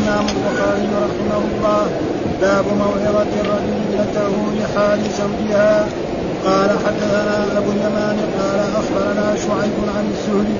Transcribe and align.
الإمام 0.00 0.26
البخاري 0.36 0.88
رحمه 1.06 1.42
الله 1.50 1.84
باب 2.40 2.64
موعظة 2.82 3.32
الرجل 3.42 3.72
ابنته 3.84 4.32
لحال 4.58 5.00
زوجها. 5.20 5.86
قال 6.46 6.70
حدثنا 6.84 7.58
أبو 7.58 7.70
اليمان 7.70 8.18
قال 8.38 8.60
أخبرنا 8.80 9.26
شعيب 9.44 9.76
عن 9.96 10.04
الزهري 10.14 10.56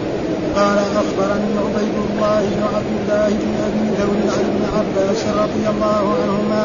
قال 0.57 0.79
أخبرني 1.03 1.53
عبيد 1.65 1.97
الله 2.07 2.41
بن 2.55 2.63
عبد 2.75 2.93
الله 3.01 3.29
بن 3.29 3.53
أبي 3.67 3.87
ثور 3.99 4.19
عن 4.37 4.45
ابن 4.53 4.63
عباس 4.77 5.21
رضي 5.43 5.65
الله 5.75 6.03
عنهما 6.23 6.65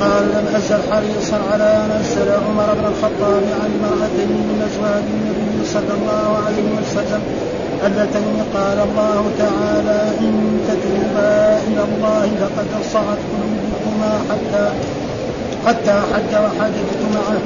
قال 0.00 0.24
لم 0.34 0.46
أزل 0.56 0.80
حريصا 0.90 1.38
على 1.52 1.68
أن 1.84 1.90
أسأل 2.00 2.28
عمر 2.46 2.68
بن 2.78 2.86
الخطاب 2.92 3.44
عن 3.60 3.70
امرأتين 3.78 4.30
من 4.48 4.68
أزواج 4.68 5.04
النبي 5.16 5.66
صلى 5.74 5.94
الله 5.98 6.28
عليه 6.46 6.68
وسلم 6.78 7.22
اللتين 7.86 8.38
قال 8.54 8.78
الله 8.88 9.30
تعالى 9.38 10.00
إن 10.20 10.34
تتوبا 10.68 11.58
إلى 11.68 11.82
الله 11.88 12.30
فقد 12.40 12.68
صعت 12.92 13.20
قلوبكما 13.32 14.12
حتى 14.30 14.64
حتى 15.66 15.92
حج 16.12 16.32
وحججت 16.44 17.02
معه 17.14 17.42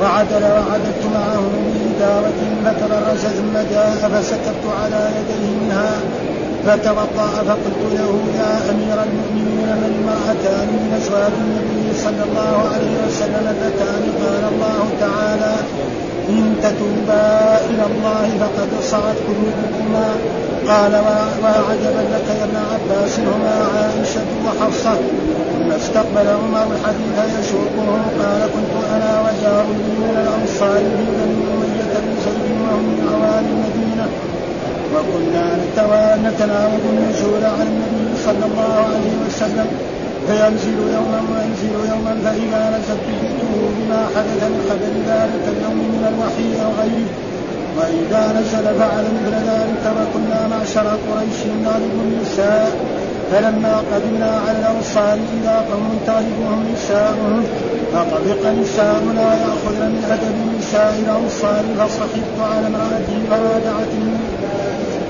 وعدل 0.00 0.44
وعددت 0.44 1.04
معه 1.14 1.42
بإدارة 1.74 2.40
فتبرز 2.64 3.26
ثم 3.26 3.54
جاء 3.70 3.90
فسكبت 4.12 4.64
على 4.82 5.10
يديه 5.18 5.50
منها 5.60 5.90
فتوضأ 6.66 7.28
فقلت 7.48 7.82
له 7.92 8.18
يا 8.38 8.70
أمير 8.70 8.98
المؤمنين 9.08 9.68
من 9.80 9.84
المرأتان 9.92 10.66
من 10.68 11.00
أزواج 11.00 11.32
النبي 11.44 11.98
صلى 12.04 12.22
الله 12.28 12.54
عليه 12.74 12.94
وسلم 13.06 13.44
اللتان 13.54 14.02
قال 14.22 14.42
الله 14.52 14.88
تعالى 15.00 15.54
إن 16.28 16.44
تتوبا 16.62 17.26
إلى 17.70 17.84
الله 17.90 18.28
فقد 18.40 18.70
صعت 18.82 19.18
قلوبكما. 19.28 20.08
قال 20.68 20.92
وعجبا 21.42 22.02
لك 22.14 22.26
يا 22.38 22.44
ابن 22.44 22.56
عباس 22.72 23.12
هما 23.20 23.54
عائشة 23.74 24.26
وحفصة. 24.44 24.94
ثم 25.52 25.68
استقبل 25.80 26.26
عمر 26.28 26.66
الحديث 26.76 27.16
يسوقه 27.38 27.88
قال 28.20 28.40
كنت 28.54 28.72
أنا 28.94 29.12
وجار 29.24 29.66
من 29.66 30.14
الأنصار 30.22 30.78
في 30.96 31.04
بني 31.16 31.42
أمية 31.54 31.92
بن 32.04 32.14
زيد 32.24 32.48
وهم 32.62 32.84
من 32.88 32.98
عوالي 33.12 33.50
المدينة. 33.56 34.06
وكنا 34.94 35.44
نتناوب 36.24 36.82
النزول 36.92 37.44
عن 37.44 37.66
النبي 37.72 38.08
صلى 38.26 38.44
الله 38.50 38.74
عليه 38.84 39.14
وسلم. 39.26 39.68
فينزل 40.28 40.78
يوما 40.96 41.20
وينزل 41.32 41.74
يوما 41.92 42.14
فإذا 42.24 42.62
نزلت 42.74 43.06
جئته 43.20 43.52
بما 43.76 44.00
حدث 44.14 44.40
من 44.52 44.60
خبر 44.68 44.92
ذلك 45.12 45.44
اليوم 45.54 45.78
من 45.94 46.04
الوحي 46.10 46.48
أو 46.64 46.70
غيره 46.80 47.10
وإذا 47.78 48.22
نزل 48.40 48.66
فعل 48.80 49.04
مثل 49.16 49.34
ذلك 49.52 49.84
وكنا 49.96 50.48
معشر 50.48 50.88
قريش 51.08 51.40
نغلب 51.64 51.96
النساء 52.06 52.70
فلما 53.30 53.82
قدمنا 53.92 54.40
على 54.46 54.58
الأنصار 54.58 55.18
إذا 55.40 55.64
قوم 55.70 56.00
تغلبهم 56.06 56.64
نساؤهم 56.72 57.44
فطبق 57.92 58.42
نساؤنا 58.60 59.26
يأخذن 59.42 59.90
من 59.94 60.04
أدب 60.14 60.36
نساء 60.58 60.94
الأنصار 61.04 61.64
فصحبت 61.78 62.36
على 62.52 62.66
امرأتي 62.66 63.16
فراجعتني 63.30 64.16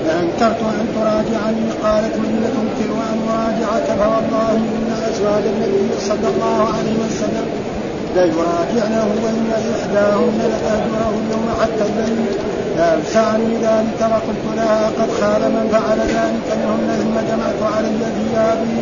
فأنكرت 0.05 0.61
أن 0.61 0.85
تراجعني 0.95 1.65
قالت 1.83 2.15
من 2.17 2.31
تنكر 2.55 2.91
أن 3.11 3.19
أراجعك 3.29 3.87
فوالله 3.99 4.51
إن 4.51 4.87
أزواج 5.09 5.43
النبي 5.53 5.89
صلى 6.09 6.27
الله 6.33 6.57
عليه 6.75 6.95
وسلم 7.05 7.47
ليراجعنه 8.15 9.07
وإن 9.23 9.45
إحداهن 9.75 10.39
لتهجره 10.51 11.13
اليوم 11.23 11.47
حتى 11.61 11.83
الليل 11.89 12.25
فأوسعني 12.77 13.55
ذلك 13.67 13.99
وقلت 14.13 14.45
لها 14.57 14.81
قد 14.99 15.09
خاب 15.19 15.41
من 15.41 15.65
فعل 15.71 15.99
ذلك 15.99 16.47
منهن 16.59 16.89
ثم 17.01 17.15
جمعت 17.29 17.73
علي 17.75 17.99
ثيابي. 18.17 18.79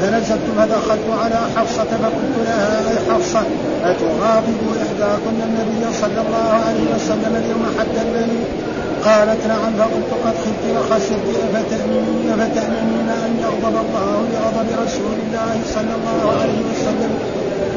فنزلت 0.00 0.46
فدخلت 0.58 1.08
على 1.22 1.40
حفصة 1.56 1.90
فقلت 2.02 2.36
لها 2.44 2.90
أي 2.90 2.96
حفصة؟ 3.10 3.42
أتغاضب 3.84 4.60
إحداكن 4.84 5.36
النبي 5.48 5.92
صلى 6.00 6.20
الله 6.26 6.50
عليه 6.66 6.86
وسلم 6.94 7.32
اليوم 7.42 7.64
حتى 7.78 8.00
الليل 8.06 8.44
قالت 9.04 9.46
نعم 9.46 9.72
فقلت 9.78 10.10
قد 10.24 10.34
خفت 10.44 10.64
وخسرت 10.76 11.26
أفتأمنين 12.40 13.08
أن 13.24 13.30
يغضب 13.42 13.76
الله 13.84 14.24
لغضب 14.32 14.68
رسول 14.84 15.16
الله 15.26 15.54
صلى 15.74 15.94
الله 15.98 16.40
عليه 16.40 16.60
وسلم. 16.70 17.12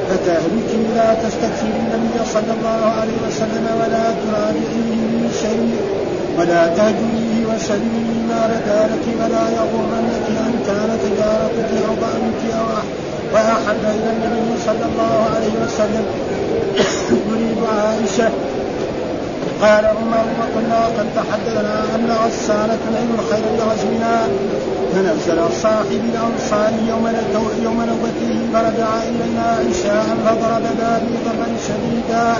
فتهلكي 0.10 0.80
لا 0.96 1.14
تستكثري 1.14 1.80
النبي 1.84 2.26
صلى 2.34 2.52
الله 2.58 2.82
عليه 3.00 3.18
وسلم 3.28 3.66
ولا 3.80 4.06
تراجعيه 4.22 4.96
من 5.12 5.30
شيء 5.42 5.76
ولا 6.38 6.68
تهجريه 6.68 7.38
وسلمي 7.50 8.10
ما 8.30 8.42
ردالك 8.54 9.06
ولا 9.20 9.46
يغرنك 9.60 10.26
أن 10.48 10.54
كان 10.68 10.90
تجارتك 11.06 11.72
أو 11.88 11.94
ضعنك 12.04 12.42
أو 12.60 12.68
وأحب 13.34 13.84
إلى 13.96 14.10
النبي 14.16 14.50
صلى 14.66 14.86
الله 14.92 15.16
عليه 15.36 15.56
وسلم. 15.64 16.06
يريد 17.30 17.58
عائشة 17.78 18.30
قال 19.62 19.86
عمر 19.86 20.26
وكنا 20.40 20.86
قد 20.86 21.08
تحدثنا 21.16 21.84
ان 21.96 22.12
غسانة 22.26 22.80
نعم 22.94 23.10
الخير 23.20 23.44
لغزونا 23.58 24.28
فنزل 24.94 25.40
صاحب 25.64 26.02
الانصار 26.14 26.74
يوم 26.90 27.08
يوم 27.64 27.82
نوبته 27.82 28.34
فرجع 28.54 28.88
إلينا 29.04 29.58
عشاء 29.70 30.06
فضرب 30.26 30.64
بابي 30.80 31.14
ضربا 31.26 31.48
شديدا. 31.68 32.34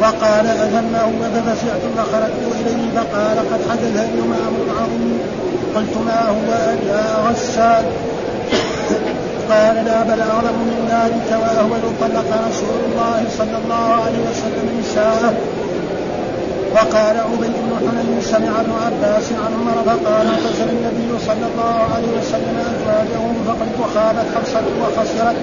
وقال 0.00 0.46
أذمه 0.46 1.12
ففزعت 1.34 1.82
فخرجت 1.96 2.42
إليه 2.60 2.90
فقال 2.96 3.38
قد 3.38 3.60
حدث 3.70 4.10
اليوم 4.10 4.34
أمر 4.48 4.80
عظيم 4.80 5.18
قلت 5.76 5.96
ما 6.06 6.28
هو 6.28 6.52
يا 6.88 7.28
غسان 7.28 7.84
قال 9.50 9.84
لا 9.84 10.02
بل 10.02 10.20
أعظم 10.20 10.58
من 10.70 10.88
ذلك 10.90 11.40
وأهون 11.40 11.94
طلق 12.00 12.48
رسول 12.48 12.80
الله 12.88 13.24
صلى 13.38 13.56
الله 13.64 14.02
عليه 14.04 14.18
وسلم 14.30 14.80
نساءه 14.80 15.34
وقال 16.74 17.16
عبيد 17.30 17.54
بن 17.64 17.72
حنين 17.84 18.20
سمع 18.20 18.60
ابن 18.60 18.72
عباس 18.86 19.26
عن 19.32 19.52
عمر 19.58 19.76
فقال 19.86 20.26
اغتسل 20.26 20.68
النبي 20.76 21.10
صلى 21.28 21.46
الله 21.50 21.76
عليه 21.94 22.12
وسلم 22.18 22.56
ازواجه 22.72 23.24
فقلت 23.46 23.78
خابت 23.94 24.26
حفصة 24.36 24.64
وخسرت. 24.80 25.36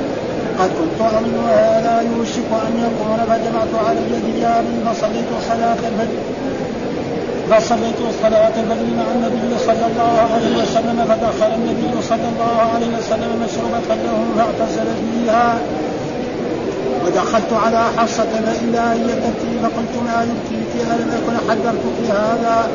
قد 0.59 0.69
كنت 0.79 0.99
اظن 1.01 1.35
هذا 1.47 1.95
يوشك 2.11 2.49
أن 2.67 2.73
يكون 2.85 3.19
فجمعت 3.29 3.73
علي 3.87 4.09
ثيابي 4.25 4.75
فصليت 4.85 5.29
صلاة 5.49 5.81
الفجر. 5.89 6.21
فصليت 7.49 7.99
صلاة 8.23 8.55
الفجر 8.63 8.87
مع 8.99 9.07
النبي 9.15 9.57
صلى 9.67 9.85
الله 9.91 10.15
عليه 10.33 10.53
وسلم 10.63 10.97
فدخل 11.09 11.51
النبي 11.59 12.01
صلى 12.09 12.27
الله 12.33 12.57
عليه 12.75 12.91
وسلم 12.97 13.31
مشروبة 13.43 13.89
له 14.03 14.17
فاغتسل 14.37 14.87
فيها. 15.01 15.57
ودخلت 17.05 17.53
على 17.65 17.83
حصة 17.97 18.31
فإذا 18.45 18.93
هي 18.93 19.07
تبكي 19.23 19.53
فقلت 19.63 19.95
ما 20.05 20.27
يبكيك 20.29 20.73
ألم 20.91 21.09
أكن 21.17 21.35
حذرتك 21.49 21.99
هذا. 22.09 22.69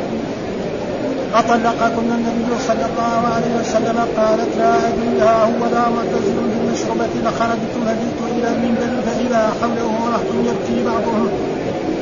أطلقكن 1.35 2.09
النبي 2.19 2.53
صلى 2.69 2.85
الله 2.91 3.21
عليه 3.35 3.53
وسلم 3.61 3.99
قالت 4.19 4.51
لا 4.59 4.73
أدري 4.89 5.21
ها 5.21 5.45
هو 5.45 5.63
لا 5.75 5.85
معتزل 5.95 6.37
بالمشربة 6.51 7.15
لخرجت 7.25 7.75
فجئت 7.87 8.21
إلى 8.37 8.49
المنبر 8.55 8.93
فإذا 9.07 9.53
حوله 9.61 9.93
رهط 10.13 10.31
يبكي 10.49 10.85
بعضهم. 10.85 11.29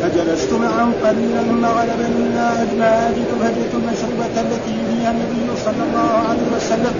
فجلست 0.02 0.52
معهم 0.52 0.92
قليلا 1.04 1.42
ثم 1.42 1.64
غلبني 1.64 2.24
لا 2.34 2.62
أجمع 2.62 2.86
أجد 3.08 3.28
فجئت 3.40 3.72
المشربة 3.74 4.40
التي 4.40 4.76
فيها 4.88 5.10
النبي 5.10 5.46
صلى 5.64 5.82
الله 5.88 6.10
عليه 6.28 6.46
وسلم. 6.56 6.94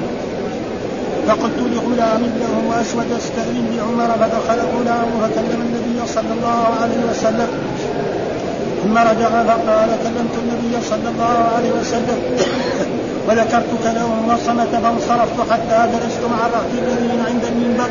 فقلت 1.28 1.58
لغلام 1.74 2.22
له 2.42 2.80
اسود 2.80 3.10
استأذن 3.18 3.66
بعمر 3.72 4.10
فدخل 4.20 4.60
غلام 4.74 5.08
فكلم 5.22 5.60
النبي 5.66 6.06
صلى 6.06 6.32
الله 6.36 6.60
عليه 6.82 7.00
وسلم. 7.10 7.48
ثم 8.82 8.98
رجع 8.98 9.30
فقال 9.50 9.90
كلمت 10.04 10.34
النبي 10.42 10.74
صلى 10.90 11.08
الله 11.12 11.36
عليه 11.56 11.72
وسلم. 11.80 12.18
وذكرتك 13.26 13.84
له 13.96 14.08
وصمت 14.28 14.72
فانصرفت 14.82 15.38
حتى 15.50 15.78
جلست 15.92 16.22
مع 16.32 16.40
الرهط 16.46 16.70
الذين 16.82 17.20
عند 17.30 17.44
المنبر. 17.52 17.90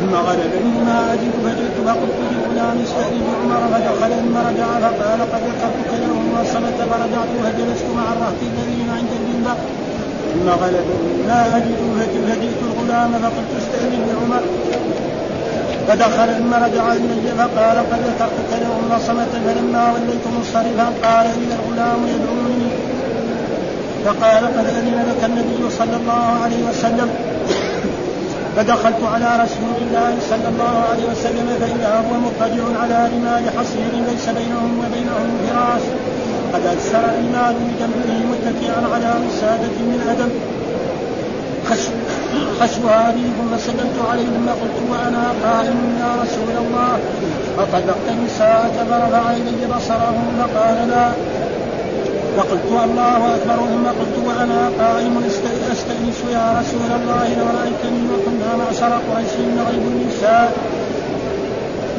ثم 0.00 0.14
غلبني 0.14 0.74
ما 0.88 0.98
اجد 1.12 1.32
فجئت 1.44 1.76
فقلت 1.86 2.18
لغلام 2.34 2.76
استأذن 2.86 3.22
بعمر 3.28 3.62
فدخل 3.72 4.10
ثم 4.22 4.36
رجع 4.48 4.68
فقال 4.84 5.20
قد 5.32 5.42
ذكرتك 5.48 5.90
له 6.02 6.14
وصمت 6.34 6.78
فرجعت 6.90 7.30
فجلست 7.44 7.86
مع 7.98 8.06
الرهط 8.12 8.40
الذين 8.50 8.88
عند 8.98 9.12
المنبر. 9.20 9.56
ثم 10.34 10.48
غلبني 10.48 11.26
لا 11.28 11.56
اجد 11.56 11.80
فجئت 12.28 12.60
الغلام 12.68 13.12
فقلت 13.22 13.52
استأذن 13.60 14.02
بعمر 14.08 14.42
فدخل 15.88 16.28
ثم 16.38 16.54
رجع 16.54 16.92
الي 16.92 17.28
فقال 17.38 17.76
قد 17.90 18.00
ذكرتك 18.08 18.50
يوم 18.64 18.98
صمت 19.06 19.32
فلما 19.46 19.92
وليت 19.92 20.24
منصرفا 20.36 20.86
قال 21.04 21.26
لي 21.26 21.54
الغلام 21.54 22.00
يدعوني. 22.14 22.70
فقال 24.04 24.44
قد 24.46 24.66
أذن 24.66 25.06
لك 25.08 25.24
النبي 25.24 25.70
صلى 25.78 25.96
الله 25.96 26.24
عليه 26.44 26.62
وسلم. 26.70 27.08
فدخلت 28.56 29.02
على 29.14 29.42
رسول 29.44 29.76
الله 29.86 30.12
صلى 30.30 30.48
الله 30.48 30.84
عليه 30.90 31.04
وسلم 31.12 31.46
فإذا 31.60 32.04
هو 32.04 32.12
مضطجع 32.24 32.64
على 32.82 33.08
رمال 33.14 33.44
حصير 33.58 33.92
ليس 34.10 34.28
بينهم 34.28 34.72
وبينهم 34.78 35.28
فراش. 35.48 35.84
قد 36.54 36.66
أكثر 36.66 36.98
الرمال 36.98 37.54
بجنبه 37.66 38.18
متكئا 38.32 38.80
على 38.94 39.10
وسادة 39.26 39.76
من 39.90 40.00
أدم 40.12 40.30
خشوها 42.60 43.10
بي 43.10 43.24
ثم 43.38 43.52
سلمت 43.66 43.98
عليه 44.10 44.24
ثم 44.24 44.48
قلت 44.48 44.78
وأنا 44.90 45.24
قائم 45.44 45.78
يا 46.00 46.10
رسول 46.22 46.54
الله. 46.62 46.92
اطلقت 47.58 48.06
الساعة 48.26 48.76
فرفع 48.90 49.30
إلي 49.30 49.66
بصره 49.76 50.16
فقال 50.38 50.88
لا. 50.90 51.08
فقلت 52.36 52.68
الله 52.84 53.34
أكبر 53.36 53.56
ثم 53.72 53.86
قلت 54.00 54.16
وأنا 54.26 54.60
قائم 54.80 55.14
أستأنس 55.72 56.18
يا 56.32 56.46
رسول 56.60 56.90
الله 56.98 57.26
لو 57.38 57.46
رايتني 57.58 58.02
وكنا 58.12 58.50
معشر 58.60 58.92
قريش 59.06 59.34
نغيب 59.58 59.84
النساء. 59.92 60.52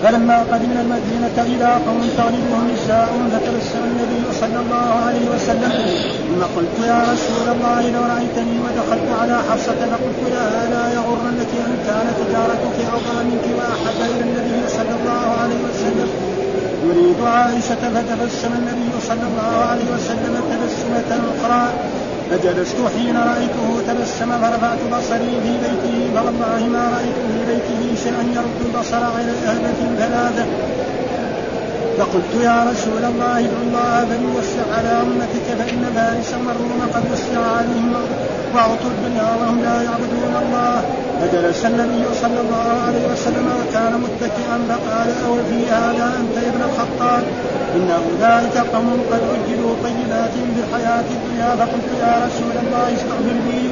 فلما 0.03 0.37
قدمنا 0.51 0.81
المدينة 0.85 1.37
إلى 1.37 1.69
قوم 1.87 2.01
تغلبهم 2.17 2.63
نساء 2.73 3.09
فتبسم 3.31 3.81
النبي 3.89 4.23
صلى 4.41 4.59
الله 4.63 4.87
عليه 5.05 5.25
وسلم. 5.33 5.73
ثم 6.27 6.41
قلت 6.55 6.75
يا 6.91 6.99
رسول 7.11 7.45
الله 7.55 7.81
لو 7.95 8.03
رأيتني 8.13 8.55
ودخلت 8.63 9.09
على 9.21 9.37
حفصة 9.49 9.79
فقلت 9.91 10.21
لها 10.33 10.61
لا 10.73 10.85
يغرنك 10.97 11.51
أن 11.67 11.73
كان 11.87 12.07
تجارتك 12.19 12.77
أفضل 12.95 13.17
منك 13.29 13.45
وأحب 13.57 13.99
إلى 14.11 14.23
النبي 14.27 14.59
صلى 14.77 14.93
الله 14.99 15.25
عليه 15.41 15.61
وسلم. 15.67 16.09
يريد 16.85 17.19
عائشة 17.35 17.83
فتبسم 17.95 18.51
النبي 18.59 18.91
صلى 19.09 19.25
الله 19.31 19.53
عليه 19.69 19.87
وسلم 19.95 20.33
تبسمة 20.51 21.11
أخرى. 21.33 21.63
فجلست 22.31 22.75
حين 22.95 23.17
رأيته 23.17 23.67
تبسم 23.87 24.31
فرفعت 24.41 24.81
بصري 24.91 25.33
في 25.43 25.51
بيته 25.63 25.95
فوالله 26.15 26.67
ما 26.75 26.83
رأيت 26.95 27.17
في 27.29 27.39
بيته 27.51 27.81
شيئا 28.03 28.23
يرد 28.35 28.59
البصر 28.65 29.03
على 29.03 29.31
الأهبة 29.31 29.79
ثلاثة 29.97 30.45
فقلت 31.97 32.43
يا 32.43 32.63
رسول 32.71 33.03
الله 33.11 33.39
ادعو 33.39 33.61
الله 33.67 34.05
فليوسع 34.09 34.65
على 34.77 35.01
أمتك 35.01 35.47
فإن 35.59 35.83
فارس 35.95 36.33
والروم 36.33 36.81
قد 36.93 37.03
وسع 37.11 37.41
عليهم 37.57 37.93
وأعطوا 38.55 38.89
الدنيا 38.95 39.29
وهم 39.39 39.61
لا 39.61 39.81
يعبدون 39.81 40.33
الله. 40.43 41.04
فجلس 41.21 41.65
النبي 41.65 42.03
صلى 42.21 42.39
الله 42.45 42.67
عليه 42.87 43.05
وسلم 43.13 43.47
وكان 43.59 43.93
متكئا 44.05 44.57
فقال 44.69 45.09
أو 45.27 45.35
في 45.49 45.59
هذا 45.71 46.07
يا 46.35 46.49
ابن 46.49 46.61
الخطاب؟ 46.69 47.23
إن 47.75 47.89
أولئك 47.91 48.57
قوم 48.73 48.99
قد 49.11 49.21
أجلوا 49.35 49.73
طيبات 49.83 50.33
في 50.55 50.59
الحياة 50.63 51.07
الدنيا. 51.15 51.49
فقلت 51.59 51.89
يا 52.01 52.13
رسول 52.25 52.55
الله 52.63 52.87
استغفر 52.97 53.37
لي. 53.47 53.69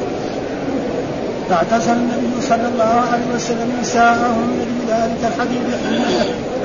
فاعتزل 1.50 1.94
النبي 1.94 2.42
صلى 2.42 2.68
الله 2.74 3.04
عليه 3.12 3.28
وسلم 3.36 3.70
نساءه 3.82 4.36
من 4.60 4.70
ذلك 4.90 5.32
الحديث 5.32 5.66
حين 5.84 6.02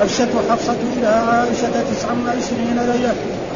أرشدت 0.01 0.35
حفصة 0.51 0.79
إلى 0.97 1.07
عائشة 1.07 1.75
تسع 1.91 2.07
وعشرين 2.25 2.77
ليلة. 2.91 3.13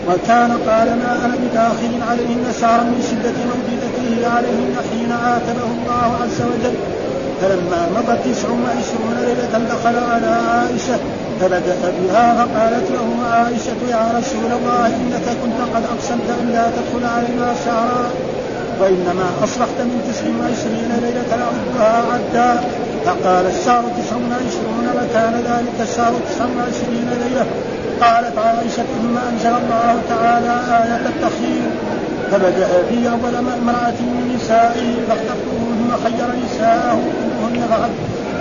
وكان 0.07 0.51
قال 0.67 0.87
ما 1.03 1.11
أنا 1.25 1.35
بداخل 1.43 1.93
عليهن 2.09 2.45
شهرا 2.61 2.83
من 2.83 3.01
شدة 3.09 3.37
موجودته 3.51 4.35
عليهن 4.35 4.75
حين 4.91 5.11
عاتبه 5.11 5.67
الله 5.77 6.09
عز 6.23 6.41
وجل. 6.41 6.75
فلما 7.41 7.81
مضت 7.95 8.19
تسع 8.25 8.49
وعشرون 8.49 9.15
ليلة 9.25 9.53
دخل 9.73 9.95
على 10.11 10.27
عائشة 10.27 10.99
فبدأ 11.39 11.75
بها 11.99 12.33
فقالت 12.33 12.91
له 12.91 13.07
عائشة 13.31 13.81
يا 13.89 14.03
رسول 14.17 14.51
الله 14.59 14.87
إنك 14.87 15.27
كنت 15.43 15.59
قد 15.75 15.83
أقسمت 15.93 16.29
أن 16.41 16.49
لا 16.53 16.65
تدخل 16.75 17.05
علينا 17.15 17.53
شهرا 17.65 18.05
وإنما 18.79 19.25
أصبحت 19.43 19.77
من 19.79 19.97
تسع 20.07 20.25
وعشرين 20.39 20.91
ليلة 21.05 21.31
أعدها 21.31 22.03
عدا. 22.13 22.63
فقال 23.05 23.45
الشهر 23.45 23.83
تسع 23.97 24.15
وعشرون 24.15 24.87
وكان 24.97 25.33
ذلك 25.33 25.89
الشهر 25.89 26.13
تسع 26.29 26.45
وعشرين 26.57 27.09
ليلة. 27.23 27.45
قالت 28.01 28.37
عائشة 28.37 28.83
ثم 29.01 29.15
أنزل 29.29 29.53
الله 29.61 30.01
تعالى 30.09 30.53
آية 30.81 31.05
التخيير. 31.11 31.69
فبدأ 32.31 32.69
بي 32.89 33.09
أول 33.09 33.35
امرأة 33.35 33.99
من 34.01 34.35
نسائه 34.35 34.89
فاخترته 35.07 35.62
خير 36.03 36.29
نساءه 36.45 36.99
كلهن 37.41 37.89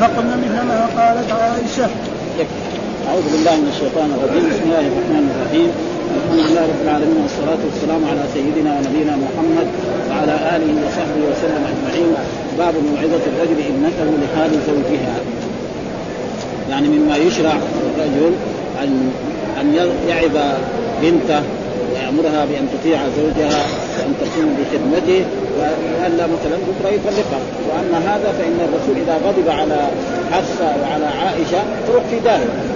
فقلن 0.01 0.33
مثل 0.45 0.59
ما 0.71 0.81
قالت 0.99 1.29
عائشة. 1.33 1.89
أعوذ 3.09 3.27
بالله 3.33 3.55
من 3.63 3.69
الشيطان 3.75 4.09
الرجيم. 4.17 4.45
بسم 4.51 4.65
الله 4.69 4.85
الرحمن 4.91 5.25
الرحيم. 5.33 5.71
الحمد 6.17 6.41
لله 6.47 6.65
رب 6.73 6.83
العالمين 6.87 7.19
والصلاة 7.25 7.63
والسلام 7.67 8.03
على 8.11 8.23
سيدنا 8.35 8.71
ونبينا 8.77 9.15
محمد 9.25 9.69
وعلى 10.11 10.35
آله 10.55 10.71
وصحبه 10.85 11.23
وسلم 11.31 11.63
أجمعين. 11.73 12.11
باب 12.59 12.75
موعظة 12.89 13.25
الرجل 13.31 13.59
ابنته 13.71 14.09
لحال 14.23 14.51
زوجها. 14.69 15.17
يعني 16.71 16.89
مما 16.89 17.17
يشرع 17.17 17.55
الرجل 17.97 18.33
أن 18.83 19.11
أن 19.61 19.67
يعظ 20.09 20.37
بنته 21.03 21.43
ويأمرها 22.03 22.45
بأن 22.45 22.69
تطيع 22.75 22.99
زوجها 23.17 23.63
وأن 23.99 24.15
تقوم 24.21 24.57
بخدمته 24.59 25.25
والا 25.59 26.27
مثلا 26.27 26.57
بكره 26.69 26.89
يطلقها 26.89 27.41
وأما 27.69 27.99
هذا 27.99 28.33
فإن 28.39 28.59
الرسول 28.69 28.97
إذا 29.03 29.15
غضب 29.27 29.49
على 29.49 29.89
حفصة 30.33 30.65
وعلى 30.83 31.07
عائشة 31.07 31.63
تروح 31.89 32.05
في 32.11 32.19
داهيه 32.25 32.73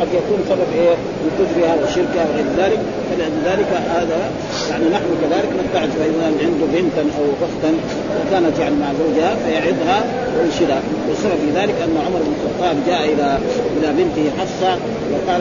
قد 0.00 0.08
يكون 0.14 0.40
سبب 0.48 0.70
إيه؟ 0.74 0.94
من 1.22 1.30
كفرها 1.38 1.74
وشركها 1.82 2.24
وغير 2.30 2.46
ذلك. 2.58 2.78
فلذلك 3.10 3.70
هذا 3.96 4.30
يعني 4.70 4.84
نحن 4.84 5.08
كذلك 5.22 5.48
نتعظ 5.60 5.88
فاذا 5.98 6.24
عنده 6.24 6.66
بنتا 6.74 7.02
أو 7.18 7.24
اختا 7.46 7.72
وكانت 8.18 8.58
يعني 8.58 8.74
مع 8.74 8.86
زوجها 9.02 9.34
فيعظها 9.34 10.04
وينشدها 10.38 10.80
والسبب 11.08 11.38
في 11.44 11.60
ذلك 11.60 11.74
أن 11.84 11.96
عمر 12.06 12.20
بن 12.26 12.32
الخطاب 12.36 12.76
جاء 12.86 13.04
إلى 13.04 13.38
إلى 13.76 13.92
بنته 13.92 14.30
حفصة 14.40 14.78
وقال 15.12 15.40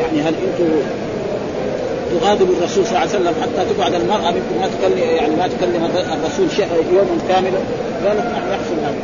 يعني 0.00 0.20
هل 0.20 0.34
أنتم 0.46 0.70
تغاضب 2.12 2.48
الرسول 2.50 2.86
صلى 2.86 2.90
الله 2.90 3.00
عليه 3.00 3.10
وسلم 3.10 3.34
حتى 3.42 3.74
تقعد 3.74 3.94
المرأة 3.94 4.30
منكم 4.30 4.54
ما 4.60 4.68
تكلم 4.74 4.98
يعني 4.98 5.36
ما 5.36 5.48
تكلم 5.48 5.82
الرسول 6.12 6.50
شيء 6.50 6.68
يوما 6.92 7.18
كاملا. 7.28 7.60
قالت 8.04 8.24
نعم 8.24 8.44
يحصل 8.52 8.78
هذا. 8.84 9.00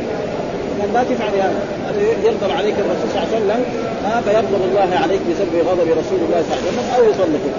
لا 0.95 1.03
تفعل 1.03 1.35
هذا. 1.35 1.61
يغضب 2.25 2.51
عليك 2.51 2.75
الرسول 2.79 3.09
صلى 3.13 3.23
الله 3.23 3.29
عليه 3.35 3.37
وسلم 3.37 3.61
فيغضب 4.25 4.63
الله 4.71 4.99
عليك 5.03 5.21
بسبب 5.31 5.69
غضب 5.69 5.89
رسول 6.01 6.19
الله 6.27 6.43
صلى 6.49 6.57
الله 6.59 6.65
عليه 6.65 6.71
وسلم 6.71 6.87
أو 6.97 7.03
يطلقك 7.11 7.55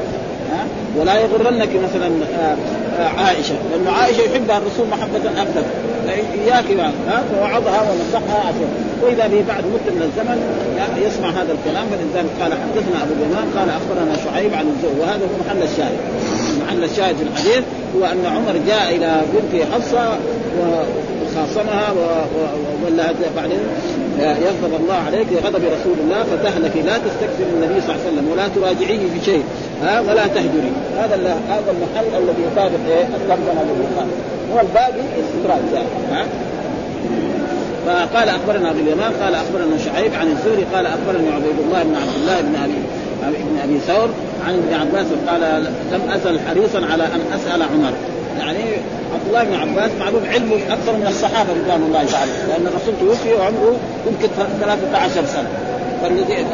ولا 1.00 1.20
يغرنك 1.20 1.70
مثلا 1.84 2.08
آه، 2.40 2.56
آه، 3.00 3.08
عائشة 3.08 3.56
لأنه 3.72 3.92
عائشة 3.92 4.22
يحبها 4.22 4.58
الرسول 4.58 4.88
محبة 4.88 5.42
أكثر. 5.42 5.64
اياك 6.10 6.66
ها 7.08 7.24
فوعظها 7.32 7.82
ونصحها 7.82 8.40
عشان 8.40 8.70
وإذا 9.02 9.28
به 9.28 9.44
بعد 9.48 9.64
مده 9.74 9.92
من 9.96 10.02
الزمن 10.02 10.38
يسمع 11.06 11.30
هذا 11.30 11.56
الكلام. 11.58 11.86
فلذلك 11.92 12.30
قال 12.42 12.54
حدثنا 12.54 13.04
أبو 13.04 13.14
اليمان 13.14 13.46
قال 13.58 13.70
أخبرنا 13.70 14.16
شعيب 14.26 14.54
عن 14.54 14.66
الزهري 14.68 15.00
وهذا 15.00 15.24
هو 15.26 15.36
محل 15.46 15.64
الشاهد. 15.64 15.98
محل 16.66 16.84
الشاهد 16.84 17.16
في 17.16 17.24
الحديث 17.24 17.64
هو 17.96 18.06
أن 18.06 18.26
عمر 18.26 18.56
جاء 18.68 18.96
إلى 18.96 19.22
بنت 19.34 19.64
حفصة 19.74 20.18
وخاصمها 20.60 21.94
ولا 22.86 23.14
بعدين. 23.36 23.60
يغضب 24.20 24.74
الله 24.82 24.96
عليك 25.08 25.28
بغضب 25.34 25.64
رسول 25.66 25.98
الله 26.04 26.24
فتهلكي 26.24 26.82
لا 26.82 26.98
تستكثر 26.98 27.46
النبي 27.54 27.82
صلى 27.82 27.96
الله 27.96 28.06
عليه 28.06 28.14
وسلم 28.14 28.28
ولا 28.32 28.48
تراجعيه 28.48 29.20
بشيء 29.20 29.44
ها 29.84 30.02
ولا 30.02 30.28
تهجري. 30.28 30.72
هذا 30.98 31.16
هذا 31.50 31.72
المحل 31.72 32.24
الذي 32.24 32.42
يطابق 32.52 32.80
إيه؟ 32.88 33.04
الترجمه 33.04 33.64
للبخاري 33.64 34.16
والباقي 34.54 35.02
استدراج 35.24 35.84
ها؟ 36.12 36.26
فقال 37.86 38.30
أخبرنا 38.30 38.72
أبو 38.72 38.80
اليمان 38.80 39.12
قال 39.22 39.36
أخبرنا 39.36 39.78
شعيب 39.86 40.14
عن 40.14 40.28
الزهري 40.28 40.66
قال 40.74 40.86
أخبرني 40.86 41.30
عبيد 41.30 41.60
الله 41.66 41.84
بن 41.84 41.96
عبد 41.96 42.16
الله 42.22 42.42
بن 42.42 42.56
ابي 42.56 42.80
ابن 43.24 43.58
أبي 43.64 43.80
ثور 43.80 44.10
عن 44.48 44.54
ابن 44.54 44.74
عباس 44.74 45.06
قال 45.28 45.64
لم 45.92 46.02
أزل 46.12 46.40
حريصا 46.40 46.86
على 46.92 47.04
أن 47.04 47.22
أسأل 47.36 47.62
عمر. 47.64 47.94
يعني 48.40 48.64
عبد 49.16 49.28
الله 49.28 49.44
بن 49.44 49.56
عباس 49.64 49.92
معلوم 50.00 50.24
علمه 50.34 50.56
أكثر 50.76 50.94
من 50.94 51.08
الصحابة 51.08 51.50
رضوان 51.60 51.82
الله 51.88 52.04
تعالى. 52.14 52.32
لأن 52.50 52.68
الرسول 52.68 52.94
توفي 53.00 53.34
وعمره 53.34 53.76
يمكن 54.08 54.28
13 54.62 55.26
سنة. 55.26 55.50
فالذي 56.02 56.46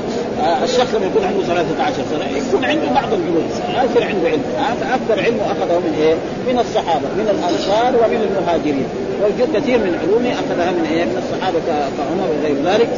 الشخص 0.64 0.96
لما 0.96 1.06
يكون 1.06 1.24
عنده 1.24 1.44
13 1.44 2.04
سنة 2.12 2.26
يكون 2.38 2.66
عنده 2.66 2.88
بعض 3.00 3.10
العلوم 3.14 3.48
ما 3.76 3.84
يصير 3.84 4.04
عنده 4.12 4.28
علم. 4.30 4.44
فاكثر 4.82 5.24
علمه 5.26 5.44
أخذه 5.46 5.78
من 5.86 5.94
إيه؟ 6.02 6.16
من 6.54 6.60
الصحابة 6.60 7.08
من 7.20 7.28
الأنصار 7.36 7.92
ومن 8.02 8.22
المهاجرين. 8.28 8.88
وجد 9.24 9.50
كثير 9.56 9.78
من 9.78 9.94
علومه 10.02 10.32
أخذها 10.42 10.72
من 10.72 10.86
إيه؟ 10.92 11.04
من 11.06 11.18
الصحابة 11.24 11.60
كعمر 11.98 12.28
وغير 12.34 12.56
ذلك. 12.70 12.90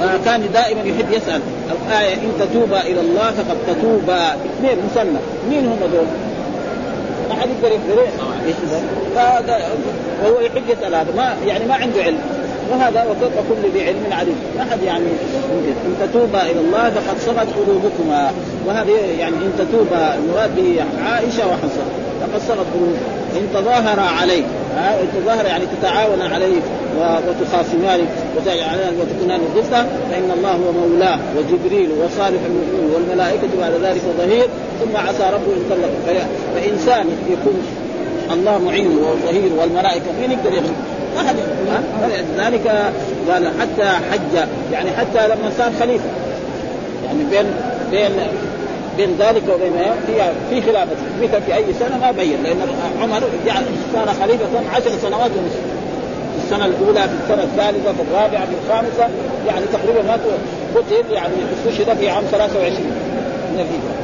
فكان 0.00 0.40
دائما 0.54 0.80
يحب 0.80 1.12
يسأل. 1.12 1.40
الآية 1.74 2.14
إن 2.14 2.32
تتوبا 2.40 2.80
إلى 2.80 3.00
الله 3.00 3.30
فقد 3.30 3.56
تتوبا. 3.68 4.28
اثنين 4.28 4.78
مثنى 4.86 5.20
مين 5.50 5.66
هم 5.66 5.78
دول؟ 5.92 6.06
ما 7.28 7.34
حد 7.34 7.48
يقدر 7.48 7.72
يقدر. 8.46 8.80
وهو 10.24 10.40
يحب 10.40 10.62
يسال 10.68 10.94
هذا 10.94 11.12
ما 11.16 11.36
يعني 11.46 11.64
ما 11.64 11.74
عنده 11.74 12.02
علم. 12.02 12.18
وهذا 12.70 13.04
وفوق 13.04 13.44
كل 13.48 13.70
ذي 13.74 13.86
علم 13.86 14.04
عليم. 14.10 14.36
ما 14.58 14.64
حد 14.70 14.82
يعني 14.82 15.06
إن 15.86 15.96
تتوبا 16.00 16.42
إلى 16.42 16.60
الله 16.60 16.90
فقد 16.90 17.18
صغت 17.26 17.48
قلوبكما. 17.56 18.32
وهذه 18.66 18.92
يعني 19.18 19.36
إن 19.36 19.52
تتوبا 19.58 20.14
المراد 20.14 20.56
به 20.56 20.84
عائشة 21.04 21.48
وحفصة. 21.48 21.84
فقد 22.20 22.40
صغت 22.48 22.66
قلوب 22.74 22.96
إن 23.36 23.48
تظاهر 23.54 24.00
عليه 24.00 24.44
ها 24.76 24.98
تظاهر 25.20 25.46
يعني 25.46 25.64
تتعاون 25.80 26.22
عليه 26.22 26.60
وتخاصمان 27.28 28.00
وتكونان 29.00 29.40
ضده 29.54 29.86
فإن 30.10 30.30
الله 30.36 30.50
هو 30.52 30.72
مولاه 30.72 31.18
وجبريل 31.36 31.90
وصالح 31.90 32.40
المؤمنين 32.46 32.90
والملائكة 32.94 33.48
بعد 33.60 33.72
ذلك 33.72 34.02
ظهير 34.18 34.46
ثم 34.80 34.96
عسى 34.96 35.22
ربه 35.22 35.52
أن 35.52 35.62
طلق 35.70 36.26
فإنسان 36.54 37.06
يكون 37.30 37.62
الله 38.32 38.58
معين 38.58 38.98
وظهير 38.98 39.52
والملائكة 39.58 40.04
مين 40.20 40.30
يقدر 40.30 40.52
يغلب؟ 40.52 40.76
ما 41.16 41.28
حد 41.28 41.36
ذلك 42.38 42.92
قال 43.30 43.46
حتى 43.60 43.88
حج 44.10 44.48
يعني 44.72 44.90
حتى 44.90 45.28
لما 45.28 45.50
صار 45.58 45.72
خليفة. 45.80 46.04
يعني 47.06 47.24
بين 47.30 47.46
بين 47.90 48.10
بين 48.96 49.16
ذلك 49.18 49.42
وبين 49.54 49.72
في 50.06 50.12
في 50.50 50.62
خلافه 50.62 50.96
متى 51.22 51.40
في 51.40 51.54
أي 51.54 51.64
سنة 51.80 51.98
ما 51.98 52.10
بين 52.10 52.42
لأن 52.42 52.56
عمر 53.02 53.22
صار 53.94 54.06
خليفة 54.20 54.46
عشر 54.74 54.90
سنوات 55.02 55.30
ونصف. 55.30 55.60
في 56.36 56.44
السنة 56.44 56.64
الأولى 56.64 57.02
في 57.02 57.14
السنة 57.24 57.42
الثالثة 57.42 57.92
في 57.92 58.02
الرابعة 58.10 58.46
في 58.46 58.52
الخامسة 58.64 59.14
يعني 59.46 59.64
تقريبا 59.72 60.02
ما 60.02 60.18
قتل 60.76 61.12
يعني 61.12 61.34
استشهد 61.58 61.96
في 61.96 62.08
عام 62.10 62.24
23 62.30 62.72
من 63.52 63.60
الهجرة. 63.60 63.96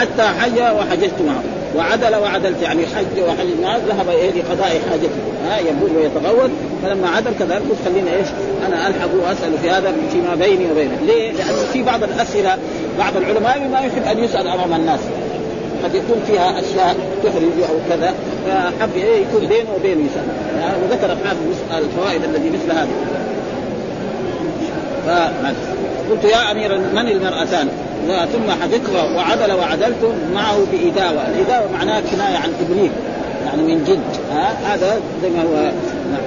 حتى 0.00 0.22
حج 0.22 0.76
وحججت 0.78 1.22
معه. 1.26 1.42
وعدل 1.76 2.16
وعدلت 2.16 2.62
يعني 2.62 2.86
حج 2.86 3.22
وحج 3.28 3.50
الناس 3.58 3.80
ذهب 3.88 4.08
إليه 4.08 4.42
لقضاء 4.42 4.80
حاجته. 4.90 5.20
ها 5.48 5.58
يبول 5.58 5.90
ويتغوط 5.96 6.50
فلما 6.84 7.08
عدل 7.08 7.30
كذلك 7.38 7.62
قلت 7.62 7.78
خلينا 7.84 8.10
إيش؟ 8.16 8.26
أنا 8.68 8.88
ألحق 8.88 9.08
وأسأل 9.22 9.58
في 9.62 9.70
هذا 9.70 9.92
فيما 10.12 10.34
بيني 10.34 10.70
وبينه 10.70 10.96
ليه؟ 11.06 11.32
لأنه 11.32 11.52
في 11.72 11.82
بعض 11.82 12.02
الأسئلة 12.02 12.58
بعض 12.98 13.16
العلماء 13.16 13.68
ما 13.72 13.78
يحب 13.78 14.18
أن 14.18 14.24
يسأل 14.24 14.48
أمام 14.48 14.74
الناس. 14.74 15.00
قد 15.84 15.94
يكون 15.94 16.22
فيها 16.26 16.60
أشياء 16.60 16.96
تحرج 17.24 17.70
أو 17.70 17.76
كذا 17.90 18.14
فحب 18.46 18.96
إيه؟ 18.96 19.22
يكون 19.22 19.46
بينه 19.48 19.70
وبينه 19.76 20.04
يسأل. 20.10 20.24
يعني 20.60 20.74
وذكر 20.84 21.08
حافظ 21.08 21.78
الفوائد 21.84 22.24
الذي 22.24 22.50
مثل 22.50 22.78
هذه. 22.78 22.88
قلت 26.10 26.24
يا 26.24 26.52
أمير 26.52 26.78
من 26.78 27.08
المرأتان؟ 27.08 27.68
ثم 28.32 28.62
حدثت 28.62 28.90
وعدل 29.16 29.52
وعدلت 29.52 30.12
معه 30.34 30.58
بإداوة. 30.72 31.28
الإداوة 31.28 31.72
معناها 31.72 32.00
كناية 32.00 32.36
عن 32.36 32.52
إبريق 32.66 32.90
يعني 33.46 33.62
من 33.62 33.84
جد. 33.84 34.34
ها؟ 34.36 34.74
هذا 34.74 35.00
زي 35.22 35.30
ما 35.30 35.42
هو. 35.42 35.54
نعم. 36.12 36.22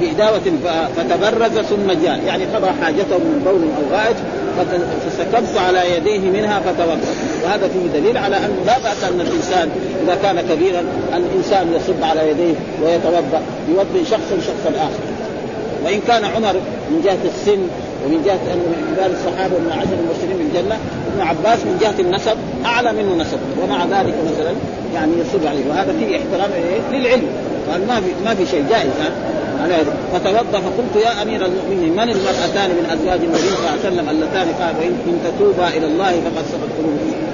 بإداوة 0.00 0.40
فتبرز 0.96 1.58
ثم 1.58 1.92
جاء. 2.02 2.20
يعني 2.26 2.44
قضى 2.44 2.70
حاجته 2.82 3.18
من 3.18 3.42
بول 3.44 3.62
أو 3.62 3.98
غائط 3.98 4.16
فسكبت 5.06 5.58
على 5.66 5.96
يديه 5.96 6.18
منها 6.18 6.60
فتوضأ. 6.60 6.98
وهذا 7.44 7.68
فيه 7.68 8.00
دليل 8.00 8.16
على 8.16 8.36
انه 8.36 8.62
لا 8.66 8.78
بأس 8.78 9.04
أن 9.04 9.20
الإنسان 9.20 9.70
إذا 10.04 10.14
كان 10.22 10.40
كبيرا 10.40 10.82
الإنسان 11.16 11.72
يصب 11.76 12.04
على 12.04 12.30
يديه 12.30 12.54
ويتوضأ 12.82 13.42
يوضي 13.68 14.04
شخصا 14.04 14.36
شخصا 14.40 14.76
آخر. 14.76 15.04
وإن 15.84 16.00
كان 16.08 16.24
عمر 16.24 16.54
من 16.90 17.02
جهة 17.04 17.18
السن 17.24 17.60
ومن 18.06 18.22
جهة 18.26 18.52
انه 18.52 18.64
من 18.72 18.94
كبار 18.96 19.10
الصحابة 19.10 19.56
ومن 19.56 19.72
عشر 19.72 19.96
المرسلين 20.00 20.38
بالجنه 20.38 20.76
ابن 21.12 21.20
عباس 21.20 21.58
من 21.58 21.78
جهة 21.80 22.00
النسب 22.00 22.36
أعلى 22.64 22.92
منه 22.92 23.14
نسب. 23.22 23.38
ومع 23.62 23.84
ذلك 23.84 24.14
مثلا 24.32 24.52
يعني 24.94 25.12
يصب 25.20 25.46
عليه. 25.46 25.64
وهذا 25.70 25.92
فيه 25.98 26.16
احترام؟ 26.16 26.50
للعلم. 26.92 27.26
قال 27.70 27.86
ما 27.86 28.00
في 28.00 28.10
ما 28.24 28.34
في 28.34 28.46
شيء 28.46 28.64
جائز 28.70 28.90
فتوضأ 30.12 30.60
فقلت 30.60 31.04
يا 31.04 31.22
أمير 31.22 31.46
المؤمنين 31.46 31.92
من 31.92 32.10
المرأتان 32.16 32.70
من 32.70 32.86
أزواج 32.92 33.20
النبي 33.20 33.38
صلى 33.38 33.58
الله 33.58 33.70
عليه 33.70 33.80
وسلم 33.80 34.08
اللتان؟ 34.10 34.46
قال 34.60 34.74
وان 34.76 35.20
تتوبا 35.24 35.68
إلى 35.68 35.86
الله 35.86 36.10
فقد 36.10 36.44
صغت 36.52 36.70
قلوبكما. 36.78 37.30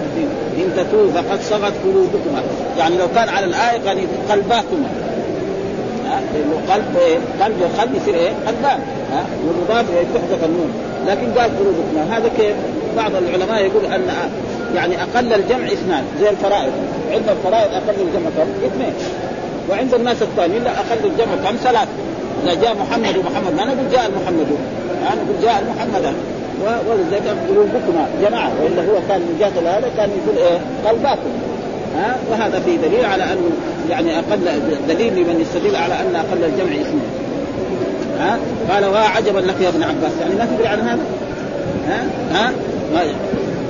إن 0.56 0.68
تتوب 0.76 1.10
فقد 1.10 1.40
صغت 1.42 1.72
قلوبكما. 1.84 2.42
يعني 2.78 2.96
لو 2.96 3.08
كان 3.14 3.28
على 3.28 3.46
الآية 3.46 3.78
قال 3.86 3.98
قلباكما. 4.30 4.88
لأنه 6.34 6.60
قلب 6.74 6.96
إيه؟ 6.96 7.18
قلب 7.44 7.60
وقلب 7.60 7.94
يصير 7.94 8.14
إيه؟ 8.14 8.30
قلبان 8.46 8.80
ها؟ 9.12 9.26
والمضاف 9.46 9.86
تحذف 10.14 10.44
النون 10.44 10.70
لكن 11.08 11.40
قال 11.40 11.50
قلوبكما. 11.58 12.16
هذا 12.16 12.28
كيف؟ 12.38 12.56
بعض 12.96 13.10
العلماء 13.14 13.64
يقول 13.64 13.84
أن 13.84 14.02
يعني 14.74 15.02
أقل 15.02 15.32
الجمع 15.32 15.66
اثنان 15.66 16.04
زي 16.20 16.30
الفرائض. 16.30 16.72
عند 17.12 17.28
الفرائض 17.28 17.70
أقل 17.72 17.94
الجمع؟ 18.00 18.30
اثنين. 18.66 18.92
وعند 19.70 19.94
الناس 19.94 20.22
الثانيين 20.22 20.64
لا 20.64 20.70
أقل 20.70 21.04
الجمع 21.04 21.50
كم؟ 21.50 21.56
ثلاث 21.56 21.88
إذا 22.44 22.54
جاء 22.54 22.74
محمد 22.74 23.16
ومحمد 23.16 23.54
ما 23.56 23.64
نقول 23.64 23.90
جاء 23.92 24.06
المحمد 24.06 24.46
يعني 25.02 25.20
نقول 25.20 25.42
جاء 25.42 25.62
المحمد 25.62 26.14
ولذلك 26.64 27.36
قلوبكما 27.48 28.06
جماعة. 28.22 28.52
وإلا 28.62 28.82
هو 28.82 29.00
كان 29.08 29.20
من 29.20 29.36
جهه 29.40 29.78
هذا 29.78 29.90
كان 29.96 30.10
يقول 30.10 30.38
إيه؟ 30.38 30.58
قلباكم. 30.90 31.30
ها 31.96 32.16
وهذا 32.30 32.60
فيه 32.60 32.76
دليل 32.76 33.04
على 33.04 33.22
انه 33.24 33.50
يعني 33.90 34.18
أقل 34.18 34.40
دليل 34.88 35.14
لمن 35.14 35.40
يستدل 35.40 35.76
على 35.76 35.94
أن 35.94 36.16
أقل 36.16 36.44
الجمع 36.44 36.80
اثنين. 36.80 37.10
ها 38.20 38.38
قال 38.70 38.84
وعجبا 38.84 39.38
لك 39.38 39.54
يا 39.60 39.68
ابن 39.68 39.82
عباس. 39.82 40.12
يعني 40.20 40.34
ما 40.34 40.48
تدري 40.56 40.68
عن 40.68 40.80
هذا؟ 40.80 41.02
ها 41.88 42.04
ها 42.32 42.52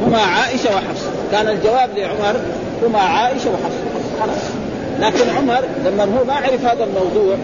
هما 0.07 0.19
عائشة 0.19 0.71
وحفصة. 0.77 1.11
كان 1.33 1.49
الجواب 1.49 1.91
لعمر 1.97 2.37
هما 2.87 2.99
عائشة 2.99 3.51
وحفصة. 3.51 3.85
خلاص. 4.21 4.56
لكن 5.01 5.31
عمر 5.37 5.65
لما 5.85 6.05
هو 6.05 6.25
ما 6.25 6.35
عرف 6.35 6.65
هذا 6.65 6.85
الموضوع 6.85 7.37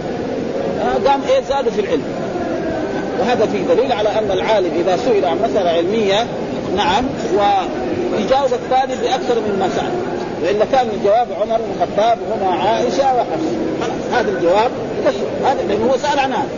قام 1.07 1.21
إيه 1.29 1.41
زاد 1.49 1.69
في 1.69 1.81
العلم. 1.81 2.05
وهذا 3.21 3.47
فيه 3.47 3.75
دليل 3.75 3.93
على 3.93 4.09
أن 4.09 4.31
العالم 4.31 4.71
إذا 4.81 4.97
سئل 4.97 5.25
عن 5.25 5.37
مسألة 5.43 5.71
علمية 5.71 6.27
نعم 6.77 7.05
ويجاوب 7.33 8.53
الطالب 8.53 9.01
بأكثر 9.03 9.41
مما 9.41 9.69
سأل. 9.77 9.93
والا 10.43 10.65
كان 10.73 10.87
الجواب 10.95 11.27
عمر 11.43 11.57
بن 11.57 11.65
الخطاب 11.77 12.19
هما 12.33 12.55
عائشة 12.55 13.15
وحفصه 13.15 13.57
هذا 14.13 14.31
الجواب 14.31 14.71
هذا 15.45 15.63
لأنه 15.69 15.93
هو 15.93 15.97
سأل 15.97 16.19
عن 16.19 16.33
هذا 16.33 16.49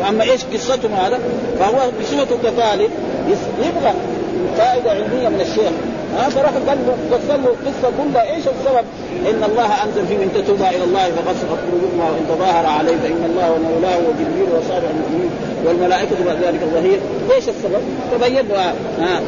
وأما 0.00 0.24
إيش 0.24 0.44
قصتهم 0.44 0.92
هذا؟ 0.92 1.18
فهو 1.58 1.90
بصفته 2.00 2.36
كطالب 2.42 2.90
يبغى 3.58 3.92
فائدة 4.58 4.90
علمية 4.90 5.28
من 5.28 5.40
الشيخ. 5.40 5.72
ها 6.16 6.28
فراح 6.28 6.52
قال 6.68 6.78
فصل 7.10 7.42
له 7.42 7.48
القصة 7.48 7.92
كلها 7.98 8.34
إيش 8.34 8.44
السبب؟ 8.48 8.84
إن 9.30 9.50
الله 9.50 9.84
أنزل 9.84 10.06
فيه 10.06 10.16
ان 10.16 10.30
تتوبا 10.34 10.70
إلى 10.70 10.84
الله 10.84 11.04
فقد 11.04 11.36
سقط 11.36 11.58
قلوبكما 11.68 12.04
وإن 12.10 12.36
تظاهر 12.36 12.66
عليه 12.66 12.96
فإن 12.96 13.24
الله 13.30 13.50
ومولاه 13.52 13.98
وجبريل 13.98 14.48
وصالح 14.58 14.90
المؤمنين 14.90 15.30
والملائكة 15.66 16.24
بعد 16.26 16.36
ذلك 16.36 16.62
الظهير، 16.62 17.00
إيش 17.34 17.48
السبب؟ 17.48 17.82
تبين 18.12 18.48
له. 18.48 18.74
ها. 19.00 19.20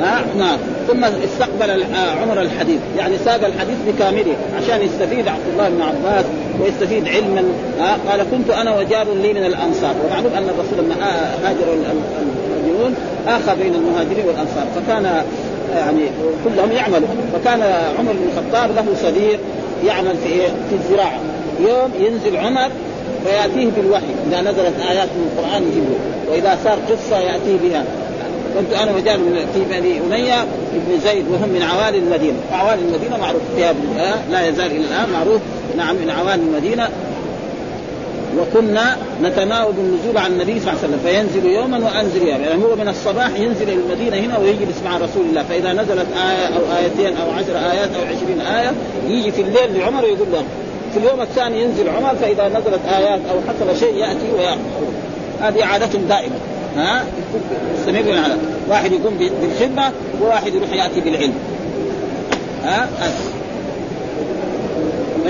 ها 0.00 0.24
نعم 0.38 0.58
ثم 0.88 1.04
استقبل 1.04 1.84
عمر 2.22 2.40
الحديث. 2.40 2.80
يعني 2.98 3.14
ساق 3.24 3.44
الحديث 3.44 3.76
بكامله 3.88 4.36
عشان 4.56 4.82
يستفيد 4.82 5.28
عبد 5.28 5.46
الله 5.52 5.68
بن 5.68 5.82
عباس 5.82 6.24
ويستفيد 6.60 7.08
علما. 7.08 7.44
قال 8.10 8.26
كنت 8.30 8.50
أنا 8.50 8.78
وجار 8.78 9.06
لي 9.22 9.32
من 9.32 9.44
الأنصار. 9.44 9.94
ومعلوم 10.04 10.32
أن 10.32 10.48
الرسول 10.48 10.84
لما 10.84 10.94
هاجر 11.44 11.74
المهاجرون 12.60 12.94
اخى 13.26 13.56
بين 13.62 13.74
المهاجرين 13.74 14.26
والأنصار. 14.26 14.66
فكان 14.76 15.24
يعني 15.76 16.02
كلهم 16.44 16.72
يعملوا. 16.72 17.08
فكان 17.32 17.62
عمر 17.98 18.12
بن 18.12 18.28
الخطاب 18.28 18.70
له 18.76 18.86
صديق 19.02 19.40
يعمل 19.86 20.16
في 20.16 20.32
إيه؟ 20.32 20.48
في 20.48 20.74
الزراعة. 20.74 21.20
يوم 21.60 21.90
ينزل 22.00 22.36
عمر 22.36 22.70
فيأتيه 23.24 23.70
بالوحي. 23.76 24.12
إذا 24.28 24.40
نزلت 24.40 24.74
آيات 24.90 25.08
من 25.16 25.30
القرآن 25.32 25.62
يجيبه. 25.62 25.96
وإذا 26.30 26.58
صار 26.64 26.78
قصة 26.90 27.18
يأتيه 27.18 27.56
بها. 27.62 27.84
كنت 28.58 28.72
أنا 28.82 28.92
وجار 28.96 29.18
في 29.54 29.60
بني 29.70 30.00
أمية 30.00 30.44
بن 30.72 31.00
زيد 31.04 31.24
وهم 31.28 31.48
من 31.48 31.62
عوالي 31.62 31.98
المدينة، 31.98 32.36
عوالي 32.52 32.82
المدينة 32.82 33.16
معروف. 33.16 33.42
فيها 33.56 33.74
لا 34.30 34.48
يزال 34.48 34.66
إلى 34.66 34.84
الآن 34.84 35.10
معروف. 35.12 35.40
نعم 35.76 35.96
من 35.96 36.10
عوالي 36.10 36.42
المدينة. 36.42 36.88
وكنا 38.38 38.96
نتناوب 39.22 39.74
النزول 39.78 40.18
عن 40.18 40.32
النبي 40.32 40.60
صلى 40.60 40.72
الله 40.72 40.82
عليه 40.82 40.88
وسلم 40.88 41.00
فينزل 41.04 41.46
يوما 41.46 41.78
وأنزل 41.78 42.22
يوما. 42.22 42.30
يعني 42.30 42.64
هو 42.64 42.76
من 42.76 42.88
الصباح 42.88 43.30
ينزل 43.40 43.62
إلى 43.62 43.72
المدينة 43.72 44.16
هنا 44.16 44.38
ويجلس 44.38 44.82
مع 44.84 44.96
رسول 44.96 45.24
الله 45.30 45.42
فإذا 45.42 45.72
نزلت 45.72 46.06
آية 46.16 46.46
أو 46.46 46.60
آيتين 46.78 47.16
أو 47.16 47.30
عشر 47.30 47.56
آيات 47.72 47.88
أو 47.94 48.02
عشرين 48.16 48.40
آية 48.40 48.72
يجي 49.08 49.30
في 49.30 49.42
الليل 49.42 49.78
لعمر 49.78 50.04
ويقول 50.04 50.28
له 50.32 50.44
في 50.92 50.98
اليوم 50.98 51.20
الثاني 51.20 51.62
ينزل 51.62 51.88
عمر 51.88 52.14
فإذا 52.14 52.48
نزلت 52.48 52.80
آيات 52.96 53.20
أو 53.30 53.36
حصل 53.48 53.80
شيء 53.80 53.94
يأتي 53.94 54.32
ويأخذ. 54.38 54.58
هذه 55.40 55.64
عادتهم 55.64 56.02
دائما 56.08 56.34
ها؟ 56.76 57.04
يستمرون 57.78 58.18
على 58.18 58.34
واحد 58.68 58.92
يقوم 58.92 59.14
بالخدمة 59.40 59.92
وواحد 60.22 60.54
يروح 60.54 60.72
يأتي 60.72 61.00
بالعلم. 61.00 61.34
ها؟ 62.64 62.88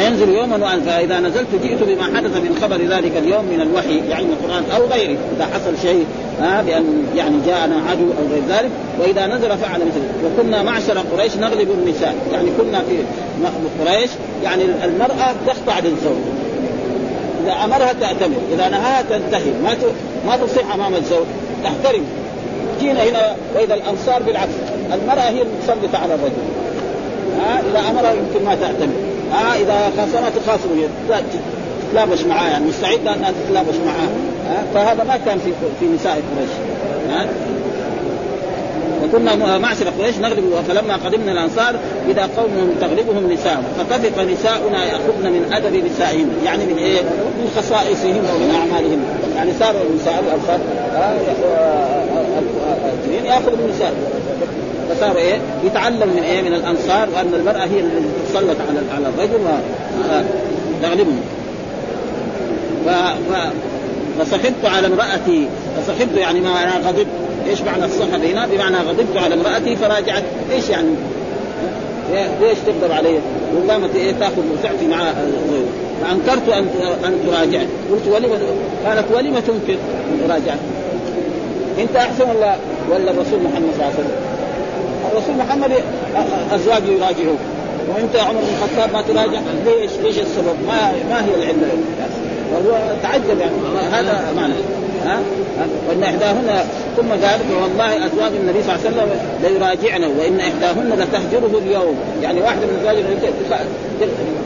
فينزل 0.01 0.29
يوما 0.29 0.57
وان 0.57 0.83
فاذا 0.83 1.21
نزلت 1.21 1.49
جئت 1.63 1.83
بما 1.83 2.17
حدث 2.17 2.37
من 2.37 2.59
خبر 2.63 2.77
ذلك 2.77 3.13
اليوم 3.17 3.45
من 3.45 3.61
الوحي 3.61 4.09
يعني 4.09 4.27
القرآن 4.27 4.65
أو 4.77 4.87
غيره 4.87 5.19
إذا 5.37 5.49
حصل 5.55 5.79
شيء 5.83 6.05
ها 6.41 6.63
بأن 6.63 7.07
يعني 7.17 7.37
جاءنا 7.47 7.75
عدو 7.91 8.05
أو 8.05 8.33
غير 8.33 8.43
ذلك. 8.49 8.71
وإذا 9.01 9.27
نزل 9.27 9.59
فعل 9.59 9.81
مثل 9.81 10.01
وكنا 10.25 10.63
معشر 10.63 10.99
قريش 10.99 11.37
نغلب 11.37 11.71
النساء. 11.71 12.15
يعني 12.33 12.49
كنا 12.59 12.79
في 12.79 12.97
قريش 13.85 14.11
يعني 14.43 14.63
المرأة 14.85 15.35
تخضع 15.47 15.79
للزوج 15.79 16.21
إذا 17.45 17.53
أمرها 17.65 17.93
تأتمر. 17.93 18.37
إذا 18.53 18.69
نهاها 18.69 19.03
تنتهي. 19.03 19.51
ما 19.65 19.77
ما 20.27 20.37
تصيح 20.37 20.75
أمام 20.75 20.95
الزوج. 20.95 21.27
تحترم. 21.65 22.05
جينا 22.81 23.05
هنا 23.05 23.37
وإذا 23.55 23.75
الأنصار 23.75 24.23
بالعكس. 24.23 24.53
المرأة 24.93 25.31
هي 25.31 25.43
المتسلطه 25.43 25.99
على 25.99 26.15
الرجل. 26.15 26.43
ها 27.41 27.61
إذا 27.71 27.91
أمرها 27.91 28.13
يمكن 28.13 28.45
ما 28.45 28.55
تأتمر. 28.55 29.10
ها 29.33 29.57
اذا 29.57 29.93
خاصمت 29.97 30.33
تخاصم 30.47 30.69
تتلابش 31.91 32.23
معاه 32.23 32.51
يعني 32.51 32.65
مستعده 32.65 33.15
انها 33.15 33.33
تتلابش 33.45 33.75
معاه 33.87 34.09
ها 34.49 34.65
فهذا 34.75 35.05
ما 35.05 35.17
كان 35.27 35.39
في 35.39 35.53
في 35.81 35.87
نساء 35.87 36.13
قريش 36.13 36.51
ها 37.11 37.29
وكنا 39.05 39.59
معشر 39.59 39.89
قريش 39.99 40.19
نغلب 40.19 40.45
فلما 40.69 40.97
قدمنا 40.97 41.33
الانصار 41.33 41.77
اذا 42.09 42.23
قوم 42.37 42.75
تغلبهم 42.81 43.33
نساء 43.33 43.63
فطفق 43.79 44.23
نساؤنا 44.23 44.85
ياخذن 44.85 45.33
من 45.33 45.53
ادب 45.53 45.85
نسائهم 45.85 46.29
يعني 46.45 46.67
من 46.67 46.79
إيه؟ 46.79 47.01
من 47.01 47.51
خصائصهم 47.57 48.23
ومن 48.35 48.55
اعمالهم 48.55 49.05
يعني 49.37 49.51
صاروا 49.61 49.81
النساء 49.91 50.25
الانصار 50.27 50.61
ياخذ 53.25 53.51
من 53.51 53.65
النساء 53.65 53.95
فصار 54.91 55.17
إيه؟ 55.17 55.39
يتعلم 55.65 56.09
من 56.09 56.23
إيه؟ 56.23 56.43
من 56.43 56.55
الأنصار 56.55 57.09
وأن 57.15 57.35
المرأة 57.35 57.65
هي 57.65 57.81
التي 57.81 58.09
تسلط 58.29 58.57
على 58.69 58.81
على 58.95 59.09
الرجل 59.09 59.41
وتغلبهم 60.81 61.21
ف... 62.87 62.89
ف... 63.33 63.53
فصحبت 64.21 64.65
على 64.65 64.87
امرأتي 64.87 65.49
فصحبت 65.77 66.17
يعني 66.17 66.41
ما 66.41 66.63
أنا 66.63 66.89
غضبت 66.89 67.07
إيش 67.47 67.63
معنى 67.63 67.85
الصحب 67.85 68.25
هنا؟ 68.25 68.47
بمعنى 68.47 68.77
غضبت 68.77 69.17
على 69.17 69.35
امرأتي 69.35 69.77
فراجعت 69.77 70.23
إيش 70.53 70.69
يعني؟ 70.69 70.89
ليش 72.41 72.59
تغضب 72.67 72.93
علي؟ 72.93 73.19
وقامت 73.57 73.97
إيه 73.97 74.13
تأخذ 74.13 74.43
وتعطي 74.53 74.87
مع 74.87 75.01
الغير 75.01 75.67
فأنكرت 76.03 76.49
أن 76.49 76.67
أن 77.05 77.15
تراجع 77.27 77.61
قلت 77.91 78.07
ولم 78.07 78.39
قالت 78.87 79.05
ولم 79.15 79.39
تنكر 79.39 79.79
مراجعه 80.29 80.59
أنت 81.79 81.97
أحسن 81.97 82.25
ولا 82.31 82.57
ولا 82.91 83.11
الرسول 83.11 83.41
محمد 83.43 83.71
صلى 83.77 83.85
الله 83.85 83.85
عليه 83.85 83.95
وسلم؟ 83.95 84.30
الرسول 85.13 85.35
محمد 85.37 85.73
ازواجه 86.53 86.87
يراجعوه 86.87 87.37
وأنت 87.95 88.15
يا 88.15 88.23
عمر 88.23 88.41
بن 88.41 88.49
الخطاب 88.49 88.93
ما 88.93 89.03
تراجع 89.03 89.41
ليش؟ 89.65 89.91
ليش 90.03 90.19
السبب؟ 90.19 90.57
ما 90.67 90.93
ما 91.11 91.25
هي 91.25 91.35
العلة؟ 91.35 91.69
تعجب 93.03 93.41
يعني 93.41 93.53
هذا 93.93 94.33
معنى 94.37 94.55
ها؟ 95.07 95.21
وإن 95.89 96.03
إحداهن 96.03 96.65
ثم 96.97 97.09
قال 97.09 97.41
والله 97.63 98.07
أزواج 98.07 98.33
النبي 98.41 98.63
صلى 98.63 98.75
الله 98.75 98.87
عليه 98.87 98.91
وسلم 98.91 99.11
ليراجعنا 99.43 100.07
وإن 100.07 100.41
إحداهن 100.41 100.93
لتهجره 100.99 101.59
اليوم. 101.59 101.97
يعني 102.23 102.41
واحدة 102.41 102.67
من 102.67 102.79
ازواج 102.81 102.97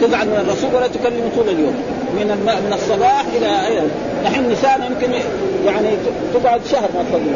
تزعل 0.00 0.26
من 0.26 0.46
الرسول 0.46 0.75
ولا 0.75 0.87
تكلمه 0.87 1.30
طول 1.37 1.49
اليوم. 1.49 1.75
من 2.16 2.26
من 2.66 2.73
الصباح 2.73 3.25
إلى 3.37 3.82
نحن 4.25 4.50
نساء 4.52 4.90
يمكن 4.90 5.12
يعني 5.66 5.88
تقعد 6.34 6.61
شهر 6.70 6.88
ما 6.94 7.04
تصلي 7.11 7.34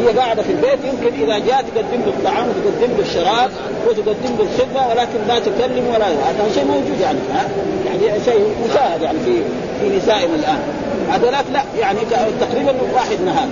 هي 0.00 0.18
قاعدة 0.18 0.42
في 0.42 0.52
البيت 0.52 0.78
يمكن 0.84 1.22
إذا 1.22 1.38
جاء 1.38 1.64
تقدم 1.74 2.02
له 2.06 2.08
الطعام 2.08 2.46
وتقدم 2.48 2.96
له 2.96 3.02
الشراب 3.02 3.50
وتقدم 3.88 4.36
له 4.38 4.46
الخدمة 4.52 4.88
ولكن 4.88 5.18
لا 5.28 5.38
تكلم 5.38 5.84
ولا 5.94 6.06
هذا 6.06 6.50
شيء 6.54 6.64
موجود 6.64 7.00
يعني 7.02 7.18
ها؟ 7.34 7.48
يعني 7.86 8.24
شيء 8.24 8.54
مشاهد 8.68 9.02
يعني 9.02 9.18
في 9.24 9.42
في 9.80 9.96
نسائنا 9.96 10.34
الآن. 10.34 10.58
هذولاك 11.10 11.44
لا 11.52 11.62
يعني 11.78 11.98
تقريبا 12.40 12.72
واحد 12.94 13.16
نهار. 13.26 13.48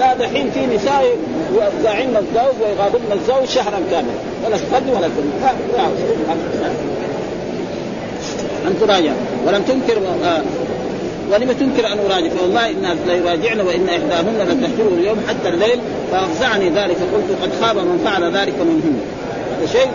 لا 0.00 0.14
دحين 0.14 0.50
في 0.50 0.66
نساء 0.76 1.04
يداعين 1.80 2.16
الزوج 2.16 2.54
ويغاضبن 2.62 3.12
الزوج 3.12 3.44
شهرا 3.44 3.78
كاملا. 3.90 4.12
ولا 4.46 4.56
تقدم 4.56 4.90
ولا 4.90 5.08
تقدم 5.08 5.90
ان 8.66 8.74
تراجع 8.80 9.12
ولم 9.46 9.62
تنكر 9.62 9.98
آه 10.24 10.42
ولم 11.32 11.52
تنكر 11.52 11.92
أن 11.92 11.98
اراجع 12.10 12.28
فوالله 12.28 12.70
ان 12.70 12.96
ليراجعن 13.06 13.60
وان 13.60 13.88
إحداهن 13.88 14.38
لتحجره 14.38 14.94
اليوم 14.98 15.18
حتى 15.28 15.48
الليل. 15.48 15.80
فافزعني 16.12 16.68
ذلك. 16.70 16.96
فقلت 16.96 17.42
قد 17.42 17.50
خاب 17.60 17.76
من 17.76 18.00
فعل 18.04 18.24
ذلك 18.24 18.54
منهن. 18.60 19.00
هذا 19.58 19.66
شيء 19.66 19.88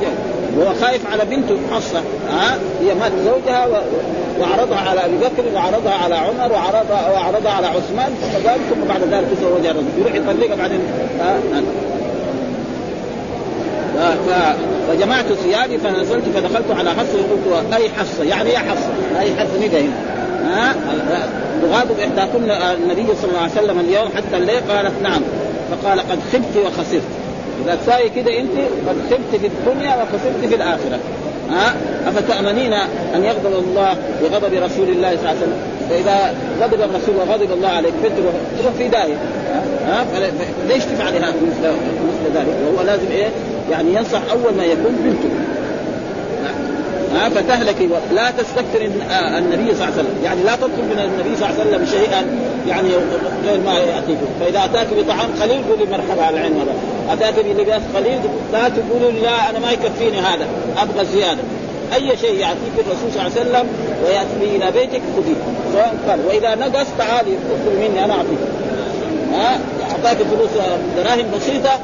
وهو 0.58 0.74
خايف 0.82 1.02
على 1.12 1.26
بنته 1.26 1.58
حصه 1.72 2.02
ها؟ 2.32 2.58
هي 2.82 2.94
مات 2.94 3.12
زوجها 3.26 3.66
و... 3.66 3.72
وعرضها 4.40 4.78
على 4.78 5.06
أبي 5.06 5.16
بكر 5.18 5.56
وعرضها 5.56 5.94
على 5.94 6.16
عمر 6.16 6.52
وعرضها 6.52 7.12
وعرضها 7.12 7.52
على 7.52 7.68
عثمان 7.68 8.10
ثم 8.22 8.50
قال 8.50 8.60
ثم 8.70 8.88
بعد 8.90 9.02
ذلك 9.02 9.28
تزوجها 9.38 9.72
الرجل. 9.72 9.88
يروح 9.98 10.16
يطلقها 10.16 10.56
بعدين. 10.56 10.80
ف... 13.98 14.30
فجمعت 14.90 15.26
ثيابي 15.26 15.78
فنزلت 15.78 16.24
فدخلت 16.36 16.72
على 16.80 16.90
حفصة 16.90 17.18
وقلت 17.52 17.74
أي 17.74 17.90
حفصة؟ 17.90 18.24
يعني 18.24 18.50
يا 18.50 18.60
حفصة 18.60 19.20
أي 19.20 19.36
حفصة؟ 19.36 19.58
نجا 19.68 19.80
هنا. 19.80 19.94
ها؟ 20.46 20.76
تغاضب 21.62 22.00
احداكن 22.00 22.52
النبي 22.84 23.08
صلى 23.22 23.30
الله 23.30 23.42
عليه 23.42 23.52
وسلم 23.52 23.80
اليوم 23.80 24.08
حتى 24.18 24.38
الليل؟ 24.38 24.62
قالت 24.70 25.02
نعم. 25.04 25.22
فقال 25.72 26.00
قد 26.00 26.20
خبت 26.34 26.66
وخسرت. 26.66 27.02
إذا 27.64 27.76
تساوي 27.76 28.10
كده 28.10 28.40
أنت 28.40 28.58
قد 28.88 28.96
خبت 29.12 29.42
في 29.42 29.48
الدنيا 29.48 29.96
وخسرت 29.96 30.50
في 30.50 30.56
الآخرة. 30.56 31.00
ها؟ 31.50 31.76
افتامنين 32.08 32.74
أن 33.16 33.24
يغضب 33.24 33.64
الله 33.68 33.98
بغضب 34.22 34.54
رسول 34.54 34.90
الله 34.90 35.10
صلى 35.10 35.20
الله 35.20 35.30
عليه 35.30 35.40
وسلم؟ 35.40 35.60
فإذا 35.90 36.36
غضب 36.62 36.82
الرسول 36.82 37.16
وغضب 37.16 37.52
الله 37.52 37.68
عليك 37.68 37.94
فتروح 38.04 38.34
تروح 38.62 38.74
في 38.74 38.88
داهية. 38.88 39.16
ها؟ 39.88 40.06
ليش 40.68 40.84
تفعل 40.84 41.14
هذا 41.14 41.28
مثل 41.28 41.68
مثل 41.68 42.38
ذلك؟ 42.38 42.56
وهو 42.68 42.86
لازم 42.86 43.12
إيه؟ 43.12 43.28
يعني 43.72 43.94
ينصح 43.94 44.22
أول 44.32 44.58
ما 44.58 44.66
يكون 44.66 44.96
بنته. 45.04 45.30
ها 47.16 47.30
فتهلكي 47.30 47.90
لا 48.14 48.32
تستكثر 48.32 48.82
النبي 49.38 49.76
صلى 49.76 49.84
الله 49.84 49.86
عليه 49.86 49.94
وسلم. 49.94 50.20
يعني 50.24 50.44
لا 50.44 50.56
تطلب 50.56 50.86
من 50.92 51.00
النبي 51.00 51.36
صلى 51.36 51.50
الله 51.50 51.62
عليه 51.62 51.70
وسلم 51.70 51.86
شيئا 51.86 52.26
يعني 52.68 52.90
غير 53.46 53.60
ما 53.66 53.74
ياتيك 53.74 54.18
فإذا 54.40 54.66
أتاك 54.66 54.88
بطعام 54.98 55.30
قليل 55.42 55.62
قولي 55.70 55.86
مرحبا 55.92 56.24
على 56.24 56.38
العين 56.38 56.54
مره 56.54 56.76
أتاك 57.14 57.46
بلباس 57.46 57.82
قليل 57.96 58.20
لا 58.54 58.70
تقولوا 58.70 59.12
لا 59.12 59.50
أنا 59.50 59.60
ما 59.60 59.72
يكفيني 59.72 60.20
هذا. 60.20 60.48
أبغى 60.78 61.06
زيادة. 61.06 61.42
أي 61.96 62.18
شيء 62.18 62.40
يعطيك 62.40 62.76
الرسول 62.78 63.12
صلى 63.14 63.28
الله 63.28 63.32
عليه 63.32 63.42
وسلم 63.42 63.68
ويأتي 64.06 64.36
به 64.42 64.56
إلى 64.56 64.72
بيتك 64.72 65.02
خذيه. 65.18 65.36
سواء 65.74 65.96
كان 66.08 66.20
وإذا 66.28 66.56
نقص 66.56 66.88
تعالي 66.98 67.38
اطلب 67.38 67.76
مني 67.82 68.06
أنا 68.06 68.14
أعطيك. 68.14 68.40
ها؟ 69.34 69.60
أعطاك 69.92 70.18
فلوس 70.18 70.50
دراهم 70.98 71.26
بسيطة 71.38 71.80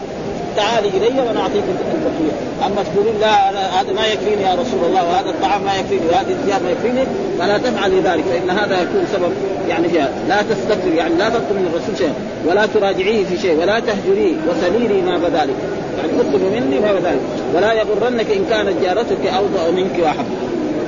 تعالي 0.56 0.88
إلي 0.88 1.22
وأنا 1.22 1.40
أعطيك 1.40 1.64
البقيه، 1.96 2.34
أما 2.66 2.84
تقولين 2.84 3.20
لا 3.22 3.50
هذا 3.82 3.94
ما 3.94 4.08
يكفيني 4.08 4.42
يا 4.42 4.54
رسول 4.54 4.80
الله 4.88 5.04
وهذا 5.04 5.30
الطعام 5.30 5.64
ما 5.64 5.76
يكفيني 5.78 6.02
وهذه 6.12 6.32
الثياب 6.32 6.64
ما 6.64 6.70
يكفيني 6.72 7.06
فلا 7.40 7.58
تفعلي 7.58 8.00
ذلك 8.00 8.24
فإن 8.24 8.50
هذا 8.50 8.82
يكون 8.82 9.08
سبب 9.14 9.32
يعني 9.70 9.90
فيها 9.90 10.10
لا 10.30 10.42
تستكثر 10.42 10.94
يعني 10.94 11.16
لا 11.16 11.30
تطلب 11.30 11.58
من 11.58 11.72
الرسول 11.74 11.98
شيئا 11.98 12.14
ولا 12.46 12.66
تراجعيه 12.66 13.26
في 13.26 13.38
شيء 13.38 13.62
ولا 13.62 13.80
تهجريه 13.80 14.36
وسليلي 14.50 15.02
ما 15.02 15.18
بذلك 15.18 15.56
يعني 15.98 16.22
اطلب 16.22 16.42
مني 16.42 16.80
ما 16.80 16.94
بذلك 16.94 17.22
ولا 17.56 17.74
يغرنك 17.74 18.32
إن 18.32 18.46
كانت 18.50 18.74
جارتك 18.84 19.28
اوضا 19.28 19.72
منك 19.72 20.00
واحب 20.00 20.26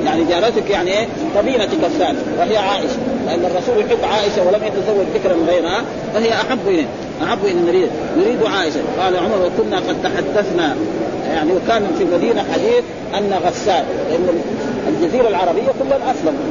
يعني 0.06 0.24
جارتك 0.24 0.70
يعني 0.70 0.92
إيه؟ 0.92 1.08
قبيلتك 1.38 1.84
الثانية 1.84 2.20
وهي 2.40 2.58
عائشة. 2.58 2.98
لأن 3.26 3.46
الرسول 3.46 3.80
يحب 3.80 4.04
عائشة 4.04 4.48
ولم 4.48 4.62
يتزوج 4.64 5.06
ذكرا 5.16 5.36
غيرها 5.48 5.82
فهي 6.14 6.34
أحب 6.34 6.60
إليه. 6.68 6.86
احب 7.24 7.46
النبي 7.46 7.88
نريد 8.18 8.44
عائشه 8.44 8.80
قال 9.00 9.18
عمر 9.18 9.46
وكنا 9.46 9.78
قد 9.78 9.96
تحدثنا. 10.04 10.76
يعني 11.34 11.52
وكان 11.52 11.88
في 11.98 12.04
المدينة 12.04 12.44
حديث 12.54 12.84
أن 13.18 13.34
غسان 13.46 13.86
لأن 14.10 14.42
الجزيرة 14.88 15.28
العربية 15.28 15.72
كلها 15.80 16.12
اسلموا 16.12 16.44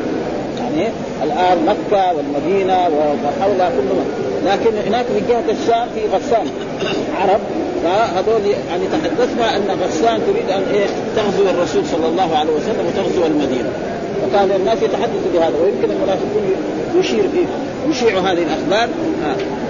يعني 0.61 0.89
الآن 1.23 1.59
مكة 1.67 2.13
والمدينة 2.17 2.75
وحولها 2.75 3.71
كلها 3.71 4.05
لكن 4.47 4.71
هناك 4.87 5.07
في 5.07 5.21
جهة 5.29 5.45
الشام 5.49 5.89
في 5.95 6.17
غسان. 6.17 6.47
عرب. 7.21 7.41
فهذول 7.85 8.41
يعني 8.69 8.85
تحدثنا 8.93 9.57
أن 9.57 9.79
غسان 9.83 10.21
تريد 10.27 10.51
أن 10.51 10.63
إيه؟ 10.75 10.87
تغزو 11.17 11.51
الرسول 11.51 11.87
صلى 11.87 12.07
الله 12.09 12.37
عليه 12.37 12.53
وسلم 12.53 12.87
وتغزو 12.87 13.27
المدينة. 13.27 13.71
وكان 14.27 14.51
الناس 14.57 14.79
يتحدثوا 14.83 15.33
بهذا 15.35 15.55
ويمكن 15.63 15.91
المنافقون 15.91 16.43
يشير 16.99 17.23
فيه 17.33 17.47
يشيع 17.91 18.19
هذه 18.19 18.43
الأخبار. 18.43 18.89
آه. 19.25 19.62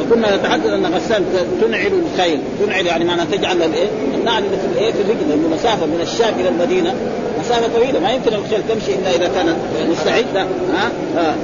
وكنا 0.00 0.36
نتحدث 0.36 0.66
أن 0.66 0.86
غسان 0.86 1.24
تنعل 1.60 1.92
الخيل 2.12 2.40
تنعل 2.64 2.86
يعني 2.86 3.04
معنى 3.04 3.22
تجعل 3.32 3.62
الايه 3.62 3.88
النعل 4.14 4.42
في 4.42 4.66
الايه 4.72 4.92
في 4.92 5.00
الرجل 5.00 5.28
لأنه 5.28 5.48
مسافه 5.54 5.86
من 5.86 6.00
الشام 6.02 6.40
إلى 6.40 6.48
المدينة. 6.48 6.94
مسافة 7.40 7.68
طويلة 7.76 8.00
ما 8.00 8.10
يمكن 8.12 8.34
الخيل 8.34 8.60
تمشي 8.68 8.94
إلا 8.94 9.10
إذا 9.10 9.30
كانت 9.34 9.56
مستعده 9.90 10.42
ها؟ 10.74 10.90
آه. 11.18 11.34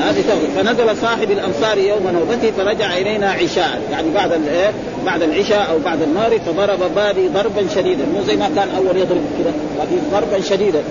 هذه 0.00 0.22
فنزل 0.56 0.96
صاحب 1.02 1.30
الأنصار 1.30 1.78
يوم 1.78 2.08
نوبته 2.08 2.50
فرجع 2.50 2.96
إلينا 2.96 3.30
عشاء. 3.30 3.80
يعني 3.92 4.10
بعد 4.14 4.32
الايه 4.32 4.70
بعد 5.06 5.22
العشاء 5.22 5.70
أو 5.70 5.78
بعد 5.84 6.02
المغرب 6.02 6.40
فضرب 6.46 6.94
بابي 6.94 7.28
ضربا 7.28 7.66
شديدا. 7.74 8.04
مو 8.14 8.22
زي 8.26 8.36
ما 8.36 8.50
كان 8.56 8.68
أول 8.76 8.96
يضرب 8.96 9.22
كذا 9.38 9.52
لكن 9.80 10.02
ضربا 10.12 10.40
شديدا. 10.40 10.82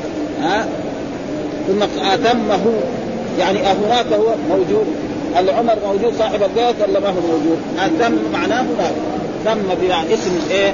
ها؟ 0.42 0.66
ثم 1.68 1.84
اتمه 1.84 2.62
يعني 3.40 3.60
هناك 3.60 4.14
هو 4.14 4.34
موجود. 4.50 4.86
العمر 5.40 5.76
موجود؟ 5.86 6.14
صاحب 6.20 6.44
البيت 6.44 6.76
ولا 6.90 7.00
ما 7.00 7.08
هو 7.08 7.22
موجود؟ 7.32 7.58
اتم 7.80 8.14
معناه 8.34 8.62
هناك 8.62 8.94
تم 9.46 9.76
بمعنى 9.82 10.14
اسم 10.14 10.32
إيه؟ 10.52 10.74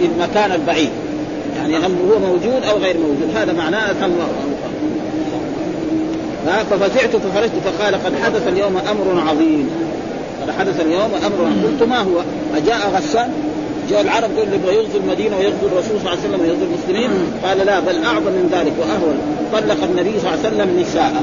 للمكان 0.00 0.52
البعيد. 0.52 0.90
يعني 1.56 1.76
هل 1.76 1.96
هو 2.10 2.18
موجود 2.18 2.62
أو 2.70 2.76
غير 2.76 2.96
موجود. 2.98 3.36
هذا 3.36 3.52
معناه 3.52 3.92
تم 3.92 4.12
ففزعت 6.70 7.16
فخرجت 7.16 7.52
فقال 7.64 7.94
قد 7.94 8.12
حدث 8.24 8.48
اليوم 8.48 8.76
أمر 8.76 9.30
عظيم. 9.30 9.70
قد 10.42 10.50
حدث 10.58 10.80
اليوم 10.80 11.10
أمر 11.26 11.46
عظيم. 11.46 11.64
قلت 11.64 11.88
ما 11.88 11.98
هو؟ 11.98 12.22
أجاء 12.56 12.90
غسان؟ 12.96 13.32
جاء 13.90 14.00
العرب 14.00 14.30
قال 14.38 14.54
يبغى 14.54 14.74
يغزو 14.74 14.98
المدينة 14.98 15.36
ويغزو 15.36 15.66
الرسول 15.66 16.00
صلى 16.00 16.00
الله 16.00 16.10
عليه 16.10 16.20
وسلم 16.20 16.40
ويغزو 16.40 16.64
المسلمين. 16.64 17.10
قال 17.44 17.58
لا 17.58 17.80
بل 17.80 18.04
أعظم 18.04 18.32
من 18.32 18.48
ذلك 18.52 18.72
وأهون. 18.80 19.18
طلق 19.52 19.84
النبي 19.84 20.20
صلى 20.20 20.34
الله 20.34 20.38
عليه 20.44 20.48
وسلم 20.48 20.80
نساء 20.80 21.02
ها 21.02 21.22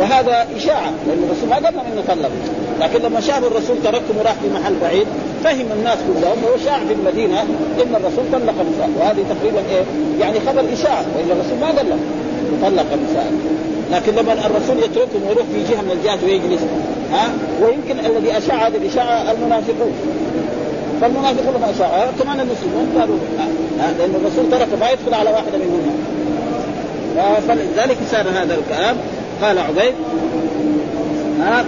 وهذا 0.00 0.46
إشاعة 0.56 0.92
لأن 1.06 1.24
الرسول 1.24 1.48
ما 1.48 1.54
قال 1.54 1.74
لهم 1.74 1.86
أنه 1.92 2.02
طلق 2.08 2.30
لكن 2.80 3.02
لما 3.02 3.20
شاف 3.20 3.44
الرسول 3.44 3.76
تركهم 3.84 4.16
وراح 4.18 4.32
في 4.32 4.48
محل 4.60 4.74
بعيد 4.82 5.06
فهم 5.44 5.66
الناس 5.78 5.98
كلهم 6.08 6.38
وشاع 6.54 6.78
في 6.78 6.92
المدينة 6.92 7.40
إن 7.82 7.94
الرسول 7.94 8.24
طلق 8.32 8.54
نساء 8.54 8.90
وهذه 9.00 9.24
تقريبا 9.30 9.58
إيه؟ 9.70 9.82
يعني 10.20 10.40
خبر 10.40 10.64
إشاعة 10.72 11.04
وإن 11.16 11.30
الرسول 11.30 11.58
ما 11.60 11.66
قال 11.66 11.88
لهم 11.88 12.00
طلق 12.62 12.86
نساء 13.10 13.32
لكن 13.92 14.12
لما 14.12 14.32
الرسول 14.32 14.78
يتركهم 14.78 15.22
ويروح 15.28 15.44
في 15.54 15.72
جهة 15.72 15.82
من 15.82 15.90
الجهات 15.90 16.18
ويجلس 16.24 16.60
ها؟ 17.12 17.28
ويمكن 17.62 18.06
الذي 18.06 18.38
أشاع 18.38 18.66
هذه 18.66 18.76
الإشاعة 18.76 19.32
المنافقون. 19.32 19.92
فالمنافقون 21.00 21.60
ما 21.60 21.70
أشاعوا 21.70 22.10
كمان 22.22 22.40
المسلمون 22.40 22.98
قالوا 22.98 23.16
لأن 23.98 24.14
الرسول 24.14 24.50
ترك 24.50 24.68
ما 24.80 24.90
يدخل 24.90 25.14
على 25.14 25.30
واحدة 25.30 25.58
منهم. 25.58 25.96
فلذلك 27.48 27.96
صار 28.10 28.28
هذا 28.28 28.54
الكلام. 28.54 28.96
قال 29.42 29.58
عبيد 29.58 29.94
ها 31.40 31.64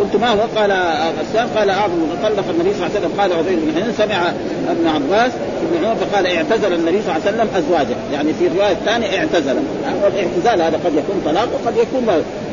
قلت 0.00 0.16
ما 0.16 0.28
هو؟ 0.28 0.40
قال 0.56 0.72
غسان. 1.20 1.48
قال 1.56 1.70
اعظم 1.70 1.92
طلق 2.22 2.44
النبي 2.50 2.74
صلى 2.74 2.86
الله 2.86 2.96
عليه 2.96 2.98
وسلم. 2.98 3.20
قال 3.20 3.32
عبيد 3.32 3.58
بن 3.58 3.72
حنين 3.74 3.92
سمع 3.98 4.32
ابن 4.70 4.88
عباس 4.88 5.32
ابن 5.62 5.84
عمر 5.84 5.96
فقال 5.96 6.26
اعتزل 6.26 6.72
النبي 6.72 7.02
صلى 7.02 7.16
الله 7.16 7.26
عليه 7.26 7.36
وسلم 7.36 7.48
أزواجه. 7.56 7.96
يعني 8.12 8.32
في 8.32 8.46
الروايه 8.46 8.72
الثانية 8.72 9.18
اعتزل. 9.18 9.56
والاعتزال 10.04 10.62
هذا 10.62 10.80
قد 10.84 10.94
يكون 10.94 11.22
طلاق 11.24 11.48
وقد 11.54 11.76
يكون 11.76 12.06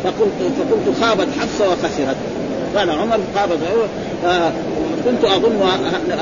فقلت 0.03 0.31
فقلت 0.59 0.97
خابت 1.01 1.27
حفصة 1.39 1.65
وخسرت. 1.71 2.17
قال 2.75 2.89
عمر 2.89 3.19
خابت 3.35 3.57
كنت 5.05 5.23
أظن 5.25 5.61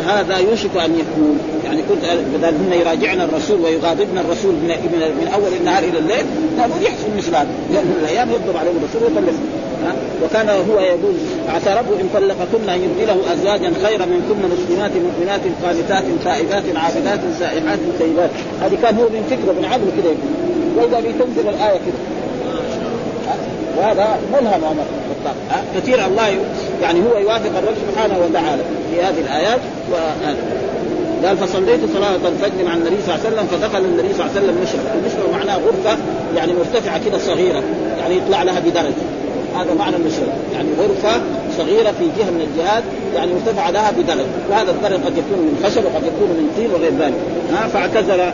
هذا 0.07 0.37
يوشك 0.37 0.77
أن 0.85 0.91
يكون. 0.99 1.39
يعني 1.65 1.81
كنت 1.81 2.03
بدل 2.35 2.55
هم 2.55 2.73
يراجعن 2.73 3.21
الرسول 3.21 3.61
ويغاضبن 3.61 4.17
الرسول 4.17 4.53
من, 4.53 4.67
من, 5.21 5.27
أول 5.33 5.53
النهار 5.59 5.83
إلى 5.83 5.99
الليل 5.99 6.25
المفروض 6.57 6.81
يحصل 6.81 7.07
مثل 7.17 7.35
هذا. 7.35 7.49
يوم 7.73 7.83
من 7.83 7.97
الأيام 8.01 8.29
يغضب 8.31 8.57
عليهم 8.57 8.75
الرسول 8.77 9.03
ويطلق 9.03 9.33
وكان 10.23 10.49
هو 10.49 10.79
يقول 10.79 11.13
عسى 11.47 11.69
ربه 11.79 12.01
إن 12.01 12.09
طلقكن 12.13 12.69
أن 12.69 12.79
يبدله 12.83 13.33
أزواجا 13.33 13.73
خيرا 13.83 14.05
منكن 14.05 14.35
مسلمات 14.55 14.91
مؤمنات 14.91 15.41
قانتات 15.63 16.03
تائبات 16.23 16.63
عابدات 16.75 17.19
سائحات 17.39 17.79
طيبات. 17.99 18.29
هذه 18.61 18.77
كان 18.81 18.95
هو 18.95 19.03
من 19.03 19.23
فكرة 19.29 19.51
من 19.59 19.65
عقله 19.65 19.91
كده. 19.97 20.11
وإذا 20.77 20.99
بتنزل 20.99 21.49
الآية 21.49 21.77
كده 21.77 22.08
وهذا 23.79 24.19
ملهم 24.33 24.65
عمر 24.65 24.83
كثير 25.75 26.05
الله 26.05 26.27
يعني 26.81 26.99
هو 26.99 27.17
يوافق 27.17 27.57
الرب 27.57 27.75
سبحانه 27.91 28.19
وتعالى 28.19 28.63
في 28.91 29.01
هذه 29.01 29.19
الآيات 29.19 29.59
و... 29.91 29.95
قال 31.25 31.37
فصليت 31.37 31.79
صلاة 31.93 32.15
الفجر 32.15 32.65
مع 32.65 32.73
النبي 32.73 32.95
صلى 33.05 33.15
الله 33.15 33.25
عليه 33.25 33.35
وسلم 33.35 33.47
فدخل 33.47 33.77
النبي 33.77 34.13
صلى 34.13 34.25
الله 34.25 34.35
عليه 34.35 34.41
وسلم 34.41 34.61
مشرف، 34.63 34.81
المشرف 34.95 35.33
معناه 35.33 35.57
غرفة 35.57 35.97
يعني 36.35 36.53
مرتفعة 36.53 37.05
كده 37.05 37.17
صغيرة 37.17 37.63
يعني 37.99 38.17
يطلع 38.17 38.43
لها 38.43 38.59
بدرجة. 38.59 39.03
هذا 39.55 39.73
معنى 39.73 39.95
المشرف 39.95 40.29
يعني 40.53 40.67
غرفة 40.79 41.21
صغيرة 41.57 41.91
في 41.91 42.05
جهة 42.17 42.29
من 42.29 42.47
الجهات 42.51 42.83
يعني 43.15 43.33
مرتفعة 43.33 43.71
لها 43.71 43.91
بدرج 43.91 44.25
وهذا 44.49 44.71
الدرج 44.71 44.99
قد 45.05 45.17
يكون 45.17 45.39
من 45.39 45.61
خشب 45.63 45.85
وقد 45.85 46.03
يكون 46.03 46.29
من 46.29 46.51
طين 46.57 46.71
وغير 46.71 46.91
ذلك. 46.99 47.19
ها 47.53 47.67
فاعتزل 47.67 48.31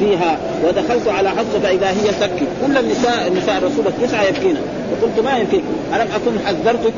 فيها. 0.00 0.38
ودخلت 0.64 1.08
على 1.08 1.30
حفصة 1.30 1.60
فإذا 1.62 1.88
هي 1.88 2.08
تبكي. 2.20 2.46
كل 2.66 2.78
النساء 2.78 3.26
النساء 3.26 3.58
الرسول 3.58 3.86
التسعة 3.86 4.22
يبكين 4.24 4.56
فقلت 4.90 5.20
ما 5.24 5.38
يبكيك 5.38 5.62
ألم 5.94 6.08
أكن 6.14 6.46
حذرتك؟ 6.46 6.92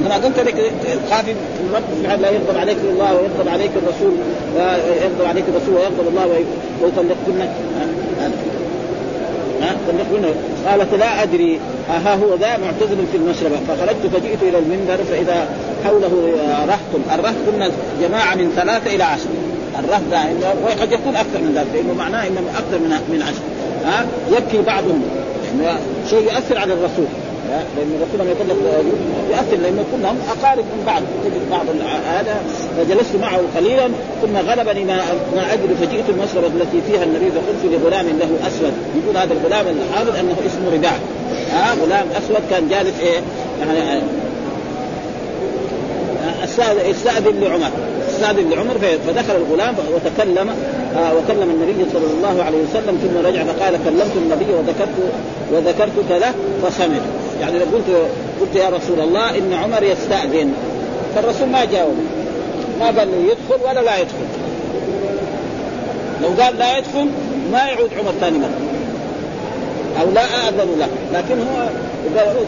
أنا 0.00 0.08
ما 0.08 0.14
قلت 0.14 0.38
لك 0.38 0.72
خافي 1.10 1.34
الرب 1.70 1.82
سبحانه 2.00 2.22
لا 2.22 2.30
يغضب 2.30 2.58
عليك 2.58 2.76
الله 2.92 3.14
ويغضب 3.14 3.48
عليك 3.48 3.70
الرسول 3.82 4.12
ويغضب 4.56 5.24
عليك 5.28 5.44
الرسول 5.48 5.74
ويغضب 5.74 6.08
الله 6.08 6.44
ويطلقكن. 6.82 7.48
قالت 10.66 10.94
لا 10.94 11.22
أدري. 11.22 11.60
ها 11.88 12.14
هو 12.14 12.34
ذا 12.34 12.56
معتزل 12.56 13.06
في 13.12 13.16
المشربة. 13.16 13.56
فخرجت 13.68 14.06
فجئت 14.14 14.42
إلى 14.42 14.58
المنبر 14.58 15.04
فإذا 15.10 15.48
حوله 15.84 16.32
رهط. 16.68 17.18
الرهط 17.18 17.34
كنا 17.50 17.70
جماعة 18.00 18.34
من 18.34 18.52
ثلاثة 18.56 18.94
إلى 18.94 19.04
عشر. 19.04 19.28
الرهط 19.78 20.02
وقد 20.64 20.92
يكون 20.92 21.16
أكثر 21.16 21.38
من 21.38 21.54
ذلك 21.56 21.66
لأنه 21.74 21.94
معناه 21.94 22.26
إنه 22.26 22.40
أكثر 22.58 22.78
من 22.78 22.90
من 23.08 23.22
عشر. 23.22 23.42
ها؟ 23.84 24.06
يبكي 24.30 24.62
بعضهم. 24.62 25.02
شيء 26.10 26.22
يؤثر 26.22 26.58
على 26.58 26.72
الرسول. 26.72 27.06
لأن 27.48 27.90
الرسول 27.96 28.18
لما 28.20 28.30
يطلق 28.30 28.56
يؤثر 29.30 29.56
لأنه 29.62 29.84
كلهم 29.92 30.16
أقارب 30.34 30.64
من 30.64 30.82
بعض. 30.86 31.02
تجد 31.24 31.50
بعض 31.50 31.66
هذا. 32.06 32.36
فجلست 32.76 33.16
معه 33.20 33.40
قليلا 33.56 33.88
ثم 34.22 34.36
غلبني 34.36 34.84
ما 34.84 34.96
ما 35.36 35.52
أجد 35.52 35.70
فجئت 35.80 36.08
المسربه 36.08 36.46
التي 36.46 36.80
فيها 36.86 37.04
النبي 37.04 37.30
فقلت 37.30 37.62
لغلام 37.64 38.06
له 38.06 38.48
أسود. 38.48 38.72
يقول 39.02 39.16
هذا 39.16 39.32
الغلام 39.32 39.66
الحافظ 39.66 40.16
أنه 40.20 40.36
اسمه 40.46 40.74
رباع. 40.74 40.96
ها 41.52 41.74
غلام 41.82 42.06
أسود 42.18 42.42
كان 42.50 42.68
جالس 42.68 43.00
إيه 43.00 43.20
يعني 43.60 44.02
استاذن 46.90 47.40
لعمر. 47.40 47.70
استاذن 48.08 48.50
لعمر 48.50 48.78
فدخل 49.06 49.36
الغلام 49.36 49.74
وتكلم 49.94 50.50
آه 50.96 51.12
وكلم 51.14 51.50
النبي 51.50 51.90
صلى 51.92 52.06
الله 52.16 52.42
عليه 52.42 52.58
وسلم 52.58 52.98
ثم 53.02 53.26
رجع 53.26 53.44
فقال 53.44 53.78
كلمت 53.84 54.12
النبي 54.16 54.52
وذكرت 54.52 54.96
وذكرتك 55.52 56.10
له 56.10 56.34
فصمت. 56.62 57.02
يعني 57.40 57.58
لو 57.58 57.64
قلت 57.64 58.10
قلت 58.40 58.56
يا 58.56 58.68
رسول 58.68 59.00
الله 59.00 59.38
إن 59.38 59.52
عمر 59.52 59.82
يستأذن 59.82 60.52
فالرسول 61.14 61.48
ما 61.48 61.64
جاوب. 61.64 61.96
ما 62.80 62.86
قال 62.86 63.08
يدخل 63.08 63.64
ولا 63.68 63.80
لا 63.80 63.98
يدخل. 63.98 64.28
لو 66.22 66.42
قال 66.42 66.58
لا 66.58 66.78
يدخل 66.78 67.08
ما 67.52 67.58
يعود 67.58 67.90
عمر 67.98 68.12
ثاني 68.20 68.38
مرة. 68.38 68.58
أو 70.00 70.10
لا 70.10 70.48
أذن 70.48 70.78
له. 70.78 70.88
لكن 71.12 71.34
هو 71.40 71.68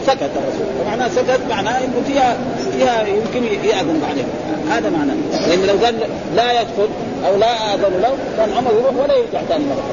سكت 0.07 0.21
الرسول. 0.21 0.67
ومعناه 0.81 1.07
سكت 1.07 1.39
معناه 1.49 1.77
إنه 1.77 2.01
فيها 2.07 2.37
فيها 2.77 3.07
يمكن 3.07 3.43
يأذن 3.43 4.01
بعدين. 4.07 4.25
هذا 4.69 4.89
معناه. 4.89 5.15
لأن 5.47 5.67
لو 5.67 5.85
قال 5.85 5.95
لا 6.35 6.51
يدخل 6.61 6.87
أو 7.27 7.37
لا 7.37 7.73
أذن 7.73 8.01
له 8.01 8.13
كان 8.37 8.49
عمر 8.57 8.71
يروح 8.71 9.03
ولا 9.03 9.15
يرجع 9.15 9.41
ثاني 9.49 9.63
مرة. 9.65 9.83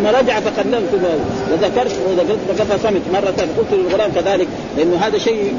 ثم 0.00 0.06
رجع 0.06 0.40
فكلمت 0.40 0.94
وذكرت 1.52 1.92
وذكرت 2.08 2.62
فصمت 2.62 3.00
مرة. 3.12 3.48
قلت 3.58 3.72
للغلام 3.72 4.10
كذلك 4.12 4.48
لأنه 4.76 4.96
هذا 4.96 5.18
شيء 5.18 5.54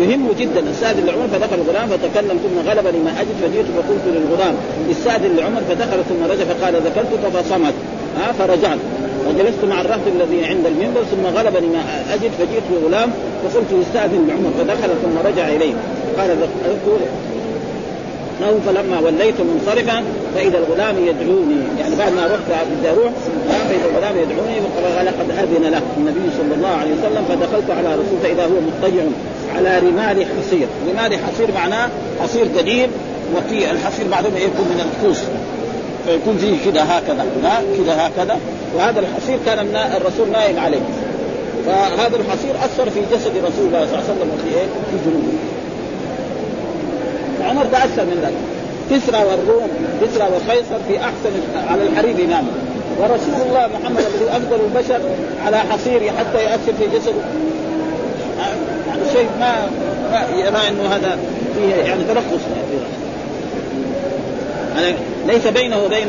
يهمه 0.00 0.28
جدا. 0.38 0.60
السادن 0.70 1.06
لعمر 1.06 1.28
فدخل 1.32 1.54
الغلام 1.54 1.88
فتكلم 1.88 2.38
ثم 2.44 2.70
غلبني 2.70 2.98
ما 2.98 3.10
أجد 3.20 3.34
فجئت 3.42 3.64
فقلت 3.76 4.04
للغلام 4.06 4.54
السادن 4.90 5.36
لعمر 5.36 5.60
فدخل 5.68 6.04
ثم 6.08 6.24
رجع 6.24 6.44
فقال 6.44 6.74
ذكرتك 6.74 7.28
فصمت. 7.34 7.74
ها 8.18 8.32
فرجعت. 8.32 8.78
وجلست 9.28 9.64
مع 9.64 9.80
الرهط 9.80 10.00
الذي 10.06 10.44
عند 10.44 10.66
المنبر 10.66 11.02
ثم 11.02 11.38
غلبني 11.38 11.66
ما 11.66 11.82
أجد 12.14 12.30
فجئت 12.38 12.62
بغلام 12.72 13.10
فقلت 13.44 13.86
استاذن 13.86 14.26
لعمر 14.28 14.50
فدخل 14.58 14.88
ثم 15.02 15.28
رجع 15.28 15.48
إليه. 15.48 15.74
قال 16.18 16.30
له 18.40 18.60
فلما 18.66 19.00
وليت 19.00 19.34
منصرفا 19.40 20.04
فإذا 20.34 20.58
الغلام 20.58 20.96
يدعوني 20.98 21.60
يعني 21.80 21.96
بعد 21.96 22.12
ما 22.12 22.26
رحت 22.26 22.66
بدي 22.78 22.90
أروح 22.90 23.12
فاذا 23.68 23.84
الغلام 23.90 24.16
يدعوني 24.16 24.60
لقد 25.04 25.30
أذن 25.30 25.70
له 25.70 25.82
النبي 25.96 26.30
صلى 26.38 26.54
الله 26.54 26.68
عليه 26.68 26.90
وسلم 26.90 27.24
فدخلت 27.28 27.70
على 27.70 27.94
رسول 27.94 28.18
فإذا 28.22 28.44
هو 28.44 28.60
مضطجع 28.60 29.02
على 29.56 29.78
رمال 29.78 30.26
حصير، 30.26 30.66
رمال 30.90 31.18
حصير 31.18 31.52
معناه 31.54 31.88
حصير 32.22 32.46
قديم 32.58 32.90
وفي 33.36 33.70
الحصير 33.70 34.08
بعضهم 34.10 34.36
يكون 34.36 34.66
من 34.66 34.80
الكوس 34.86 35.18
فيكون 36.06 36.36
فيه 36.38 36.70
كذا 36.70 36.84
هكذا 36.84 37.26
ها 37.42 37.62
كذا 37.76 38.06
هكذا. 38.06 38.38
وهذا 38.76 39.00
الحصير 39.00 39.38
كان 39.46 39.58
الرسول 39.96 40.30
نايم 40.32 40.58
عليه. 40.58 40.80
فهذا 41.66 42.16
الحصير 42.16 42.54
أثر 42.64 42.90
في 42.90 43.00
جسد 43.12 43.32
رسول 43.36 43.66
الله 43.66 43.86
صلى 43.86 43.98
الله 43.98 44.04
عليه 44.04 44.14
وسلم 44.14 44.30
وفي 44.34 44.58
إيه؟ 44.58 44.66
في 44.66 45.10
جنوبه. 45.10 45.55
عمر 47.44 47.64
تاثر 47.64 48.04
من 48.04 48.20
ذلك. 48.22 48.56
كسرى 48.90 49.24
والروم 49.24 49.68
كسرى 50.02 50.24
وقيصر 50.24 50.78
في 50.88 51.00
أحسن 51.00 51.32
على 51.70 51.82
الحرير 51.82 52.18
ينام 52.18 52.46
ورسول 52.98 53.48
الله 53.48 53.66
محمد 53.66 53.98
الذي 53.98 54.30
أفضل 54.30 54.58
البشر 54.64 55.00
على 55.46 55.58
حصير 55.58 56.12
حتى 56.18 56.44
ياثر 56.44 56.72
في 56.78 56.98
جسده. 56.98 57.22
يعني 58.88 59.00
شيء 59.12 59.28
ما, 59.40 59.70
ما 60.12 60.38
يرى 60.38 60.68
إنه 60.68 60.94
هذا 60.94 61.18
فيه 61.54 61.74
يعني 61.74 62.04
تلخص. 62.04 62.42
يعني 64.76 64.94
ليس 65.26 65.46
بينه 65.46 65.76
وبين 65.84 66.08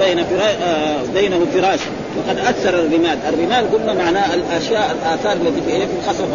بين 0.00 0.24
بينه 1.14 1.46
فراش. 1.54 1.80
وقد 2.18 2.38
اثر 2.38 2.74
الرمال، 2.74 3.18
الرمال 3.28 3.72
قلنا 3.72 3.94
معناه 3.94 4.34
الأشياء 4.34 4.96
الآثار 5.02 5.32
التي 5.32 5.60
في 5.66 5.86
في 5.86 5.92
الخصف 6.02 6.28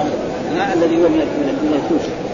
الذي 0.73 0.95
هو 0.95 1.10
من 1.10 1.19
من 1.63 1.82
الكوش. 1.84 2.33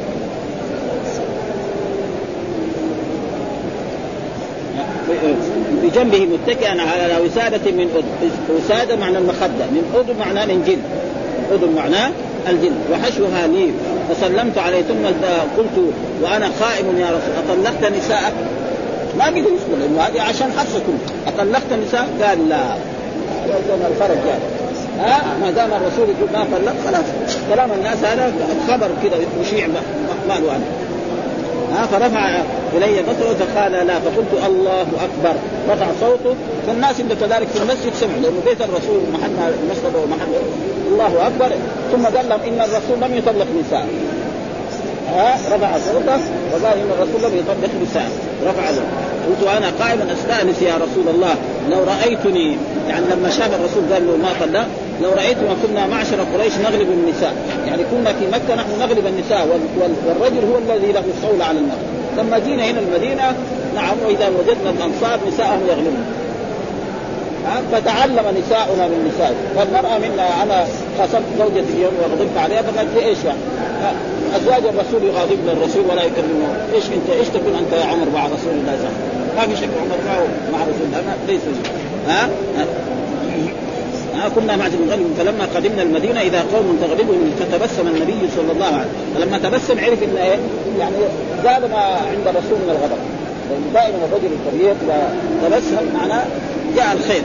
بجنبه 5.84 6.26
متكئا 6.26 6.70
على 6.82 7.18
وسادة 7.26 7.72
من 7.72 7.90
أذن. 7.96 8.32
وسادة 8.58 8.96
معنى 8.96 9.18
المخدة 9.18 9.66
من 9.72 9.84
أذن 9.96 10.20
معناه 10.20 10.46
من 10.46 10.64
جلد 10.68 10.82
أذن 11.52 11.76
معناه 11.76 12.12
الجلد 12.50 12.78
وحشوها 12.92 13.48
لي. 13.48 13.72
فسلمت 14.10 14.58
عليه. 14.58 14.82
ثم 14.82 15.06
قلت 15.58 15.94
وأنا 16.22 16.50
خائم 16.60 17.00
يا 17.00 17.06
رسول 17.06 17.34
أطلقت 17.50 17.92
نساءك؟ 17.92 18.34
ما 19.18 19.26
قدر 19.26 19.38
يسلم 19.38 19.80
لأنه 19.80 20.02
هذه 20.02 20.22
عشان 20.22 20.52
حفصة. 20.58 20.84
أطلقت 21.28 21.74
نساء 21.88 22.08
قال 22.22 22.50
لا. 22.50 22.62
الفرج 23.92 24.18
يعني. 24.28 24.44
ها؟ 25.00 25.22
ما 25.42 25.52
دام 25.52 25.70
الرسول 25.74 26.10
يقول 26.10 26.30
ما 26.34 26.58
طلق 26.58 26.76
خلاص. 26.86 27.06
كلام 27.54 27.72
الناس 27.72 27.98
هذا 28.04 28.34
خبر 28.68 28.90
كذا 29.04 29.18
يشيع 29.42 29.68
ما 30.28 30.40
له 30.40 30.60
ها 31.74 31.86
فرفع 31.86 32.30
إلي 32.78 33.02
بصره 33.02 33.36
فقال 33.40 33.72
لا 33.72 34.00
فقلت 34.00 34.46
الله 34.48 34.82
أكبر. 34.82 35.40
رفع 35.70 35.86
صوته 36.02 36.36
فالناس 36.68 37.00
اللي 37.00 37.16
كذلك 37.16 37.48
في 37.48 37.62
المسجد 37.62 37.94
سمعوا 38.00 38.20
لأنه 38.22 38.42
بيت 38.46 38.62
الرسول 38.62 39.00
محل 39.14 39.54
المسجد 39.64 39.96
ومحل 40.04 40.34
الله 40.92 41.28
أكبر. 41.28 41.56
ثم 41.92 42.06
قال 42.06 42.30
لهم 42.30 42.40
إن 42.48 42.62
الرسول 42.62 43.02
لم 43.02 43.18
يطلق 43.18 43.48
نساء. 43.68 43.88
ها؟ 45.16 45.36
رفع 45.56 45.78
صوته 45.78 46.20
وقال 46.52 46.78
إن 46.78 46.90
الرسول 46.98 47.32
لم 47.32 47.38
يطلق 47.40 47.70
نساء. 47.84 48.12
رفع 48.48 48.70
له. 48.70 48.84
قلت 49.30 49.44
وأنا 49.48 49.72
قائما 49.80 50.14
أستأنس 50.14 50.62
يا 50.62 50.76
رسول 50.76 51.16
الله 51.16 51.36
لو 51.70 51.84
رأيتني 51.84 52.58
يعني 52.90 53.06
لما 53.12 53.30
شاف 53.30 53.50
الرسول 53.54 53.94
قال 53.94 54.08
له 54.08 54.18
ما 54.18 54.30
طلق 54.40 54.66
لو 55.04 55.12
رايتنا 55.12 55.56
كنا 55.64 55.88
معشر 55.88 56.18
قريش 56.34 56.54
نغلب 56.58 56.88
النساء. 56.92 57.34
يعني 57.68 57.84
كنا 57.92 58.14
في 58.14 58.28
مكة 58.28 58.56
نحن 58.56 58.80
نغلب 58.80 59.06
النساء 59.08 59.48
والرجل 60.08 60.46
هو 60.52 60.58
الذي 60.58 60.92
له 60.92 61.04
الصوله 61.18 61.46
على 61.46 61.60
المرأة 61.60 62.00
لما 62.18 62.40
جينا 62.40 62.64
هنا 62.66 62.80
المدينة 62.80 63.34
نعم 63.76 63.96
وإذا 64.06 64.28
وجدنا 64.28 64.70
الأنصار 64.70 65.20
نساءهم 65.28 65.62
يغلبون. 65.70 66.06
فتعلم 67.72 68.26
نساؤنا 68.40 68.88
من 68.88 69.12
نسائه 69.14 69.36
والمرأة 69.56 69.98
منا 69.98 70.44
أنا 70.44 70.66
خاصمت 70.98 71.24
زوجتي 71.40 71.74
اليوم 71.74 71.94
وغضبت 72.02 72.38
عليها 72.38 72.62
فقالت 72.62 72.90
لي 72.96 73.06
إيش 73.06 73.18
يعني 73.24 73.40
أزواج 74.36 74.64
الرسول 74.74 75.04
يغاضبن 75.04 75.50
الرسول 75.50 75.84
ولا 75.90 76.04
يكلمون. 76.04 76.58
إيش 76.76 76.84
أنت 76.86 77.10
إيش 77.20 77.28
تكون 77.28 77.56
أنت 77.60 77.74
يا 77.74 77.86
عمر 77.86 78.10
مع 78.14 78.26
رسول 78.26 78.54
الله 78.54 78.78
صلى 78.78 79.38
ما 79.38 79.48
في 79.48 79.62
شك 79.62 79.70
عمر 79.82 80.28
مع 80.54 80.60
رسول 80.62 80.86
الله 80.86 81.16
ليس 81.28 81.42
ها. 82.08 82.30
ها 84.20 84.30
كنا 84.30 84.56
مع 84.56 84.66
غنم 84.68 85.14
فلما 85.18 85.48
قدمنا 85.56 85.82
المدينة 85.82 86.22
إذا 86.22 86.40
قوم 86.54 86.80
تغلبهم 86.82 87.32
فتبسم 87.40 87.88
النبي 87.88 88.30
صلى 88.36 88.52
الله 88.52 88.66
عليه 88.66 88.78
وسلم. 88.78 89.16
فلما 89.16 89.38
تبسم 89.38 89.80
عرف 89.80 90.04
إن 90.04 90.18
إيه؟ 90.18 90.40
يعني 90.80 90.96
زاد 91.44 91.72
ما 91.72 91.78
عند 91.78 92.28
الرسول 92.28 92.58
من 92.64 92.70
الغضب. 92.70 92.98
دائما 93.74 93.98
الرجل 94.12 94.30
الكبير 94.38 94.72
إذا 94.72 95.14
تبسم 95.44 95.98
معناه 96.00 96.24
جاء 96.76 96.94
الخير. 96.94 97.22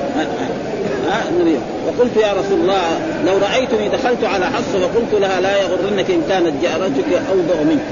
ها 1.10 1.22
النبي. 1.30 1.58
وقلت 1.86 2.16
يا 2.16 2.32
رسول 2.32 2.60
الله 2.60 2.82
لو 3.26 3.38
رأيتني 3.38 3.88
دخلت 3.88 4.24
على 4.24 4.46
حصه 4.46 4.78
فقلت 4.78 5.20
لها 5.20 5.40
لا 5.40 5.62
يغرنك 5.62 6.10
إن 6.10 6.22
كانت 6.28 6.52
جارتك 6.62 7.22
أوضع 7.30 7.62
منك. 7.62 7.86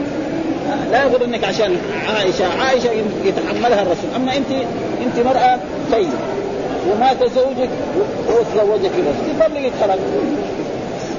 لا 0.92 1.04
يغرنك 1.04 1.44
عشان 1.44 1.76
عائشة. 2.08 2.60
عائشة 2.60 2.90
يتحملها 3.24 3.82
الرسول. 3.82 4.10
أما 4.16 4.36
أنت 4.36 4.50
أنت 5.06 5.26
مرأة 5.26 5.58
طيبة. 5.92 6.18
ومات 6.90 7.18
زوجك 7.18 7.70
وتزوجك 8.28 8.90
الرسول 8.98 9.28
يبلغك 9.30 9.72
خلاص 9.80 9.98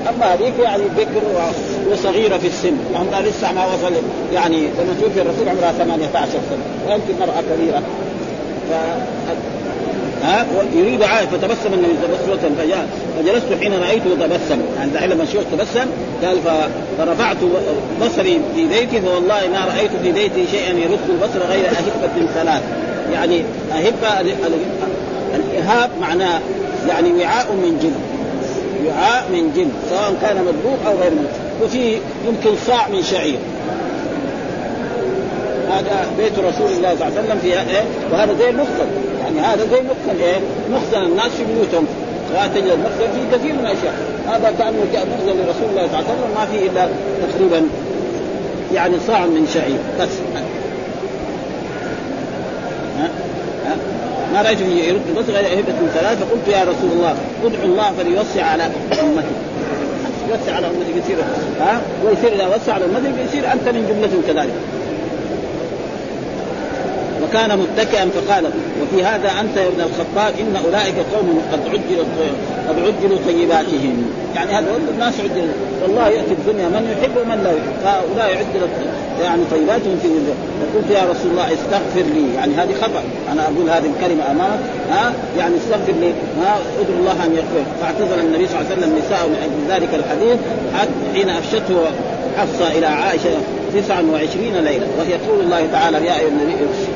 أما 0.10 0.34
هذيك 0.34 0.54
يعني 0.64 0.84
بكر 0.98 1.22
وصغيرة 1.92 2.38
في 2.38 2.48
السن. 2.48 2.78
عمرها 2.96 3.22
لسه 3.22 3.52
ما 3.52 3.66
وصل. 3.66 3.94
يعني 4.34 4.58
لما 4.58 4.96
توفي 5.02 5.22
الرسول 5.22 5.50
عمرها 5.50 5.72
18 5.72 6.30
سنة. 6.32 6.88
وأنت 6.88 7.04
مرأة 7.20 7.44
كبيرة. 7.56 7.82
ف 8.70 8.74
ها؟ 10.24 10.46
يريد 10.76 11.04
عائد 11.04 11.28
فتبسم 11.28 11.74
النبي 11.74 11.94
تبسمة 12.04 12.52
فجاء 12.58 12.88
فجلست 13.18 13.46
حين 13.62 13.74
رأيته 13.74 14.10
تبسم. 14.20 14.62
يعني 14.78 14.92
دحين 14.92 15.10
لما 15.10 15.26
شيخ 15.26 15.42
تبسم 15.52 15.86
قال 16.24 16.38
فرفعت 16.98 17.38
بصري 18.02 18.42
في 18.56 18.68
بيتي 18.68 19.02
فوالله 19.02 19.48
ما 19.54 19.66
رأيت 19.66 19.92
في 20.04 20.12
بيتي 20.12 20.48
شيئا 20.52 20.70
يرد 20.70 21.00
البصر 21.10 21.40
غير 21.50 21.66
أهبة 21.66 22.28
ثلاث. 22.34 22.62
يعني 23.14 23.44
أهبة 23.72 24.22
الاهاب 25.34 25.90
معناه 26.02 26.40
يعني 26.88 27.14
وعاء 27.14 27.54
من 27.54 27.80
جلد 27.82 28.14
وعاء 28.88 29.24
من 29.32 29.54
جلد 29.56 29.72
سواء 29.90 30.14
كان 30.22 30.36
مدبوغ 30.36 30.78
أو 30.88 30.98
غير 31.02 31.12
مدبوغ 31.12 31.44
وفي 31.64 31.98
يمكن 32.28 32.58
صاع 32.68 32.88
من 32.88 33.04
شعير. 33.04 33.40
هذا 35.70 36.08
بيت 36.18 36.40
رسول 36.40 36.72
الله 36.72 36.96
صلى 36.96 37.08
الله 37.08 37.18
عليه 37.18 37.28
وسلم 37.28 37.40
في 37.42 37.48
إيه؟ 37.48 37.84
وهذا 38.12 38.34
زي 38.40 38.50
المخزن 38.50 38.88
يعني 39.24 39.40
هذا 39.40 39.66
زي 39.72 39.82
مخزن 39.82 40.22
إيه؟ 40.22 40.40
مخزن 40.72 41.04
الناس 41.12 41.32
في 41.32 41.44
بيوتهم. 41.44 41.86
وتجد 42.36 42.64
المخزن 42.64 43.12
فيه 43.14 43.38
كثير 43.38 43.54
من 43.54 43.60
الأشياء. 43.60 43.94
هذا 44.28 44.54
كأنه 44.60 44.78
مخزن 44.94 45.38
لرسول 45.40 45.70
الله 45.70 45.88
صلى 45.88 46.00
الله 46.00 46.10
عليه 46.10 46.14
وسلم 46.14 46.32
ما 46.36 46.46
فيه 46.46 46.70
إلا 46.70 46.88
تقريبا 47.28 47.68
يعني 48.74 48.96
صاع 49.08 49.26
من 49.26 49.48
شعير. 49.54 49.80
بس 50.00 50.10
ها؟ 52.98 53.10
ها؟ 53.66 53.78
ما 54.34 54.42
رايت 54.42 54.62
يرد 54.62 55.02
بس 55.18 55.26
غير 55.30 55.46
هبه 55.60 55.74
من 55.82 55.90
ثلاث 55.94 56.18
فقلت 56.20 56.48
يا 56.48 56.64
رسول 56.64 56.92
الله 56.92 57.16
ادعو 57.46 57.66
الله 57.66 57.92
فليوسع 57.98 58.46
على 58.46 58.64
أمتي. 58.64 59.36
يوسع 60.30 60.56
على 60.56 60.68
أمتي 60.68 60.92
يصير 61.00 61.18
ها؟ 61.60 61.82
ويصير 62.06 62.34
اذا 62.36 62.56
وسع 62.56 62.74
على 62.74 62.86
أمتي 62.86 63.22
يصير 63.26 63.52
أنت 63.52 63.66
من 63.76 63.86
جملتهم 63.90 64.22
كذلك. 64.28 64.54
وكان 67.24 67.60
متكئا 67.60 68.10
فقال 68.10 68.46
وفي 68.82 69.04
هذا 69.04 69.30
أنت 69.42 69.58
يا 69.58 69.68
ابن 69.68 69.82
الخطاب 69.82 70.34
إن 70.40 70.56
أولئك 70.66 70.96
قوم 71.14 71.42
قد 71.52 71.60
عجلوا 71.68 72.06
قد 72.70 72.76
عجلوا 72.80 73.18
طيباتهم. 73.28 74.12
يعني 74.36 74.52
هذا 74.52 74.68
الناس 74.94 75.14
عجل 75.20 75.48
والله 75.82 76.08
يأتي 76.08 76.32
الدنيا 76.32 76.68
من 76.68 76.98
يحب 76.98 77.18
ومن 77.18 77.44
لا 77.44 77.52
يحب. 77.52 77.74
فهؤلاء 77.84 78.30
عجلت 78.38 78.74
يعني 79.22 79.42
طيباتهم 79.52 80.00
في 80.02 80.08
وجوه 80.08 80.36
فقلت 80.60 80.92
يا 80.92 81.04
رسول 81.12 81.32
الله 81.32 81.54
استغفر 81.54 82.02
لي. 82.16 82.36
يعني 82.36 82.54
هذه 82.56 82.74
خطأ. 82.82 83.04
أنا 83.32 83.44
أقول 83.44 83.70
هذه 83.70 83.90
الكلمة 83.96 84.32
امامك 84.32 84.60
ها؟ 84.92 85.14
يعني 85.38 85.56
استغفر 85.58 85.94
لي. 86.02 86.14
ها؟ 86.42 86.58
ادعو 86.82 87.00
الله 87.00 87.26
أن 87.26 87.32
يغفر. 87.36 87.64
فاعتذر 87.82 88.20
النبي 88.20 88.48
صلى 88.48 88.60
الله 88.60 88.72
عليه 88.72 88.82
وسلم 88.82 89.00
نساء 89.06 89.28
من 89.28 89.66
ذلك 89.70 89.90
الحديث. 89.94 90.38
حتى 90.78 91.06
حين 91.14 91.30
أفشته 91.30 91.76
حفصة 92.38 92.68
إلى 92.78 92.86
عائشة 92.86 93.30
29 93.74 94.56
ليلة 94.56 94.88
وهي 94.98 95.14
قول 95.14 95.40
الله 95.40 95.68
تعالى 95.72 95.98
يا 95.98 96.20
أيها 96.20 96.28
النبي 96.28 96.54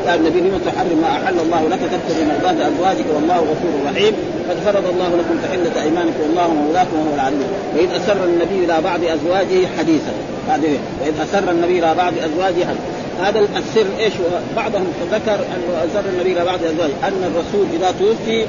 يا 0.07 0.15
النبي 0.15 0.39
لم 0.39 0.61
تحرم 0.65 0.97
ما 1.01 1.07
أحل 1.07 1.39
الله 1.39 1.69
لك 1.69 1.79
تبتغي 1.79 2.25
مرضات 2.25 2.55
أزواجك 2.71 3.05
والله 3.15 3.37
غفور 3.37 3.71
رحيم. 3.85 4.13
قد 4.49 4.57
فرض 4.65 4.83
الله 4.93 5.07
لكم 5.07 5.37
تحلة 5.43 5.83
أيمانكم 5.83 6.21
والله 6.23 6.47
مولاكم 6.53 6.95
وهو 6.99 7.15
العليم. 7.15 7.43
وإذ 7.75 7.89
أسر 7.91 8.23
النبي 8.23 8.65
إلى 8.65 8.81
بعض 8.81 8.99
أزواجه 9.03 9.67
حديثا. 9.77 10.13
هذه 10.49 10.79
وإذ 11.01 11.13
أسر 11.21 11.51
النبي 11.51 11.79
إلى 11.79 11.95
بعض 11.95 12.13
أزواجه 12.17 12.65
حديثا. 12.65 12.87
هذا 13.21 13.39
السر 13.39 13.87
إيش؟ 13.99 14.13
بعضهم 14.55 14.87
ذكر 15.11 15.35
انه 15.35 15.85
أسر 15.91 16.09
النبي 16.09 16.31
إلى 16.31 16.45
بعض 16.45 16.59
أزواجه. 16.63 16.93
أن 17.03 17.31
الرسول 17.31 17.65
إذا 17.79 17.93
توفي 17.99 18.45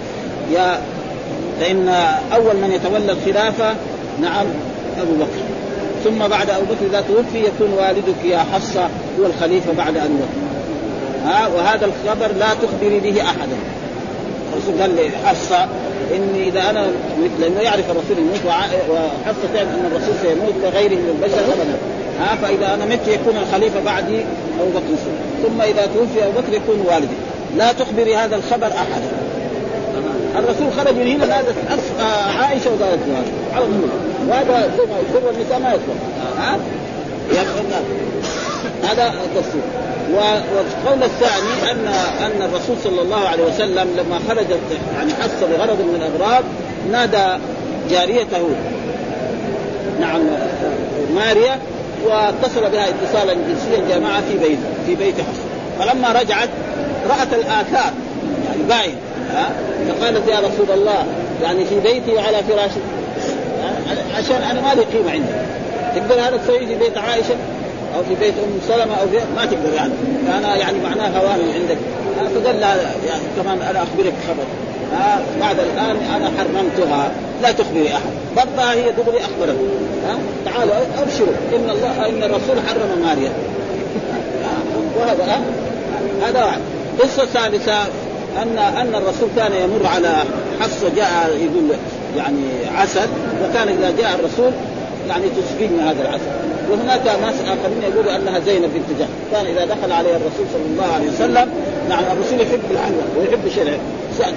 يا 0.52 0.80
فإن 1.60 1.88
أول 2.34 2.56
من 2.56 2.72
يتولى 2.72 3.12
الخلافة 3.12 3.74
نعم 4.20 4.46
أبو 5.00 5.12
بكر. 5.12 5.57
ثم 6.04 6.28
بعد 6.28 6.50
أبو 6.50 6.64
بكر 6.64 6.86
إذا 6.90 7.00
توفي 7.00 7.38
يكون 7.38 7.72
والدك 7.78 8.24
يا 8.24 8.38
حصه 8.38 8.88
هو 9.20 9.26
الخليفة 9.26 9.72
بعد 9.72 9.96
أن 9.96 10.10
يوفي 10.20 10.48
ها؟ 11.24 11.48
وهذا 11.48 11.86
الخبر 11.86 12.34
لا 12.38 12.46
تخبري 12.62 13.00
به 13.00 13.22
أحدا. 13.22 13.56
الرسول 14.52 14.80
قال 14.80 14.96
لي 14.96 15.10
حصه 15.26 15.66
إني 16.14 16.48
إذا 16.48 16.70
أنا 16.70 16.86
لأنه 17.40 17.60
يعرف 17.60 17.90
الرسول 17.90 18.18
يموت 18.18 18.40
وحصه 18.46 19.54
تعرف 19.54 19.68
أن 19.68 19.90
الرسول 19.92 20.14
سيموت 20.22 20.54
كغيره 20.62 20.94
من 20.94 21.18
البشر 21.18 21.38
ابدا. 21.38 21.76
ها؟ 22.20 22.36
فإذا 22.36 22.74
أنا 22.74 22.84
مت 22.84 23.08
يكون 23.08 23.36
الخليفة 23.36 23.80
بعدي 23.84 24.20
أبو 24.60 24.70
بكر. 24.70 24.96
ثم 25.42 25.60
إذا 25.60 25.86
توفي 25.86 26.24
أبو 26.24 26.40
بكر 26.40 26.52
يكون 26.52 26.80
والدي. 26.88 27.14
لا 27.56 27.72
تخبري 27.72 28.16
هذا 28.16 28.36
الخبر 28.36 28.66
أحدا. 28.66 29.10
الرسول 30.38 30.72
خرج 30.76 30.94
من 30.94 31.06
هنا 31.06 31.34
قالت 31.34 31.54
عائشة 32.40 32.70
وقالت 32.70 33.00
على 33.54 33.64
طول 33.64 33.88
وهذا 34.28 34.70
يصير 34.76 35.26
والنساء 35.26 35.58
ما 35.58 35.68
يصير 35.68 35.94
ها؟ 36.38 36.58
هذا 38.82 39.14
التفسير. 39.24 39.62
والقول 40.14 41.02
الثاني 41.02 41.70
ان 41.70 41.86
أن 42.24 42.42
الرسول 42.42 42.76
صلى 42.84 43.02
الله 43.02 43.28
عليه 43.28 43.44
وسلم 43.44 43.88
لما 43.96 44.20
خرجت 44.28 44.58
يعني 44.96 45.14
حس 45.14 45.42
بغرض 45.42 45.80
من 45.80 46.02
الأغراض 46.02 46.44
نادى 46.92 47.42
جاريته 47.90 48.48
نعم 50.00 50.20
ماريا 51.14 51.58
واتصل 52.06 52.70
بها 52.70 52.88
اتصالا 52.88 53.34
جنسيا 53.34 53.88
جامعة 53.88 54.20
في 54.20 54.38
بيت 54.38 54.58
في 54.86 54.94
بيت 54.94 55.14
حفص 55.14 55.40
فلما 55.78 56.12
رجعت 56.12 56.48
رأت 57.08 57.32
الآثار 57.32 57.92
يعني 58.46 58.62
باين 58.68 58.96
ها؟ 59.32 59.50
فقالت 59.88 60.28
يا 60.28 60.38
رسول 60.38 60.70
الله 60.74 61.06
يعني 61.42 61.64
في 61.64 61.80
بيتي 61.80 62.12
وعلى 62.12 62.42
فراشي 62.48 62.80
عشان 64.16 64.42
أنا 64.42 64.60
ما 64.60 64.74
لي 64.74 64.82
قيمة 64.82 65.10
عندي. 65.10 65.32
تقدر 65.94 66.20
هذا 66.20 66.36
تسويه 66.36 66.66
في 66.66 66.74
بيت 66.74 66.98
عائشة 66.98 67.34
أو 67.96 68.02
في 68.02 68.14
بيت 68.20 68.34
أم 68.34 68.60
سلمة 68.68 68.94
أو 69.00 69.08
في 69.08 69.16
ما 69.36 69.44
تقدر 69.44 69.74
يعني 69.76 69.92
فأنا 70.26 70.56
يعني 70.56 70.78
معناه 70.78 71.18
هوان 71.18 71.40
عندك. 71.54 71.78
فقال 72.34 72.60
لا 72.60 72.74
يعني 73.08 73.22
كمان 73.42 73.62
أنا 73.62 73.82
أخبرك 73.82 74.14
خبر. 74.28 74.44
آه 74.94 75.18
بعد 75.40 75.56
الآن 75.60 75.96
أنا 76.16 76.30
حرمتها. 76.38 77.10
لا 77.42 77.52
تخبري 77.52 77.88
أحد. 77.88 78.10
برضها 78.36 78.72
هي 78.72 78.92
دغري 78.92 79.18
اخبرت 79.20 79.56
ها 80.08 80.18
تعالوا 80.44 80.74
أبشروا. 80.98 81.34
إن 81.56 81.70
الله 81.70 82.08
إن 82.08 82.22
الرسول 82.22 82.56
حرم 82.68 83.02
ماريا. 83.06 83.32
وهذا 84.98 85.24
آه 85.24 86.28
هذا 86.28 86.44
واحد. 86.44 86.60
القصة 86.98 87.22
الثالثه 87.22 87.82
ان 88.42 88.58
أن 88.58 88.94
الرسول 88.94 89.28
كان 89.36 89.52
يمر 89.52 89.86
على 89.86 90.14
حفصة 90.60 90.88
جاء 90.96 91.30
يقول 91.40 91.78
يعني 92.16 92.44
عسل 92.76 93.08
وكان 93.44 93.68
إذا 93.68 93.92
جاء 93.98 94.14
الرسول 94.14 94.52
يعني 95.08 95.24
تسقيه 95.28 95.90
هذا 95.90 96.02
العسل. 96.02 96.30
وهناك 96.70 97.00
ناس 97.06 97.34
آخرين 97.34 97.82
يقولوا 97.92 98.16
أنها 98.16 98.38
زينب 98.38 98.70
بنت 98.74 99.00
جحش 99.00 99.08
كان 99.32 99.46
إذا 99.46 99.64
دخل 99.64 99.92
عليها 99.92 100.16
الرسول 100.16 100.46
صلى 100.52 100.66
الله 100.72 100.94
عليه 100.94 101.08
وسلم 101.08 101.48
يعني 101.90 102.12
الرسول 102.12 102.40
يحب 102.40 102.60
الحلوى 102.70 103.02
ويحب 103.18 103.46
الشيء 103.46 103.78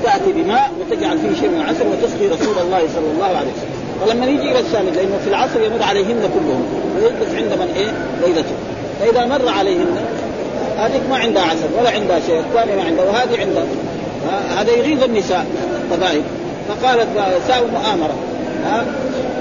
تأتي 0.03 0.31
بماء 0.31 0.71
وتجعل 0.79 1.17
فيه 1.17 1.39
شيء 1.39 1.49
من 1.49 1.61
العسل 1.61 1.85
وتسقي 1.87 2.27
رسول 2.27 2.57
الله 2.65 2.79
صلى 2.95 3.11
الله 3.13 3.25
عليه 3.25 3.51
وسلم. 3.55 4.05
فلما 4.05 4.25
يجي 4.25 4.51
إلى 4.51 4.59
الشامل 4.59 4.95
لأنه 4.95 5.17
في 5.23 5.29
العصر 5.29 5.61
يمر 5.61 5.83
عليهن 5.83 6.29
كلهم 6.35 6.65
ويجلس 6.95 7.35
عند 7.35 7.53
من 7.59 7.73
إيه؟ 7.75 7.91
ليلته. 8.25 8.55
فإذا 8.99 9.25
مر 9.25 9.49
عليهن 9.49 9.95
هذيك 10.77 11.01
ما 11.09 11.17
عندها 11.17 11.43
عسل 11.43 11.67
ولا 11.79 11.89
عندها 11.89 12.19
شيء 12.27 12.39
الثانية 12.39 12.75
ما 12.75 12.83
عندها 12.83 13.05
وهذه 13.05 13.39
عندها. 13.41 13.63
هذا 14.57 14.71
يغيظ 14.71 15.03
النساء. 15.03 15.45
قبائل 15.91 16.21
فقالت 16.67 17.07
ساووا 17.47 17.67
مؤامره 17.67 18.15
ها؟ 18.65 18.85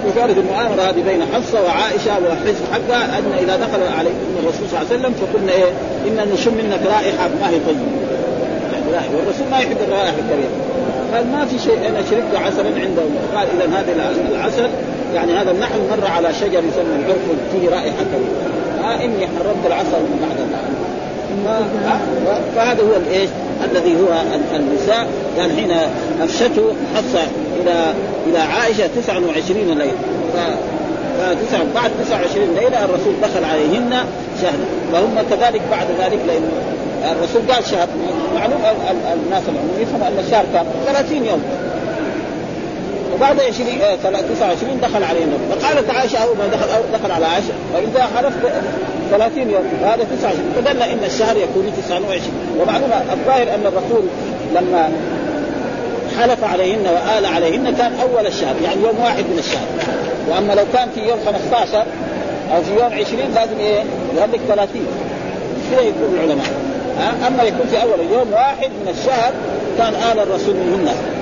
وكانت 0.09 0.39
المؤامرة 0.39 0.83
هذه 0.83 1.03
بين 1.07 1.23
حفصة 1.35 1.63
وعائشة 1.63 2.13
وحزب 2.13 2.65
حقها 2.73 3.19
أن 3.19 3.33
إذا 3.39 3.57
دخل 3.57 3.99
عليه 3.99 4.11
الرسول 4.43 4.69
صلى 4.69 4.81
الله 4.81 4.91
عليه 4.91 5.01
وسلم 5.01 5.13
فقلنا 5.13 5.53
إيه؟ 5.53 5.71
إن 6.07 6.33
نشم 6.33 6.55
منك 6.55 6.81
رائحة 6.87 7.29
ما 7.41 7.49
هي 7.49 7.59
طيبة. 7.67 7.81
يعني 8.93 9.09
والرسول 9.17 9.47
ما 9.51 9.59
يحب 9.59 9.77
الرائحة 9.89 10.15
الكريمة. 10.19 10.57
قال 11.15 11.27
ما 11.27 11.45
في 11.45 11.59
شيء 11.59 11.79
أنا 11.89 12.03
شربت 12.11 12.35
عسلا 12.35 12.69
عندهم 12.81 13.11
قال 13.35 13.49
اذا 13.57 13.79
هذا 13.79 14.13
العسل 14.33 14.69
يعني 15.15 15.33
هذا 15.33 15.51
النحل 15.51 15.79
مر 15.91 16.07
على 16.07 16.35
شجر 16.35 16.59
يسمى 16.59 16.97
العرف 16.99 17.19
فيه 17.53 17.69
رائحة 17.69 18.05
كريمة. 18.13 18.91
آه 18.91 19.05
إني 19.05 19.27
حرمت 19.27 19.67
العسل 19.67 19.91
بعد 20.25 20.41
فهذا 22.57 22.83
هو 22.83 22.97
الإيش؟ 22.97 23.31
الذي 23.73 23.95
هو 23.95 24.23
النساء 24.57 25.07
يعني 25.39 25.53
حين 25.53 25.71
افشته 26.23 26.73
حفصه 26.95 27.23
إلى 27.63 27.95
إلى 28.27 28.39
عائشة 28.39 28.87
29 28.87 29.79
ليلة. 29.79 29.93
ف 30.35 30.37
فتسع 31.21 31.59
بعد 31.75 31.91
29 32.05 32.57
ليلة 32.61 32.85
الرسول 32.85 33.15
دخل 33.23 33.45
عليهن 33.45 33.95
شهر. 34.43 34.59
فهم 34.93 35.15
كذلك 35.31 35.63
بعد 35.71 35.87
ذلك 36.01 36.19
لأن 36.27 36.49
الرسول 37.13 37.43
قال 37.53 37.65
شهر. 37.67 37.89
معلوم 38.35 38.61
الناس 39.27 39.43
العموم 39.49 39.77
يفهم 39.81 40.03
أن 40.03 40.25
الشهر 40.27 40.45
كان 40.53 40.67
30 40.87 41.25
يوم. 41.25 41.43
وبعد 43.15 43.41
20 43.41 43.69
29 44.37 44.81
دخل 44.83 45.05
علينا. 45.05 45.33
فقالت 45.51 45.91
عائشه 45.91 46.19
اول 46.19 46.37
ما 46.37 46.47
دخل 46.47 46.67
دخل 46.99 47.11
على 47.11 47.27
عائشه 47.27 47.53
وإذا 47.75 48.09
حلفت 48.17 48.53
30 49.11 49.39
يوم 49.51 49.65
وهذا 49.83 50.05
29 50.19 50.53
فدل 50.57 50.83
إن 50.83 51.05
الشهر 51.05 51.37
يكون 51.37 51.73
29 51.89 52.21
ومعلومة 52.61 53.03
الظاهر 53.13 53.43
أن 53.43 53.67
الرسول 53.67 54.05
لما 54.55 54.91
حلف 56.21 56.45
عليهن 56.45 56.87
وآل 56.87 57.27
عليهن 57.27 57.75
كان 57.79 57.93
أول 58.03 58.27
الشهر 58.27 58.55
يعني 58.65 58.83
يوم 58.83 59.01
واحد 59.05 59.25
من 59.25 59.39
الشهر. 59.39 59.67
وأما 60.29 60.53
لو 60.53 60.65
كان 60.73 60.89
في 60.95 61.01
يوم 61.01 61.19
15 61.27 61.85
أو 62.55 62.63
في 62.63 62.71
يوم 62.71 62.93
20 62.93 63.35
لازم 63.35 63.59
إيه؟ 63.61 63.83
يهلك 64.17 64.41
30 64.49 64.87
كذا 65.71 65.81
يقول 65.81 66.15
العلماء. 66.15 66.47
أما 67.27 67.43
يكون 67.43 67.67
في 67.71 67.83
أول 67.83 68.01
يوم 68.13 68.33
واحد 68.33 68.71
من 68.71 68.95
الشهر 68.99 69.33
كان 69.79 69.95
آل 70.13 70.19
الرسول 70.19 70.55
منهن. 70.55 71.20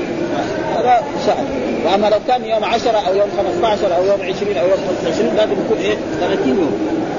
هذا 0.79 1.03
شهر 1.27 1.45
وأما 1.85 2.07
لو 2.07 2.19
كان 2.29 2.45
يوم 2.45 2.65
10 2.65 2.91
أو 2.91 3.15
يوم 3.15 3.29
15 3.63 3.97
أو 3.97 4.05
يوم 4.05 4.21
20 4.23 4.57
أو 4.57 4.67
يوم 4.69 4.79
25 5.03 5.37
لازم 5.37 5.53
يكون 5.53 5.79
إيه؟ 5.79 5.97
30 6.21 6.49
يوم. 6.49 6.73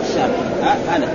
الشهر 0.09 0.29
هذا. 0.89 1.07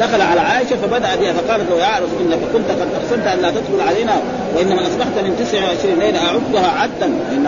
دخل 0.00 0.20
على 0.20 0.40
عائشة 0.40 0.76
فبدأ 0.76 1.16
بها 1.20 1.32
فقالت 1.32 1.70
له 1.70 1.76
يا 1.76 1.96
رسول 1.96 2.26
إنك 2.26 2.38
كنت 2.52 2.70
قد 2.70 2.88
اقسمت 2.94 3.26
أن 3.26 3.38
لا 3.38 3.50
تدخل 3.50 3.80
علينا 3.88 4.12
وإنما 4.56 4.82
أصبحت 4.82 5.18
من 5.24 5.36
29 5.50 5.98
ليلة 5.98 6.18
أعدها 6.18 6.80
عدا. 6.80 7.06
ان 7.06 7.46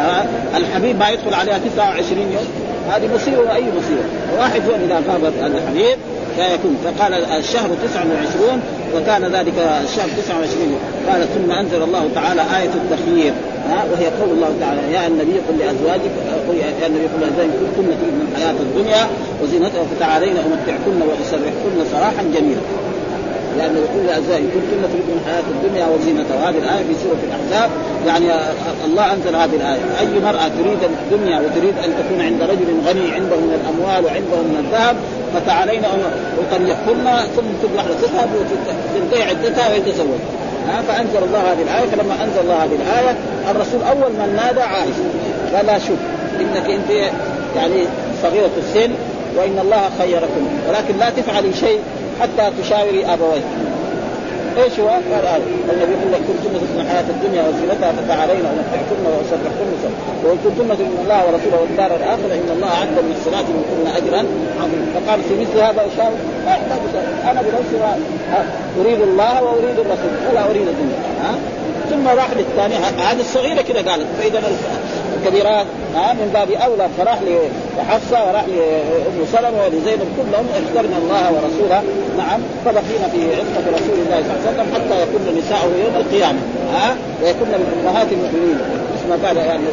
الحبيب 0.57 0.99
ما 0.99 1.11
يدخل 1.11 1.35
عليها 1.35 1.59
29 1.59 2.21
يوم. 2.21 2.47
هذه 2.91 3.15
مصيبة 3.15 3.39
واي 3.39 3.65
مصيبة؟ 3.79 4.05
واحد 4.39 4.61
هو 4.69 4.75
إذا 4.87 5.03
غاب 5.09 5.25
الحبيب 5.25 5.99
لا 6.39 6.55
يكون. 6.55 6.77
فقال 6.85 7.15
الشهر 7.15 7.69
29 7.83 8.63
وكان 8.97 9.25
ذلك 9.25 9.55
الشهر 9.85 10.09
29 10.23 10.79
قال 11.09 11.27
ثم 11.35 11.51
أنزل 11.51 11.83
الله 11.83 12.09
تعالى 12.15 12.41
آية 12.41 12.75
التخيير. 12.75 13.33
ها 13.69 13.85
وهي 13.93 14.07
قول 14.07 14.31
الله 14.31 14.53
تعالى 14.61 14.93
يا 14.93 15.07
النبي 15.07 15.33
قل 15.49 15.59
لأزواجك 15.59 16.11
قل 16.49 16.57
يا 16.57 16.87
النبي 16.87 17.07
قل 17.07 17.21
لأزواجك 17.21 17.51
كن 17.77 17.85
تريدن 17.85 18.21
الحياة 18.33 18.55
الدنيا 18.61 19.03
وزينتها 19.43 19.85
فتعالين 19.95 20.37
امتعكن 20.37 21.03
وأسرحكن 21.09 21.91
سراحا 21.93 22.23
جميلا. 22.23 22.61
لأنه 23.59 23.79
يقول 23.87 24.07
لأزواجه 24.07 24.47
كنتن 24.55 24.81
تريدن 24.93 25.15
الحياة 25.21 25.47
الدنيا 25.55 25.87
وزينتها. 25.87 26.37
وهذه 26.37 26.59
الآية 26.59 26.85
في 26.89 26.95
سورة 27.05 27.21
الأحزاب. 27.29 27.71
يعني 28.07 28.27
الله 28.85 29.13
أنزل 29.13 29.37
هذه 29.37 29.57
الآية. 29.61 29.81
أي 30.01 30.21
مرأة 30.29 30.49
تريد 30.59 30.79
الدنيا 31.03 31.37
وتريد 31.41 31.75
أن 31.85 31.91
تكون 31.99 32.21
عند 32.29 32.43
رجل 32.43 32.69
غني 32.87 33.07
عنده 33.17 33.37
من 33.37 33.53
الأموال 33.61 34.05
وعنده 34.05 34.37
من 34.51 34.57
الذهب 34.65 34.97
فتعالين 35.35 35.83
أطلقكن 35.85 37.15
ثم 37.37 37.49
تبلغ 37.63 37.87
تذهب 38.03 38.29
وتنتهي 38.39 39.23
عدتها 39.23 39.73
ويتزوج 39.73 40.23
فأنزل 40.89 41.23
الله 41.27 41.53
هذه 41.53 41.63
الآية. 41.63 41.87
فلما 41.91 42.15
أنزل 42.25 42.41
الله 42.41 42.65
هذه 42.65 42.77
الآية 42.83 43.17
الرسول 43.51 43.83
أول 43.83 44.13
من 44.13 44.37
نادى 44.37 44.61
عائشة. 44.61 45.07
قال 45.57 45.67
لا 45.67 45.79
شوف 45.79 45.99
إنك 46.41 46.71
أنت 46.71 46.91
يعني 47.57 47.85
صغيرة 48.23 48.51
السن 48.59 48.91
وإن 49.37 49.59
الله 49.63 49.91
خيركم. 49.99 50.43
ولكن 50.69 50.99
لا 50.99 51.11
تفعلي 51.11 51.53
شيء 51.55 51.81
حتى 52.21 52.63
تشاوري 52.63 53.05
ابويك 53.05 53.45
إيش 54.57 54.81
هو؟ 54.81 54.89
قال 54.89 55.27
هذا 55.27 55.43
النبي 55.73 55.93
يقول 55.93 56.13
لك 56.13 56.21
كنتن 56.29 56.67
تسمع 56.67 56.85
حياه 56.91 57.05
الدنيا 57.11 57.43
وزينتها 57.49 57.93
فتعالين 57.93 58.45
ومتعكن 58.49 59.01
واسرحكن 59.07 59.69
وإن 60.25 60.39
كنتن 60.45 60.69
تؤمن 60.79 60.99
الله 61.03 61.21
ورسوله 61.27 61.61
والدار 61.61 61.97
الآخرة 61.97 62.35
إن 62.41 62.51
الله 62.57 62.69
أعد 62.69 62.89
من 62.89 63.15
الصلاه 63.19 63.47
منكن 63.57 63.97
اجرا 63.99 64.23
عظيما 64.61 64.87
فقال 64.95 65.21
في 65.23 65.35
مثل 65.41 65.57
هذا 65.59 65.83
اشاور 65.93 66.17
ما 66.47 66.51
يحتاج 66.51 66.81
أنا 67.31 67.43
بنفسي 67.43 67.77
أريد 68.81 69.01
الله 69.01 69.43
وأريد 69.43 69.79
الرسول. 69.79 70.13
ولا 70.31 70.51
أريد 70.51 70.69
الدنيا. 70.69 70.99
ها؟ 71.23 71.35
ثم 71.91 72.09
راح 72.09 72.29
للثاني 72.37 72.75
هذه 73.09 73.21
الصغيرة 73.21 73.63
كذا 73.63 73.91
قالت 73.91 74.07
فإذا 74.19 74.43
الكبيرات 75.17 75.67
ها 75.95 76.13
من 76.13 76.31
باب 76.35 76.51
أولى 76.51 76.89
فراح 76.99 77.19
لحفصه 77.79 78.25
وراح 78.29 78.45
لام 78.47 79.19
سلمة 79.33 79.59
ولزينب 79.65 80.09
كلهم 80.19 80.47
اخترنا 80.61 80.97
الله 81.03 81.25
ورسوله. 81.33 81.83
نعم 82.19 82.41
فبقينا 82.65 83.07
في 83.13 83.21
عصمة 83.39 83.67
رسول 83.79 83.97
الله 84.05 84.19
صلى 84.23 84.31
الله 84.31 84.41
عليه 84.47 84.51
وسلم 84.51 84.67
حتى 84.75 84.97
يكون 85.03 85.23
نساؤه 85.39 85.71
يوم 85.85 85.95
القيامة 86.03 86.39
ها 86.75 86.97
ويكون 87.23 87.49
من 87.49 87.69
أمهات 87.81 88.07
المؤمنين 88.13 88.59
مثل 88.95 89.07
ما 89.11 89.29
قال 89.29 89.37
يعني 89.37 89.65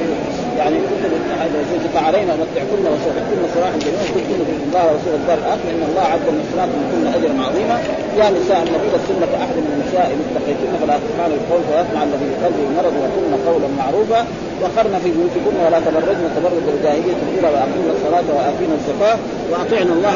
يعني 0.59 0.77
كنت 0.89 1.97
علينا 2.07 2.31
ومتعكن 2.33 2.81
وسرحكن 2.91 3.39
صراحا 3.55 3.77
جميلا 3.85 4.43
في 4.49 4.65
الله 4.67 4.83
ورسول 4.87 5.13
الدار 5.21 5.37
الآخر. 5.43 5.67
إن 5.75 5.83
الله 5.89 6.05
عز 6.13 6.25
من 6.35 6.41
الصلاه 6.45 6.71
اجرا 7.17 7.35
عظيما 7.47 7.77
يا 8.19 8.27
نساء 8.37 8.59
النبي 8.67 8.87
لستن 8.93 9.21
كأحد 9.31 9.55
من 9.65 9.71
النساء 9.75 10.07
ان 10.13 10.19
اتقيتن 10.25 10.71
فلا 10.81 10.95
تسمعن 11.03 11.31
القول 11.39 11.61
فيسمع 11.69 12.01
الذي 12.07 12.25
في 12.31 12.35
قلبه 12.45 12.65
مرض 12.77 12.93
وقلن 13.01 13.33
قولا 13.47 13.69
معروفا. 13.81 14.21
وقرن 14.61 14.95
في 15.03 15.09
بيوتكن 15.15 15.55
ولا 15.65 15.79
تبرجن 15.85 16.25
تبرج 16.37 16.65
الجاهلية 16.75 17.17
الأولى 17.23 17.49
واقمنا 17.55 17.91
الصلاة 17.97 18.27
وآتينا 18.35 18.75
الزكاة 18.79 19.17
وأطعنا 19.51 19.93
الله. 19.97 20.15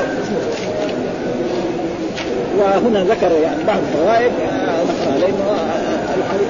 وهنا 2.60 3.00
ذكر 3.12 3.32
يعني 3.46 3.62
بعض 3.68 3.82
الفوائد. 3.88 4.32
لأنه 5.22 5.46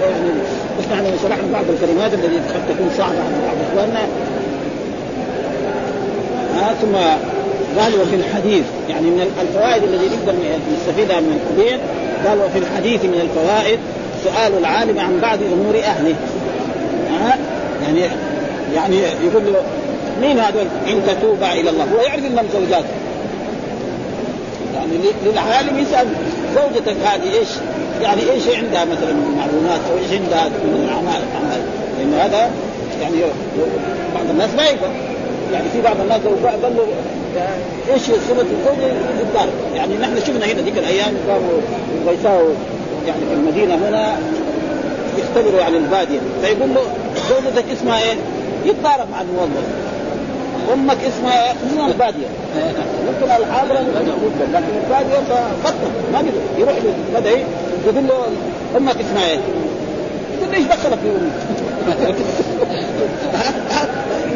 يعني 0.01 0.31
بس 0.79 0.85
نحن 0.91 1.05
شرحنا 1.23 1.53
بعض 1.53 1.63
الكلمات 1.69 2.13
التي 2.13 2.53
قد 2.53 2.61
تكون 2.69 2.89
صعبة 2.97 3.19
عند 3.19 3.37
بعض 3.45 3.55
اخواننا 3.71 4.03
آه 6.59 6.73
ثم 6.73 6.95
قال 7.79 8.01
وفي 8.01 8.15
الحديث 8.15 8.65
يعني 8.89 9.07
من 9.07 9.21
الفوائد 9.41 9.83
التي 9.83 10.15
نقدر 10.15 10.33
نستفيدها 10.73 11.19
من 11.19 11.39
الحديث 11.41 11.79
قال 12.27 12.39
وفي 12.39 12.57
الحديث 12.59 13.05
من 13.05 13.21
الفوائد 13.21 13.79
سؤال 14.23 14.57
العالم 14.57 14.99
عن 14.99 15.19
بعض 15.21 15.39
أمور 15.53 15.75
أهله. 15.75 16.15
آه 17.09 17.37
يعني 17.83 18.01
يعني 18.75 18.95
يقول 18.97 19.43
له 19.45 19.61
مين 20.21 20.39
هذول؟ 20.39 20.65
إن 20.87 21.01
تتوبا 21.07 21.53
إلى 21.53 21.69
الله. 21.69 21.83
هو 21.83 22.01
يعرف 22.01 22.25
انهم 22.25 22.45
زوجات 22.53 22.83
يعني 24.75 24.93
للعالم 25.25 25.79
يسأل 25.79 26.07
زوجتك 26.55 26.95
هذه 27.05 27.33
إيش؟ 27.39 27.49
يعني 28.01 28.21
إيش 28.31 28.43
عندها 28.47 28.85
مثلا 28.85 29.13
من 29.13 29.35
معلومات 29.37 29.79
أو 29.91 29.97
إيش 29.97 30.21
عندها 30.21 30.49
من 30.49 30.83
الأعمال؟ 30.85 31.21
لأن 31.97 32.13
هذا 32.13 32.51
يعني 33.01 33.15
بعض 34.15 34.25
الناس 34.29 34.49
ما 34.57 34.63
يقدر. 34.63 34.91
يعني 35.53 35.69
في 35.73 35.81
بعض 35.81 35.95
الناس 36.01 36.21
لو 36.25 36.47
قال 36.47 36.75
له 36.77 36.87
إيش 37.93 38.01
صفه 38.01 38.41
الزوجة 38.41 38.91
الدار 39.21 39.49
يعني 39.75 39.97
نحن 39.97 40.19
شفنا 40.19 40.45
هنا 40.45 40.61
ذيك 40.61 40.77
الأيام 40.77 41.13
قاموا 41.29 41.61
غيثاو 42.07 42.47
يعني 43.07 43.21
في 43.29 43.33
المدينة 43.33 43.75
هنا 43.75 44.15
يختبروا 45.17 45.59
يعني 45.59 45.77
البادية. 45.77 46.19
فيقول 46.41 46.69
له 46.73 46.81
زوجتك 47.29 47.65
اسمها 47.71 48.01
إيه؟ 48.01 48.15
يتضارب 48.65 49.09
مع 49.11 49.21
الموظف. 49.21 49.80
أمك 50.73 50.97
اسمها 51.03 51.53
من 51.53 51.91
الباديه 51.91 52.27
ممكن 53.07 53.31
الحاضره 53.43 53.79
ممكن 53.79 54.53
لكن 54.53 54.65
الباديه 54.83 55.19
فبطل 55.29 55.91
ما 56.13 56.19
قدر 56.19 56.31
يروح 56.57 56.75
للمدعي 56.83 57.43
يقول 57.85 58.07
له 58.07 58.25
أمك 58.77 58.95
اسمها 58.99 59.27
إيه؟ 59.29 59.39
يقول 60.37 60.51
له 60.51 60.57
إيش 60.57 60.65
دخلك 60.65 60.99
في 60.99 61.09
أمك؟ 61.09 62.15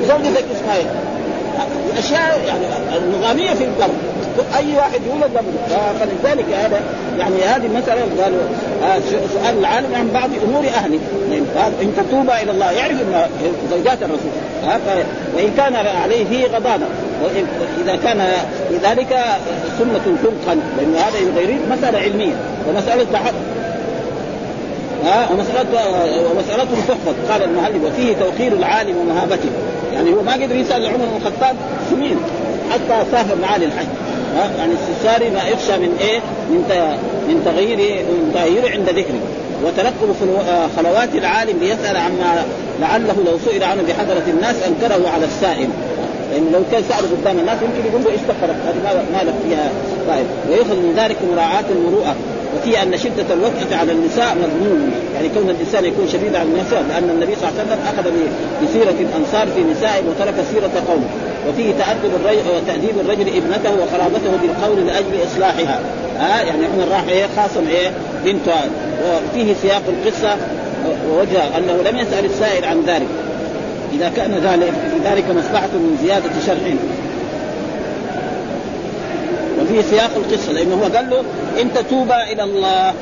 زوجتك 0.07 0.45
اسمها 0.55 0.75
إيه؟ 0.75 0.85
الاشياء 1.93 2.41
يعني 2.47 2.63
النظاميه 2.97 3.53
في 3.53 3.63
القبر 3.63 3.93
أي 4.57 4.75
واحد 4.75 5.01
يولد 5.07 5.31
له 5.33 5.43
فلذلك 5.99 6.45
هذا 6.53 6.79
يعني 7.19 7.43
هذه 7.43 7.65
المساله 7.65 8.23
قالوا 8.23 8.39
آه 8.83 8.99
سؤال 9.33 9.59
العالم 9.59 9.95
عن 9.95 10.09
بعض 10.13 10.29
أمور 10.43 10.63
اهله 10.67 10.99
إن 11.81 11.93
تتوبا 11.97 12.41
إلى 12.41 12.51
الله 12.51 12.71
يعرف 12.71 12.91
إن 12.91 13.27
زوجات 13.71 13.97
الرسول. 14.03 14.31
وان 15.35 15.51
كان 15.57 15.75
عليه 15.75 16.47
غضاضه 16.47 16.85
اذا 17.83 17.95
كان 17.95 18.27
لذلك 18.71 19.19
سنة 19.79 20.15
تنقل 20.23 20.59
لأن 20.77 20.95
هذا 20.95 21.19
يغير 21.19 21.59
مسألة 21.71 21.99
علمية. 21.99 22.33
ومسألة 22.69 23.05
ها 25.05 25.29
ومسألة 25.31 25.65
ومسألته 26.31 26.75
تحفظ 26.87 27.13
قال 27.31 27.43
المهلب 27.43 27.83
وفيه 27.83 28.15
توقير 28.15 28.53
العالم 28.53 28.97
ومهابته. 28.97 29.49
يعني 29.95 30.13
هو 30.13 30.21
ما 30.21 30.33
قدر 30.33 30.55
يسأل 30.55 30.85
عمر 30.85 30.97
بن 30.97 31.17
الخطاب 31.17 31.55
سنين. 31.89 32.17
حتى 32.71 33.11
سافر 33.11 33.35
معاه 33.41 33.57
للحج. 33.57 33.87
يعني 34.57 34.71
الاستفسار 34.73 35.31
ما 35.31 35.49
يخشى 35.49 35.77
من 35.77 35.97
إيه؟ 36.01 36.19
من 36.49 36.61
من 37.27 37.41
تغيير 37.45 37.77
من 38.05 38.31
تغيير 38.33 38.71
عند 38.71 38.89
ذكره. 38.89 39.19
وترقب 39.63 40.15
خلوات 40.77 41.15
العالم 41.15 41.59
ليسأل 41.59 41.97
عما 41.97 42.45
لعله 42.81 43.15
لو 43.25 43.37
سئل 43.45 43.63
عنه 43.63 43.81
بحضرة 43.87 44.23
الناس 44.27 44.55
أنكره 44.67 45.09
على 45.09 45.25
السائل. 45.25 45.69
لأنه 46.31 46.49
لو 46.53 46.63
كان 46.71 46.83
سأله 46.89 47.07
قدام 47.21 47.39
الناس 47.39 47.57
يمكن 47.61 47.89
يقول 47.89 48.03
له 48.03 48.11
إيش 48.11 48.21
هذه 48.21 49.05
ما 49.13 49.23
لك 49.23 49.33
فيها 49.47 49.69
طيب 50.07 50.25
ويؤخذ 50.49 50.75
من 50.75 50.93
ذلك 50.97 51.17
مراعاة 51.31 51.65
المروءة. 51.69 52.15
وفي 52.55 52.83
أن 52.83 52.97
شدة 52.97 53.33
الوقت 53.33 53.73
على 53.73 53.91
النساء 53.91 54.35
مذموم 54.35 54.91
يعني 55.15 55.29
كون 55.29 55.49
الإنسان 55.49 55.85
يكون 55.85 56.07
شديد 56.07 56.35
على 56.35 56.49
النساء 56.49 56.83
لأن 56.89 57.09
النبي 57.09 57.35
صلى 57.35 57.49
الله 57.49 57.59
عليه 57.59 57.71
وسلم 57.71 57.79
أخذ 57.93 58.05
بسيرة 58.63 58.95
الأنصار 59.05 59.47
في 59.55 59.63
نسائه 59.71 60.03
وترك 60.09 60.35
سيرة 60.51 60.71
قومه 60.87 61.07
وفيه 61.49 61.73
تأدب 61.73 62.11
الرجل 62.15 62.49
وتأديب 62.57 62.99
الرجل 62.99 63.27
ابنته 63.27 63.71
وقرابته 63.81 64.31
بالقول 64.41 64.87
لأجل 64.87 65.23
إصلاحها. 65.33 65.79
ها 66.19 66.41
آه 66.41 66.45
يعني 66.45 66.65
عمر 66.65 66.87
راح 66.91 67.03
إيه 67.09 67.25
خاصم 67.37 67.67
إيه 67.67 67.91
بنته. 68.25 68.53
وفيه 69.03 69.53
سياق 69.61 69.81
القصة 69.87 70.35
ووجه 71.09 71.57
أنه 71.57 71.89
لم 71.89 71.97
يسأل 71.97 72.25
السائل 72.25 72.65
عن 72.65 72.81
ذلك. 72.87 73.07
إذا 73.93 74.11
كان 74.15 74.31
ذلك 74.31 74.73
في 74.91 75.09
ذلك 75.09 75.25
مصلحة 75.29 75.67
من 75.73 75.97
زيادة 76.03 76.29
شرح 76.47 76.73
وفي 79.61 79.83
سياق 79.89 80.09
القصة 80.15 80.51
لأنه 80.51 80.75
هو 80.75 80.95
قال 80.95 81.09
له 81.09 81.23
انت 81.61 81.77
توبا 81.77 82.23
إلى 82.23 82.43
الله. 82.43 82.93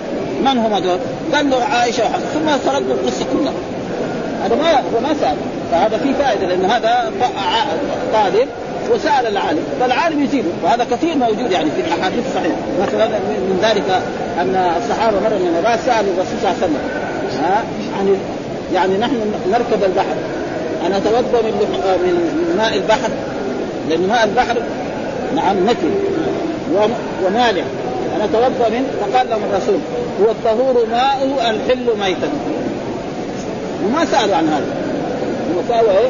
من 0.42 0.58
هم 0.58 0.74
هذول؟ 0.74 0.98
قال 1.34 1.50
له 1.50 1.64
عائشة 1.64 2.04
وحسن 2.04 2.26
ثم 2.34 2.72
سرد 2.72 2.90
القصة 2.90 3.26
كلها. 3.34 3.54
هذا 4.46 4.56
ما 4.56 4.72
هو 4.72 5.02
ما 5.02 5.14
سأل. 5.22 5.36
فهذا 5.72 5.98
في 5.98 6.14
فائدة 6.14 6.48
لأن 6.48 6.66
هذا 6.66 7.12
طالب 8.14 8.48
وسأل 8.92 9.28
العالم. 9.28 9.64
فالعالم 9.80 10.24
يجيبه 10.24 10.50
وهذا 10.64 10.84
كثير 10.92 11.18
موجود 11.18 11.52
يعني 11.52 11.70
في 11.72 11.82
الأحاديث 11.82 12.28
الصحيحة. 12.28 12.56
مثلا 12.82 13.08
من 13.30 13.60
ذلك 13.62 14.02
أن 14.40 14.74
الصحابة 14.78 15.20
مرة 15.20 15.38
من 15.38 15.56
المرات 15.58 15.80
سألوا 15.80 16.14
الرسول 16.14 16.38
صلى 16.42 16.52
الله 16.52 16.56
عليه 16.62 16.66
وسلم. 16.66 16.78
ها؟ 17.44 17.64
يعني 17.98 18.12
يعني 18.74 18.98
نحن 18.98 19.32
نركب 19.52 19.84
البحر. 19.84 20.16
أنا 20.86 20.98
أتوضأ 20.98 21.42
من 21.42 21.54
من 22.04 22.56
ماء 22.58 22.76
البحر. 22.76 23.10
لأن 23.90 24.08
ماء 24.08 24.24
البحر 24.24 24.58
نعم 25.36 25.66
نكر 25.66 26.13
ومالح 27.26 27.64
أنا 28.16 28.26
اتوضا 28.26 28.70
منه 28.70 28.88
فقال 29.02 29.30
لهم 29.30 29.42
الرسول. 29.52 29.80
هو 30.22 30.32
الطهور 30.32 30.86
ماؤه 30.92 31.50
الحل 31.50 31.88
ميتا. 32.00 32.30
وما 33.86 34.06
سألوا 34.06 34.36
عن 34.36 34.48
هذا. 34.48 34.66
هم 35.50 35.64
سألوا 35.70 35.92
إيه؟ 35.92 36.10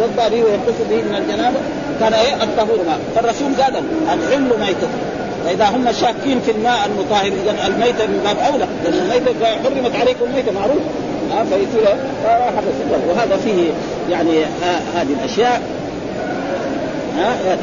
يوضا 0.00 0.28
به 0.28 0.44
ويغتسل 0.44 0.84
به 0.90 0.96
من 0.96 1.14
الجنابة. 1.14 1.56
كان 2.00 2.12
إيه؟ 2.12 2.34
الطهور 2.34 2.78
ماء 2.86 2.98
فالرسول 3.14 3.48
قال 3.62 3.82
الحل 4.14 4.60
ميتا 4.60 4.88
فإذا 5.44 5.64
هم 5.64 5.92
شاكين 5.92 6.40
في 6.40 6.50
الماء 6.50 6.78
المطهر 6.86 7.26
إذا 7.26 7.66
الميتة 7.66 8.06
من 8.06 8.20
باب 8.24 8.36
أولى. 8.52 8.66
لأن 8.84 8.94
الميتة 8.94 9.46
حرمت 9.64 9.96
عليكم 9.96 10.24
الميتة 10.24 10.52
معروف. 10.52 10.82
ها 11.32 11.44
فيصير 11.44 11.96
وهذا 13.08 13.36
فيه 13.36 13.70
يعني 14.10 14.44
هذه 14.94 15.12
الأشياء. 15.20 15.62
ها 17.18 17.56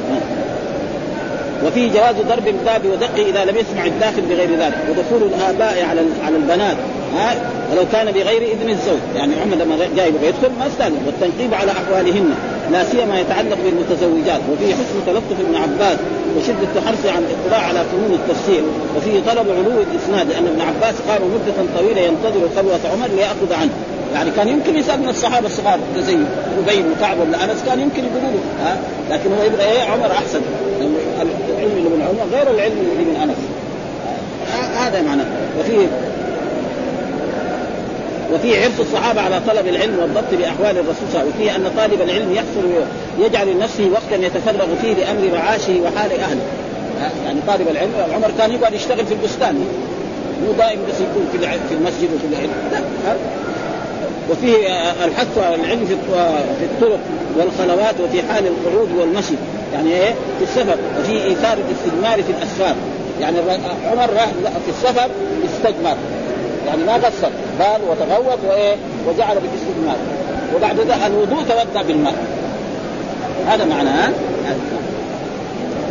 وفيه 1.66 1.92
جواز 1.92 2.16
ضرب 2.30 2.48
الباب 2.48 2.82
ودقه 2.86 3.30
إذا 3.30 3.46
لم 3.46 3.56
يسمع 3.58 3.86
الداخل 3.86 4.22
بغير 4.22 4.50
ذلك. 4.60 4.78
ودخول 4.90 5.30
الآباء 5.30 5.86
على 5.90 6.02
على 6.24 6.36
البنات 6.36 6.78
ها؟ 7.16 7.36
ولو 7.72 7.86
كان 7.92 8.12
بغير 8.12 8.42
إذن 8.42 8.70
الزوج. 8.70 9.00
يعني 9.16 9.34
عمر 9.42 9.56
لما 9.56 9.78
جاي 9.96 10.08
يبغى 10.08 10.28
يدخل 10.28 10.52
ما 10.60 10.68
استاذن. 10.68 10.98
والتنقيب 11.06 11.54
على 11.54 11.72
أحوالهن. 11.72 12.30
لا 12.72 12.84
سيما 12.84 13.20
يتعلق 13.20 13.58
بالمتزوجات. 13.66 14.42
وفيه 14.52 14.74
حسن 14.74 14.98
تلطف 15.06 15.40
ابن 15.40 15.56
عباس 15.56 15.98
وشدة 16.38 16.82
حرصه 16.86 17.12
عن 17.16 17.24
الاطلاع 17.30 17.68
على 17.68 17.84
فنون 17.92 18.20
التفسير. 18.20 18.64
وفيه 18.98 19.20
طلب 19.20 19.48
علو 19.58 19.82
الإسناد 19.92 20.30
لأن 20.30 20.48
ابن 20.48 20.62
عباس 20.62 20.96
قام 21.10 21.22
مدة 21.22 21.80
طويلة 21.80 22.02
ينتظر 22.02 22.50
خلوه 22.56 22.80
عمر 22.94 23.08
ليأخذ 23.16 23.54
عنه. 23.62 23.72
يعني 24.14 24.32
كان 24.32 24.48
يمكن 24.48 24.76
يسال 24.76 25.00
من 25.02 25.10
الصحابة 25.10 25.48
الصغار 25.48 25.80
زي 25.98 26.18
أبي 26.68 26.84
وكعب 26.92 27.20
ولا 27.20 27.44
أنس 27.44 27.64
كان 27.68 27.80
يمكن 27.80 28.04
يقولوا 28.04 28.32
له 28.32 28.40
ها؟ 28.64 28.78
لكن 29.12 29.30
هو 29.34 29.44
يبغى 29.44 29.64
إيه 29.64 29.82
عمر 29.82 30.12
أحسن 30.12 30.42
العلم 30.82 31.72
اللي 31.78 31.90
من 31.90 32.02
عمر 32.10 32.17
غير 32.34 32.52
العلم 32.52 32.76
من 32.76 33.16
أنس. 33.24 33.38
هذا 34.78 35.02
معناه 35.02 35.26
وفيه 35.60 35.88
وفي 38.34 38.62
حرص 38.62 38.80
الصحابة 38.80 39.22
على 39.22 39.42
طلب 39.48 39.68
العلم 39.68 40.00
والضبط 40.00 40.34
بأحوال 40.40 40.78
الرسول 40.78 41.08
صلى 41.14 41.22
الله 41.22 41.22
عليه 41.22 41.30
وسلم. 41.30 41.42
وفيه 41.42 41.56
أن 41.56 41.72
طالب 41.78 42.02
العلم 42.02 42.34
يحصل 42.34 42.66
يجعل 43.20 43.48
لنفسه 43.48 43.90
وقتا 43.94 44.26
يتفرغ 44.26 44.68
فيه 44.82 44.94
لأمر 44.94 45.32
معاشه 45.34 45.82
وحال 45.82 46.12
أهله. 46.12 46.42
يعني 47.26 47.40
طالب 47.48 47.68
العلم 47.72 47.92
عمر 48.16 48.32
كان 48.38 48.52
يقعد 48.52 48.74
يشتغل 48.74 49.06
في 49.06 49.14
البستان. 49.14 49.56
مو 50.46 50.52
دائما 50.58 50.82
بس 50.90 50.96
يكون 50.96 51.28
في 51.32 51.38
في 51.70 51.76
المسجد 51.76 52.10
وفي 52.16 52.28
العلم. 52.32 52.52
لا 52.72 52.80
وفيه 54.32 54.56
الحث 55.06 55.38
على 55.38 55.56
العلم 55.56 55.86
في 56.60 56.66
الطرق 56.66 57.00
والخلوات 57.38 57.96
وفي 58.04 58.22
حال 58.22 58.44
القعود 58.48 58.92
والمشي. 59.00 59.34
يعني 59.74 59.94
إيه؟ 59.94 60.14
في 60.40 60.44
السفر 60.44 60.78
وفي 61.00 61.24
إيثار 61.24 61.58
الاستجمار 61.58 62.24
في 62.24 62.32
الأسفار. 62.32 62.76
يعني 63.22 63.38
عمر 63.92 64.10
راح 64.14 64.30
في 64.66 64.70
السفر 64.70 65.10
استجمر. 65.46 65.96
يعني 66.68 66.84
ما 66.84 66.94
قصر 66.94 67.30
بال 67.60 67.82
وتغوط 67.90 68.40
وإيه؟ 68.50 68.76
وجعل 69.08 69.36
بالاستجمار 69.36 69.98
وبعد 70.56 70.80
ذلك 70.80 71.06
الوضوء 71.06 71.44
توضأ 71.44 71.82
بالماء. 71.88 72.16
هذا 73.48 73.66
معناه 73.66 74.10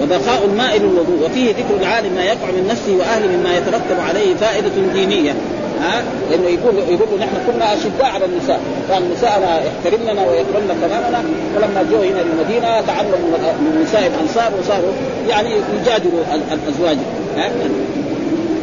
وبقاء 0.02 0.44
الماء 0.44 0.78
للوضوء. 0.78 1.26
وفيه 1.26 1.50
ذكر 1.50 1.76
العالم 1.80 2.12
ما 2.14 2.24
يقع 2.24 2.46
من 2.46 2.68
نفسه 2.70 2.96
وأهله 2.96 3.36
مما 3.36 3.56
يترتب 3.56 4.00
عليه 4.08 4.34
فائدة 4.34 4.70
دينية. 4.94 5.34
ها؟ 5.80 6.02
لأنه 6.30 6.48
يقول 6.48 6.74
يقول 6.78 7.20
نحن 7.20 7.36
كنا 7.46 7.74
أشداء 7.74 8.06
على 8.14 8.24
النساء. 8.24 8.60
كان 8.88 9.02
نساءنا 9.12 9.60
يحترمنا 9.64 10.26
ويكرمنا 10.28 10.74
تمامنا 10.82 11.22
ولما 11.56 11.86
جو 11.90 11.96
هنا 11.96 12.20
للمدينة 12.20 12.80
تعلموا 12.80 13.38
من 13.60 13.82
نساء 13.82 14.06
الأنصار 14.06 14.52
وصاروا 14.60 14.92
يعني 15.28 15.50
يجادلوا 15.80 16.20
الأزواج. 16.52 16.98
ها؟ 17.36 17.50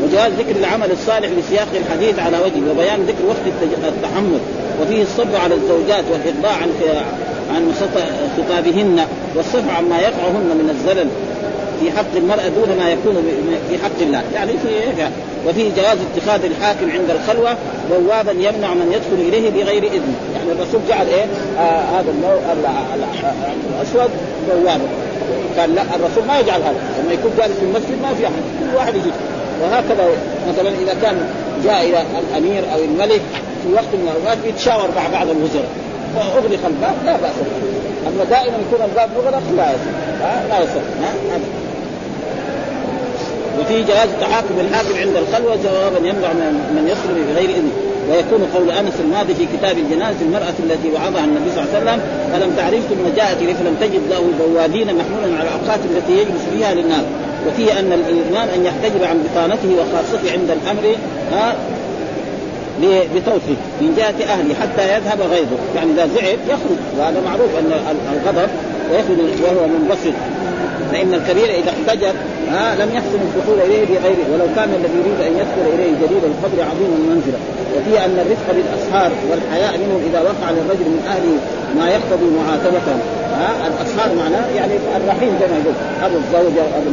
وجواز 0.03 0.31
ذكر 0.31 0.55
العمل 0.59 0.91
الصالح 0.91 1.29
لسياق 1.39 1.67
الحديث 1.75 2.19
على 2.19 2.37
وجه 2.37 2.71
وبيان 2.71 3.01
ذكر 3.01 3.25
وقت 3.27 3.45
التحمل. 3.83 4.39
وفيه 4.81 5.01
الصبر 5.01 5.37
على 5.43 5.55
الزوجات 5.55 6.03
والإرضاء 6.11 6.53
عن 6.61 6.69
عن 7.55 7.73
خطابهن 8.37 9.05
والصفح 9.35 9.77
عما 9.77 9.99
يقعهن 9.99 10.49
من 10.61 10.69
الزلل. 10.69 11.07
في 11.83 11.91
حق 11.91 12.15
المرأة 12.15 12.47
دون 12.47 12.77
ما 12.79 12.89
يكون 12.89 13.23
في 13.69 13.77
حق 13.83 13.99
الله. 14.01 14.21
يعني 14.33 14.51
في 14.51 15.07
وفيه 15.47 15.69
جواز 15.77 15.97
اتخاذ 16.15 16.45
الحاكم 16.45 16.91
عند 16.91 17.09
الخلوة 17.09 17.57
بوابا 17.91 18.31
يمنع 18.31 18.73
من 18.73 18.91
يدخل 18.95 19.27
إليه 19.27 19.49
بغير 19.49 19.83
إذن. 19.83 20.15
يعني 20.35 20.51
الرسول 20.51 20.81
جعل 20.89 21.07
إيه؟ 21.07 21.25
آه 21.59 21.99
هذا 21.99 22.11
النوع 22.11 22.39
الأسود 23.75 24.09
بوابا. 24.49 24.87
قال 25.59 25.75
لا 25.75 25.81
الرسول 25.81 26.25
ما 26.27 26.39
يجعل 26.39 26.61
هذا. 26.61 26.75
لما 27.03 27.13
يكون 27.13 27.31
جالس 27.37 27.57
في 27.59 27.65
المسجد 27.65 28.01
ما 28.01 28.13
في 28.13 28.25
أحد. 28.25 28.43
كل 28.59 28.75
واحد 28.75 28.95
يجي. 28.95 29.11
وهكذا 29.61 30.07
مثلا 30.49 30.69
إذا 30.69 30.95
كان 31.01 31.15
جاء 31.63 31.81
إلى 31.89 32.03
الأمير 32.29 32.63
أو 32.73 32.79
الملك 32.83 33.21
في 33.63 33.73
وقت 33.73 33.93
من 33.93 34.11
الأوقات 34.15 34.37
يتشاور 34.45 34.89
مع 34.95 35.07
بعض 35.19 35.27
الوزراء. 35.29 35.69
فأغلق 36.15 36.59
الباب 36.67 36.95
لا 37.05 37.17
بأس. 37.17 37.35
أما 38.07 38.23
دائما 38.23 38.57
يكون 38.67 38.85
الباب 38.85 39.09
مغلق 39.17 39.43
لا 39.57 39.71
يصح. 39.71 40.49
لا 40.49 40.63
يصح. 40.63 40.81
وفي 43.59 43.83
جواز 43.83 44.09
تحاكم 44.21 44.53
الحاكم 44.59 44.95
عند 44.99 45.15
الخلوة 45.15 45.55
جوابا 45.63 45.97
يمنع 45.97 46.33
من 46.75 46.87
يصل 46.87 47.33
بغير 47.33 47.49
إذن. 47.49 47.71
ويكون 48.09 48.47
قول 48.55 48.71
أنس 48.71 48.93
الماضي 48.99 49.33
في 49.33 49.45
كتاب 49.57 49.77
الجنائز 49.77 50.15
المرأة 50.21 50.53
التي 50.59 50.89
وعظها 50.95 51.25
النبي 51.25 51.51
صلى 51.55 51.63
الله 51.63 51.73
عليه 51.75 51.83
وسلم 51.83 51.99
فلم 52.33 52.53
تعرف 52.57 52.81
ثم 52.89 53.15
جاءت 53.15 53.37
اليه 53.41 53.53
فلم 53.53 53.75
تجد 53.81 54.01
له 54.09 54.23
بوابين 54.39 54.87
محمولا 54.87 55.39
على 55.39 55.49
الاوقات 55.49 55.79
التي 55.85 56.13
يجلس 56.21 56.43
فيها 56.53 56.73
للناس. 56.73 57.05
وفي 57.47 57.79
أن 57.79 57.93
الامام 57.93 58.47
أن 58.55 58.65
يحتجب 58.65 59.03
عن 59.03 59.23
بطانته 59.23 59.69
وخاصته 59.79 60.31
عند 60.31 60.49
الأمر 60.51 60.95
ها 61.31 61.55
بطوفه 63.15 63.55
من 63.81 63.93
جهة 63.97 64.33
أهله 64.33 64.55
حتى 64.61 64.83
يذهب 64.95 65.19
غيظه، 65.31 65.57
يعني 65.75 65.91
إذا 65.91 66.09
زعل 66.15 66.37
يخرج 66.47 66.79
وهذا 66.99 67.21
معروف 67.25 67.49
أن 67.59 67.71
الغضب 68.13 68.49
ويخرج 68.91 69.17
وهو 69.43 69.67
منبسط. 69.67 70.13
فإن 70.91 71.13
الكبير 71.13 71.49
إذا 71.59 71.71
احتجر 71.75 72.13
ها 72.51 72.75
لم 72.75 72.89
يحسن 72.95 73.19
الدخول 73.27 73.59
إليه 73.65 73.85
بغيره 73.85 74.25
ولو 74.33 74.47
كان 74.55 74.69
الذي 74.79 74.97
يريد 75.01 75.19
أن 75.27 75.33
يدخل 75.41 75.65
إليه 75.73 75.91
جديد 76.03 76.23
القدر 76.31 76.59
عظيم 76.71 76.91
المنزله 76.99 77.39
وفي 77.75 78.05
أن 78.05 78.15
الرفق 78.23 78.47
بالاسحار 78.55 79.11
والحياء 79.29 79.73
منهم 79.77 80.01
إذا 80.09 80.21
وقع 80.21 80.47
للرجل 80.51 80.87
من 80.95 81.01
أهله 81.13 81.35
ما 81.79 81.85
يقتضي 81.95 82.27
معاتبته. 82.39 82.95
ها 83.39 83.49
الاسحار 83.67 84.09
معناه 84.21 84.45
يعني 84.55 84.73
الرحيم 84.97 85.31
زي 85.39 85.47
ما 85.51 85.57
يقول 85.61 85.75
أبو 86.05 86.15
الزوجة 86.23 86.61
وأبو 86.67 86.91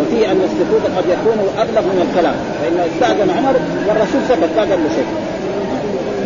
وفي 0.00 0.30
أن 0.30 0.40
السكوت 0.48 0.84
قد 0.96 1.04
يكون 1.14 1.38
أبلغ 1.58 1.82
من 1.92 1.98
الكلام. 2.06 2.36
فإن 2.58 2.76
استأذن 2.90 3.30
عمر 3.36 3.54
والرسول 3.86 4.20
سكت 4.28 4.50
ما 4.56 4.60
قال 4.60 4.68
له 4.68 4.90
شيء. 4.98 5.10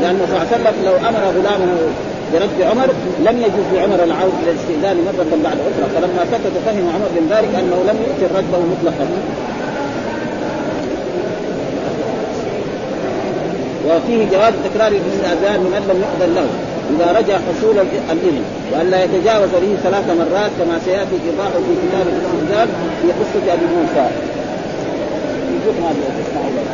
لأنه 0.03 0.23
صلى 0.27 0.37
الله 0.37 0.47
عليه 0.49 0.57
وسلم 0.57 0.77
لو 0.87 0.95
أمر 1.09 1.23
غلامه 1.37 1.71
برد 2.33 2.63
عمر 2.63 2.89
لم 3.19 3.37
يجوز 3.39 3.67
لعمر 3.75 4.05
العود 4.05 4.33
إلى 4.43 4.51
الاستئذان 4.51 4.97
مرة 4.97 5.33
بعد 5.45 5.59
أخرى 5.69 5.87
فلما 5.95 6.25
سكت 6.33 6.57
فهم 6.67 6.85
عمر 6.95 7.09
من 7.17 7.27
ذلك 7.31 7.53
أنه 7.61 7.79
لم 7.89 7.97
يؤتي 8.07 8.35
رده 8.35 8.59
مطلقا. 8.73 9.07
وفيه 13.89 14.21
جواز 14.33 14.55
تكرار 14.65 14.93
الاستئذان 14.93 15.61
لمن 15.61 15.83
لم 15.91 15.99
يؤذن 16.05 16.35
له 16.35 16.49
إذا 16.91 17.19
رجع 17.19 17.39
حصول 17.49 17.79
الإذن 18.13 18.45
والا 18.73 19.05
يتجاوز 19.05 19.51
به 19.51 19.77
ثلاث 19.83 20.07
مرات 20.11 20.51
كما 20.59 20.79
سيأتي 20.85 21.17
ايضاحه 21.31 21.59
في 21.67 21.75
كتاب 21.83 22.07
الاستئذان 22.13 22.69
في 23.03 23.09
قصة 23.09 23.53
أبي 23.55 23.67
موسى. 23.77 24.07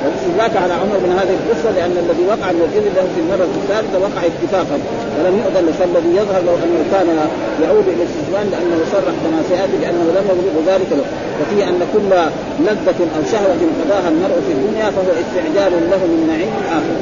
والاستدراك 0.04 0.54
على 0.64 0.74
عمر 0.82 0.98
من 1.04 1.12
هذه 1.20 1.34
القصة 1.40 1.68
لأن 1.76 1.94
الذي 2.04 2.24
وقع 2.32 2.48
من 2.56 2.62
الاذن 2.66 2.86
له 2.96 3.06
في 3.14 3.20
المره 3.24 3.52
الثالثه 3.60 3.96
وقع 4.04 4.20
اتفاقا. 4.30 4.76
ولم 5.16 5.34
يؤذن 5.42 5.66
فالذي 5.78 6.12
يظهر 6.20 6.40
لو 6.48 6.54
أنه 6.64 6.80
كان 6.94 7.08
يعود 7.64 7.86
إلى 7.92 8.02
الاستثناء 8.06 8.44
لأنه 8.52 8.78
صرح 8.94 9.14
كما 9.22 9.40
سياتي 9.50 9.76
بأنه 9.82 10.06
لم 10.16 10.26
يبلغ 10.32 10.56
ذلك 10.72 10.90
له. 10.98 11.06
وفي 11.40 11.58
أن 11.70 11.80
كل 11.94 12.10
لذة 12.66 13.00
أو 13.16 13.22
شهوة 13.32 13.60
قضاها 13.80 14.08
المرء 14.14 14.36
في 14.46 14.52
الدنيا 14.56 14.86
فهو 14.94 15.10
استعجال 15.24 15.72
له 15.92 16.02
من 16.12 16.20
نعيم 16.30 16.54
آخر. 16.78 16.96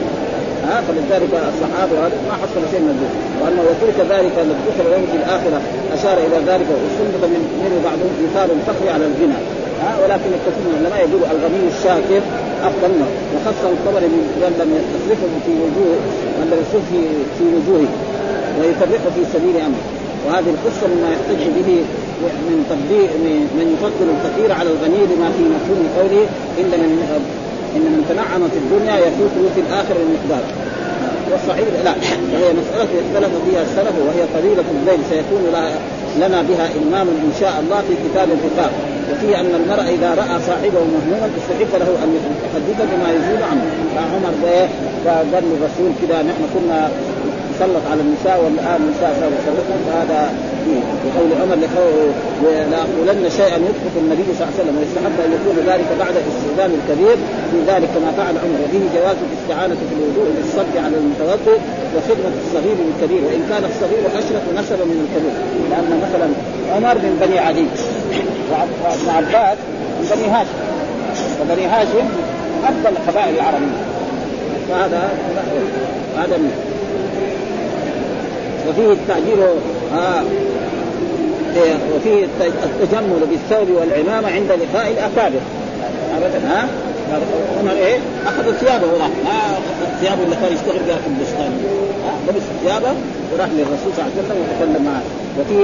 ها 0.66 0.76
فلذلك 0.86 1.32
الصحابة 1.52 1.94
ما 2.28 2.34
حصل 2.42 2.62
شيء 2.72 2.80
من 2.86 2.92
الذكر 2.94 3.16
وانه 3.40 3.62
يترك 3.72 3.98
ذلك 4.14 4.34
الذي 4.44 4.62
ذكر 4.68 4.84
له 4.92 5.02
في 5.12 5.16
الآخرة 5.22 5.58
أشار 5.96 6.16
إلى 6.26 6.38
ذلك 6.50 6.68
واستنبط 6.72 7.22
من 7.34 7.42
منه 7.64 7.76
بعضهم 7.88 8.12
ايثار 8.22 8.48
الفخر 8.56 8.86
على 8.94 9.04
الغنى. 9.10 9.40
ها 9.82 9.92
ولكن 10.02 10.30
الكثير 10.38 10.64
من 10.66 10.74
العلماء 10.78 11.00
يقول 11.06 11.22
الغني 11.34 11.62
الشاكر 11.74 12.22
أفضل 12.68 12.90
منه 12.94 13.08
وخصه 13.34 13.68
الطبري 13.76 14.08
من 14.42 14.52
لم 14.60 14.70
يصرفه 14.78 15.32
في 15.44 15.52
وجوه 15.62 15.96
من 16.38 16.46
لم 16.52 16.62
في 16.88 17.00
في 17.36 17.44
وجوهه 17.54 17.92
ويفرقه 18.58 19.10
في 19.16 19.22
سبيل 19.34 19.56
أمره. 19.68 19.84
وهذه 20.24 20.50
القصة 20.56 20.84
مما 20.92 21.08
يحتج 21.14 21.42
به 21.56 21.70
من 22.48 22.58
تفضيل 22.70 23.10
من 23.58 23.66
يفضل 23.74 24.06
الفقير 24.14 24.50
على 24.58 24.68
الغني 24.74 25.02
لما 25.10 25.28
في 25.36 25.42
مفهوم 25.54 25.82
قوله 25.98 26.24
إن 26.60 26.70
من 26.82 27.00
إن 27.76 27.84
من 27.94 28.02
تنعم 28.10 28.42
في 28.52 28.58
الدنيا 28.62 28.96
يفوته 29.06 29.42
في 29.54 29.60
الآخرة 29.66 30.00
المقدار. 30.06 30.44
والصحيح 31.30 31.68
لا 31.84 31.94
وهي 32.32 32.48
مسألة 32.60 32.92
اختلف 33.02 33.32
فيها 33.46 33.62
السلف 33.62 33.94
وهي 34.06 34.22
طويلة 34.36 34.64
الليل 34.74 35.00
سيكون 35.10 35.42
لنا 36.16 36.42
بها 36.42 36.66
إمام 36.82 37.06
إن 37.08 37.32
شاء 37.40 37.54
الله 37.62 37.80
في 37.88 37.94
كتاب 38.04 38.28
الرقاق 38.36 38.72
وفيه 39.12 39.40
أن 39.40 39.52
المرء 39.60 39.86
إذا 39.96 40.10
رأى 40.22 40.36
صاحبه 40.48 40.82
مهموما 40.94 41.28
استحق 41.38 41.72
له 41.82 41.90
أن 42.04 42.08
يحدثه 42.16 42.84
بما 42.92 43.08
يزيد 43.16 43.42
عنه. 43.50 43.64
فعمر 43.96 44.34
قال 45.06 45.44
للرسول 45.44 45.90
كذا 46.00 46.18
نحن 46.22 46.42
كنا 46.54 46.80
نسلط 47.54 47.84
على 47.92 48.00
النساء 48.06 48.36
والآن 48.44 48.80
النساء 48.84 49.10
صاروا 49.20 49.36
يسلطن 49.40 49.78
فهذا 49.86 50.20
بقول 51.04 51.30
عمر 51.40 51.56
لاقولن 52.72 53.24
شيئا 53.40 53.58
يثبت 53.68 53.94
النبي 54.02 54.28
صلى 54.34 54.42
الله 54.42 54.52
عليه 54.52 54.60
وسلم 54.60 54.74
ويستحب 54.78 55.16
أن 55.26 55.30
يكون 55.38 55.56
ذلك 55.70 55.88
بعد 56.02 56.14
استخدام 56.30 56.70
الكبير. 56.78 57.16
في 57.50 57.58
ذلك 57.70 57.88
كما 57.94 58.10
فعل 58.18 58.34
عمر 58.44 58.58
وفيه 58.64 58.84
جواز 58.96 59.18
الاستعانة 59.26 59.74
في 59.88 59.92
الوضوء 59.98 60.28
بالصد 60.36 60.74
على 60.84 60.96
المتوضئ 61.02 61.58
وخدمة 61.94 62.34
الصغير 62.42 62.76
للكبير 62.84 63.22
وإن 63.26 63.42
كان 63.50 63.62
الصغير 63.70 64.02
أشرف 64.20 64.44
نسبا 64.58 64.84
من 64.90 64.98
الكبير. 65.04 65.34
لأن 65.70 65.90
مثلا 66.04 66.28
عمر 66.74 66.94
من 67.04 67.12
بني 67.22 67.38
عدي. 67.46 67.66
وابن 68.52 69.08
عباس 69.16 69.58
من 70.00 70.16
بني 70.16 70.28
هاشم. 70.28 70.58
وبني 71.40 71.66
هاشم 71.66 72.08
أفضل 72.64 72.96
القبائل 72.96 73.34
العربية. 73.34 73.82
فهذا 74.68 75.08
هذا 76.18 76.38
وفيه 78.68 78.92
التعجيل 78.92 79.42
آه 79.96 80.22
وفيه 81.96 82.26
التجمل 82.64 83.26
بالثوب 83.30 83.68
والعمامة 83.70 84.28
عند 84.28 84.52
لقاء 84.52 84.90
الأكابر. 84.90 85.40
ابدا 86.16 86.48
ها؟ 86.48 86.68
عمر 87.58 87.72
إيه؟ 87.72 87.98
أخذ 88.26 88.52
ثيابه 88.52 88.86
وراح. 88.92 89.10
ما 89.24 89.38
أخذ 89.60 90.00
ثيابه 90.00 90.22
اللي 90.22 90.36
كان 90.36 90.52
يشتغل 90.52 90.82
بها 90.86 90.96
في 90.96 91.08
البستان. 91.12 91.52
لبس 92.28 92.46
ثيابه 92.62 92.92
وراح 93.32 93.48
للرسول 93.58 93.90
صلى 93.94 94.02
الله 94.02 94.12
عليه 94.12 94.22
وسلم 94.22 94.38
وتكلم 94.42 94.82
معه. 94.90 95.02
وفي 95.38 95.56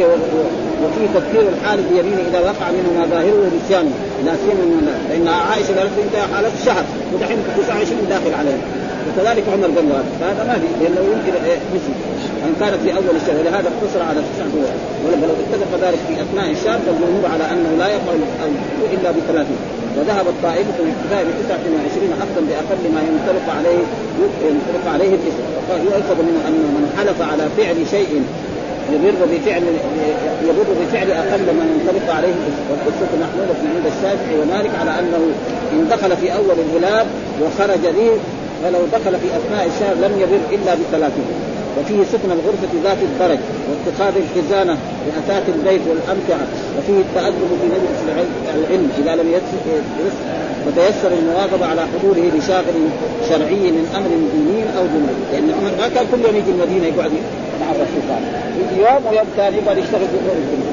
وفي 0.84 1.02
تذكير 1.14 1.44
الحال 1.52 1.78
بيمينه 1.90 2.22
إذا 2.30 2.40
وقع 2.40 2.66
منه 2.76 2.90
ما 2.98 3.04
ظاهره 3.14 3.50
نسيانه 3.56 3.92
لا 4.26 4.34
سيما 4.42 4.64
من 4.72 4.86
فان 5.08 5.28
عائشة 5.28 5.72
قالت 5.78 5.94
أنت 6.04 6.16
حالة 6.34 6.50
الشهر. 6.60 6.84
ودحين 7.12 7.38
29 7.56 8.06
داخل 8.08 8.32
عليه 8.40 8.58
وكذلك 9.06 9.44
عمر 9.52 9.68
قال 9.76 9.84
له 9.88 9.94
هذا. 10.26 10.42
ما 10.48 10.54
في. 10.62 10.68
لأنه 10.80 11.02
يمكن 11.12 11.32
إيه؟ 11.48 11.58
نسي 11.74 11.92
أن 12.46 12.52
كانت 12.60 12.78
في 12.84 12.90
أول 12.96 13.14
الشهر. 13.20 13.36
ولهذا 13.40 13.68
اقتصر 13.72 14.00
على 14.08 14.20
تسع 14.26 14.44
شهور. 14.52 14.72
ولو 15.04 15.34
اتفق 15.42 15.70
ذلك 15.86 16.00
في 16.08 16.14
أثناء 16.24 16.50
الشهر 16.56 16.78
فالجمهور 16.86 17.24
على 17.34 17.44
أنه 17.52 17.70
لا 17.78 17.88
يقع 17.96 18.12
إلا 18.94 19.10
بثلاثين. 19.16 19.60
وذهب 19.98 20.26
الطائفة 20.34 20.76
الاقتداء 20.84 21.20
ب 21.24 21.30
29 21.44 22.12
أخذا 22.24 22.40
بأقل 22.48 22.82
ما 22.94 23.00
ينطلق 23.08 23.46
عليه 23.58 23.80
ينطلق 24.48 24.84
عليه 24.94 25.12
الإسم. 25.18 25.44
يؤخذ 25.84 26.18
منه 26.28 26.40
أن 26.48 26.58
من 26.76 26.84
حلف 26.98 27.18
على 27.32 27.44
فعل 27.56 27.76
شيء 27.90 28.22
يبر 28.92 29.20
بفعل 29.32 29.62
يبر 30.48 30.68
بفعل 30.80 31.10
أقل 31.10 31.46
ما 31.58 31.64
ينطبق 31.72 32.14
عليه 32.14 32.34
والقصة 32.70 33.10
محموله 33.22 33.58
عند 33.74 33.86
الشافعي 33.92 34.34
ومالك 34.40 34.70
على 34.80 34.98
أنه 34.98 35.22
إن 35.72 35.88
دخل 35.90 36.16
في 36.16 36.34
أول 36.34 36.56
الغلاب 36.66 37.06
وخرج 37.42 37.80
به 37.96 38.10
فلو 38.62 38.78
دخل 38.92 39.18
في 39.20 39.28
اثناء 39.38 39.66
الشهر 39.66 39.94
لم 39.94 40.12
يبر 40.22 40.40
إلا 40.56 40.74
بثلاثين. 40.74 41.28
وفيه 41.80 42.04
سكن 42.12 42.30
الغرفة 42.32 42.72
ذات 42.84 42.98
الدرج 43.02 43.38
واتخاذ 43.68 44.14
الخزانة 44.22 44.76
لأثاث 45.06 45.48
البيت 45.48 45.80
والأمتعة 45.88 46.46
وفيه 46.78 47.00
التأدب 47.00 47.48
في 47.60 47.66
مجلس 47.66 47.98
العلم 48.08 48.90
إذا 48.98 49.22
لم 49.22 49.28
وتيسر 50.66 51.10
المواظبة 51.18 51.66
على 51.66 51.80
حضوره 51.80 52.30
بشاغل 52.36 52.76
شرعي 53.28 53.70
من 53.76 53.84
أمر 53.96 54.08
ديني 54.08 54.62
أو 54.78 54.84
دنيوي. 54.86 55.22
لأن 55.32 55.50
عمر 55.58 55.70
ما 55.80 55.88
كان 55.88 56.06
كل 56.12 56.20
يوم 56.20 56.36
يجي 56.36 56.50
المدينة 56.50 56.86
يقعد 56.86 57.12
مع 57.60 57.70
الرسول 57.70 58.00
صلى 58.08 58.16
الله 58.18 58.28
عليه 58.28 58.64
وسلم. 58.66 58.80
يوم 58.80 59.12
ويوم 59.12 59.26
ثاني 59.36 59.56
يقعد 59.56 59.78
يشتغل 59.78 60.08
في 60.12 60.16
أمور 60.22 60.36
الدنيا 60.44 60.72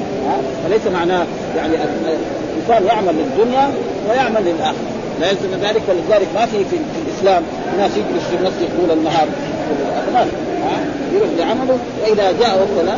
فليس 0.64 0.86
معناه 0.86 1.26
يعني 1.56 1.74
الإنسان 1.74 2.86
يعمل 2.86 3.14
للدنيا 3.18 3.70
ويعمل 4.08 4.42
للآخرة. 4.44 4.90
لا 5.20 5.30
يلزم 5.30 5.50
ذلك 5.62 5.82
ولذلك 5.88 6.28
ما 6.34 6.46
في 6.46 6.64
في, 6.64 6.76
الإسلام 7.06 7.42
ناس 7.78 7.90
يجلس 7.90 8.24
في 8.30 8.36
المسجد 8.36 8.68
طول 8.78 8.98
النهار 8.98 9.28
في 9.66 11.16
يروح 11.16 11.28
لعمله 11.38 11.78
واذا 12.02 12.32
جاء 12.40 12.58
وقت 12.58 12.86
لا 12.86 12.94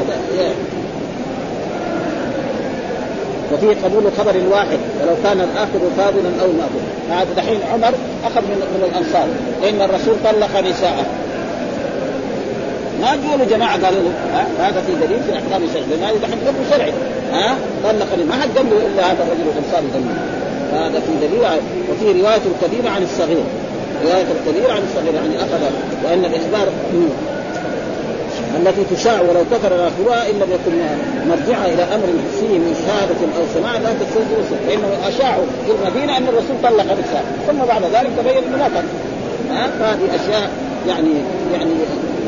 وفيه 3.53 3.77
قبول 3.85 4.13
خبر 4.19 4.35
الواحد 4.35 4.79
ولو 5.03 5.15
كان 5.25 5.41
الآخر 5.41 5.81
فاضلا 5.97 6.31
أو 6.43 6.47
ناظرا 6.53 6.89
هذا 7.11 7.29
دحين 7.37 7.61
عمر 7.73 7.95
أخذ 8.25 8.41
من, 8.41 8.59
من 8.75 8.91
الأنصار. 8.93 9.29
لأن 9.63 9.91
الرسول 9.91 10.15
طلق 10.25 10.71
نساءه. 10.71 11.07
ما 13.01 13.17
تقولوا 13.17 13.47
جماعة 13.47 13.85
قالوا 13.85 14.01
له 14.03 14.13
هذا 14.59 14.81
في 14.87 15.07
دليل 15.07 15.21
في 15.23 15.33
أحكام 15.33 15.63
الشرع. 15.65 15.83
لأن 15.91 16.03
هذا 16.03 16.19
دحين 16.23 16.39
حكم 16.47 16.71
شرعي. 16.71 16.93
ها؟ 17.33 17.57
طلق 17.85 18.07
ما 18.29 18.35
حد 18.35 18.49
قال 18.57 18.67
إلا 18.67 19.13
هذا 19.13 19.23
الرجل 19.23 19.43
الأنصاري 19.53 19.87
قال 19.95 20.05
هذا 20.83 21.01
في 21.01 21.27
دليل 21.27 21.43
وفي 21.91 22.21
رواية 22.21 22.41
الكبير 22.53 22.91
عن 22.91 23.03
الصغير. 23.03 23.45
رواية 24.05 24.27
الكبير 24.37 24.71
عن 24.71 24.83
الصغير 24.83 25.15
يعني 25.15 25.37
أخذ 25.37 25.63
وإن 26.05 26.25
الإخبار 26.25 26.69
التي 28.57 28.95
تشاع 28.95 29.21
ولو 29.21 29.45
كثر 29.53 29.89
آخرها 29.89 30.31
إن 30.31 30.35
لم 30.35 30.51
يكن 30.53 30.79
مرجعها 31.29 31.67
إلى 31.67 31.83
أمر 31.83 32.07
حسي 32.29 32.59
من 32.59 32.75
شهادة 32.87 33.21
أو 33.39 33.43
سماع 33.55 33.73
لا 33.79 33.93
تستوجب 34.01 34.33
الرسل 34.33 34.57
فإنه 34.67 35.09
اشاعوا 35.09 35.45
في 35.67 35.73
المدينة 35.73 36.17
أن 36.17 36.29
الرسول 36.29 36.57
طلق 36.63 36.93
النساء 36.93 37.25
ثم 37.47 37.59
بعد 37.59 37.83
ذلك 37.83 38.11
تبين 38.19 38.45
انه 38.45 38.69
طلق 38.69 38.85
فهذه 39.79 40.15
أشياء 40.15 40.51
يعني 40.89 41.15
يعني 41.53 41.73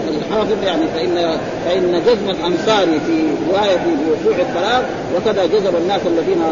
الحافظ 0.09 0.65
يعني 0.65 0.83
فإن 0.95 1.39
فإن 1.67 2.03
جزم 2.07 2.31
الانصاري 2.31 3.01
في 3.07 3.23
رواية 3.51 3.77
بوقوع 3.77 4.39
الطلاق 4.41 4.85
وكذا 5.17 5.47
جزم 5.47 5.77
الناس 5.77 6.01
الذين 6.07 6.43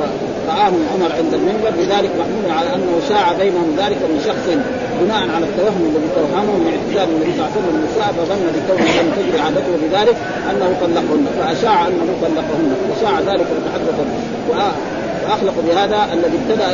رآهم 0.49 0.81
عمر 0.95 1.11
عند 1.21 1.33
المنبر 1.35 1.71
بذلك 1.79 2.11
محمول 2.21 2.47
على 2.59 2.69
أنه 2.75 2.95
شاع 3.09 3.33
بينهم 3.33 3.69
ذلك 3.83 4.01
من 4.11 4.19
شخص 4.29 4.47
بناء 5.01 5.23
على 5.35 5.45
التوهم 5.49 5.83
الذي 5.91 6.09
توهمه 6.19 6.55
من 6.63 6.69
اعتزال 6.75 7.09
النبي 7.15 7.33
صلى 7.37 7.45
الله 7.45 7.51
عليه 7.53 7.59
وسلم 7.59 7.75
النساء 7.81 8.09
فظن 8.19 8.45
بكونه 8.57 8.91
لم 9.01 9.09
تجري 9.17 9.39
عادته 9.45 9.73
بذلك 9.83 10.17
أنه 10.51 10.69
طلقهن 10.83 11.27
فأشاع 11.39 11.87
أنه 11.89 12.09
طلقهن 12.25 12.71
وشاع 12.91 13.15
ذلك 13.21 13.47
وتحدث 13.55 13.99
واخلقوا 14.51 15.63
بهذا 15.69 16.09
الذي 16.13 16.39
ابتدأ 16.43 16.69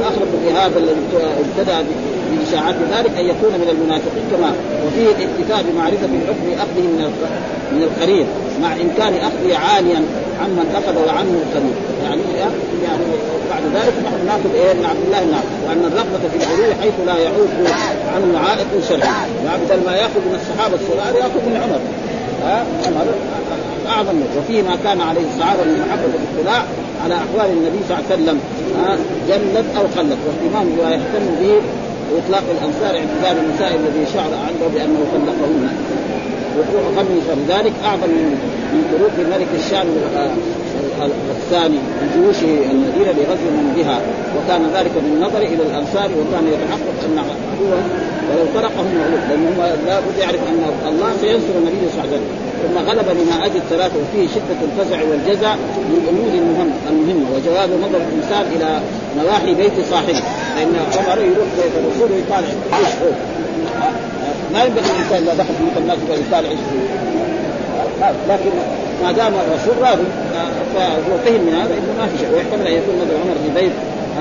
واخلقوا 0.00 0.40
بهذا 0.44 0.78
الذي 0.78 1.02
ابتدأ 1.44 1.84
بإشاعات 2.30 2.74
ذلك 2.94 3.18
أن 3.18 3.24
يكون 3.24 3.52
من 3.62 3.68
المنافقين 3.70 4.24
كما 4.32 4.52
وفيه 4.86 5.06
الاكتفاء 5.06 5.64
بمعرفة 5.68 6.06
الحكم 6.06 6.46
أخذه 6.64 6.86
من 6.92 7.12
من 7.72 7.82
القريب 7.82 8.26
مع 8.62 8.72
إمكان 8.72 9.14
أخذه 9.14 9.56
عاليا 9.56 10.02
عمن 10.40 10.66
أخذ 10.74 10.96
وعنه 11.06 11.34
القريب. 11.42 11.91
يعني 12.12 12.54
يعني 12.84 13.04
بعد 13.50 13.62
ذلك 13.74 13.94
نحن 14.04 14.26
ناخذ 14.26 14.54
إيه؟ 14.54 14.72
من 14.72 14.84
عبد 14.84 15.02
الله 15.06 15.20
بن 15.20 15.34
وأن 15.66 15.84
الرغبة 15.92 16.28
في 16.30 16.36
العلو 16.36 16.74
حيث 16.80 16.94
لا 17.06 17.16
يعوق 17.18 17.50
عنه 18.14 18.38
عائق 18.38 18.70
شرعي 18.88 19.30
يعني 19.46 19.64
بدل 19.64 19.86
ما 19.86 19.96
يأخذ 19.96 20.20
من 20.28 20.38
الصحابة 20.40 20.74
الصغار 20.74 21.14
يأخذ 21.14 21.42
من 21.48 21.56
عمر. 21.62 21.80
ها؟ 22.44 22.64
عمر 22.86 23.06
أعظم 23.88 24.20
وفيه 24.38 24.62
ما 24.62 24.76
كان 24.84 25.00
عليه 25.00 25.24
الصحابة 25.34 25.62
من 25.64 25.84
محبة 25.86 26.12
الاطلاع 26.20 26.62
على 27.04 27.14
أحوال 27.14 27.50
النبي 27.56 27.78
صلى 27.88 27.98
الله 27.98 28.06
عليه 28.10 28.22
وسلم. 28.22 28.38
جلت 29.28 29.66
أو 29.76 29.82
قلت. 29.82 30.18
واهتمام 30.26 30.66
بما 30.76 30.90
يهتم 30.90 31.26
به 31.40 31.54
واطلاق 32.12 32.44
الأنصار 32.56 32.94
اعتذار 33.00 33.44
النساء 33.44 33.70
الذي 33.80 34.06
شعر 34.14 34.30
عنده 34.48 34.66
بأنه 34.74 35.00
طلقهن 35.12 35.68
وقوع 36.56 36.82
غم 36.96 37.38
ذلك 37.48 37.72
أعظم 37.84 38.08
من 38.08 38.38
من 38.72 38.82
طروق 38.92 39.38
ملك 39.38 39.48
الشام 39.64 39.86
الثاني 41.30 41.78
بجيوش 42.02 42.36
المدينة 42.70 43.12
لغزو 43.18 43.48
من 43.58 43.72
بها 43.76 44.00
وكان 44.36 44.62
ذلك 44.76 44.90
بالنظر 45.04 45.38
إلى 45.38 45.62
الأنصار 45.68 46.10
وكان 46.18 46.44
يتحقق 46.54 46.98
أن 47.06 47.18
عدوا 47.18 47.80
ولو 48.28 48.44
طرقهم 48.54 48.86
مغلوب 48.98 49.22
لأن 49.28 49.46
هم 49.46 49.58
لابد 49.86 50.16
يعرف 50.20 50.40
أن 50.48 50.60
الله 50.88 51.10
سينصر 51.20 51.54
النبي 51.60 51.82
صلى 51.92 52.04
الله 52.04 52.06
عليه 52.06 52.16
وسلم. 52.16 52.28
ثم 52.62 52.76
غلب 52.90 53.06
بما 53.18 53.46
أجد 53.46 53.62
ثلاثة 53.70 53.94
وفيه 54.02 54.28
شدة 54.34 54.60
الفزع 54.68 54.98
والجزع 55.08 55.54
من 55.54 55.96
الأمور 56.02 56.32
المهم 56.42 56.70
المهمة 56.90 57.26
وجواز 57.34 57.70
نظر 57.84 58.00
الإنسان 58.08 58.44
إلى 58.56 58.80
نواحي 59.18 59.54
بيت 59.54 59.72
صاحبه. 59.90 60.22
لأن 60.56 60.74
عمر 60.96 61.18
يروح 61.20 61.48
بيت 61.58 61.72
الرسول 61.80 62.08
ويطالع 62.12 62.48
ما 64.52 64.64
ينبغي 64.64 64.84
الإنسان 64.90 65.22
إذا 65.22 65.34
دخل 65.34 65.54
في 65.74 65.80
الناس 65.80 65.98
يطالع. 66.28 66.48
لكن 68.28 68.50
ما 69.02 69.12
دام 69.12 69.32
الرسول 69.34 69.82
راضي 69.82 70.08
فهو 70.74 71.18
فهم 71.24 71.40
من 71.40 71.54
هذا 71.54 71.74
إنه 71.74 71.92
ما 71.98 72.06
في 72.06 72.18
شيء 72.18 72.28
ويحتمل 72.34 72.66
أن 72.66 72.72
يكون 72.72 72.94
نظر 72.94 73.14
عمر 73.22 73.34
في 73.44 73.60
بيت 73.60 73.72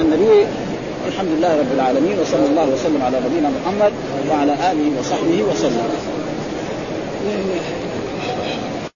النبي. 0.01 0.45
الحمد 1.07 1.29
لله 1.37 1.59
رب 1.59 1.71
العالمين 1.75 2.19
وصلى 2.19 2.45
الله 2.49 2.67
وسلم 2.73 3.01
على 3.03 3.17
نبينا 3.25 3.49
محمد 3.49 3.91
وعلى 4.29 4.53
آله 4.53 4.99
وصحبه 4.99 5.43
وسلم. 5.51 5.89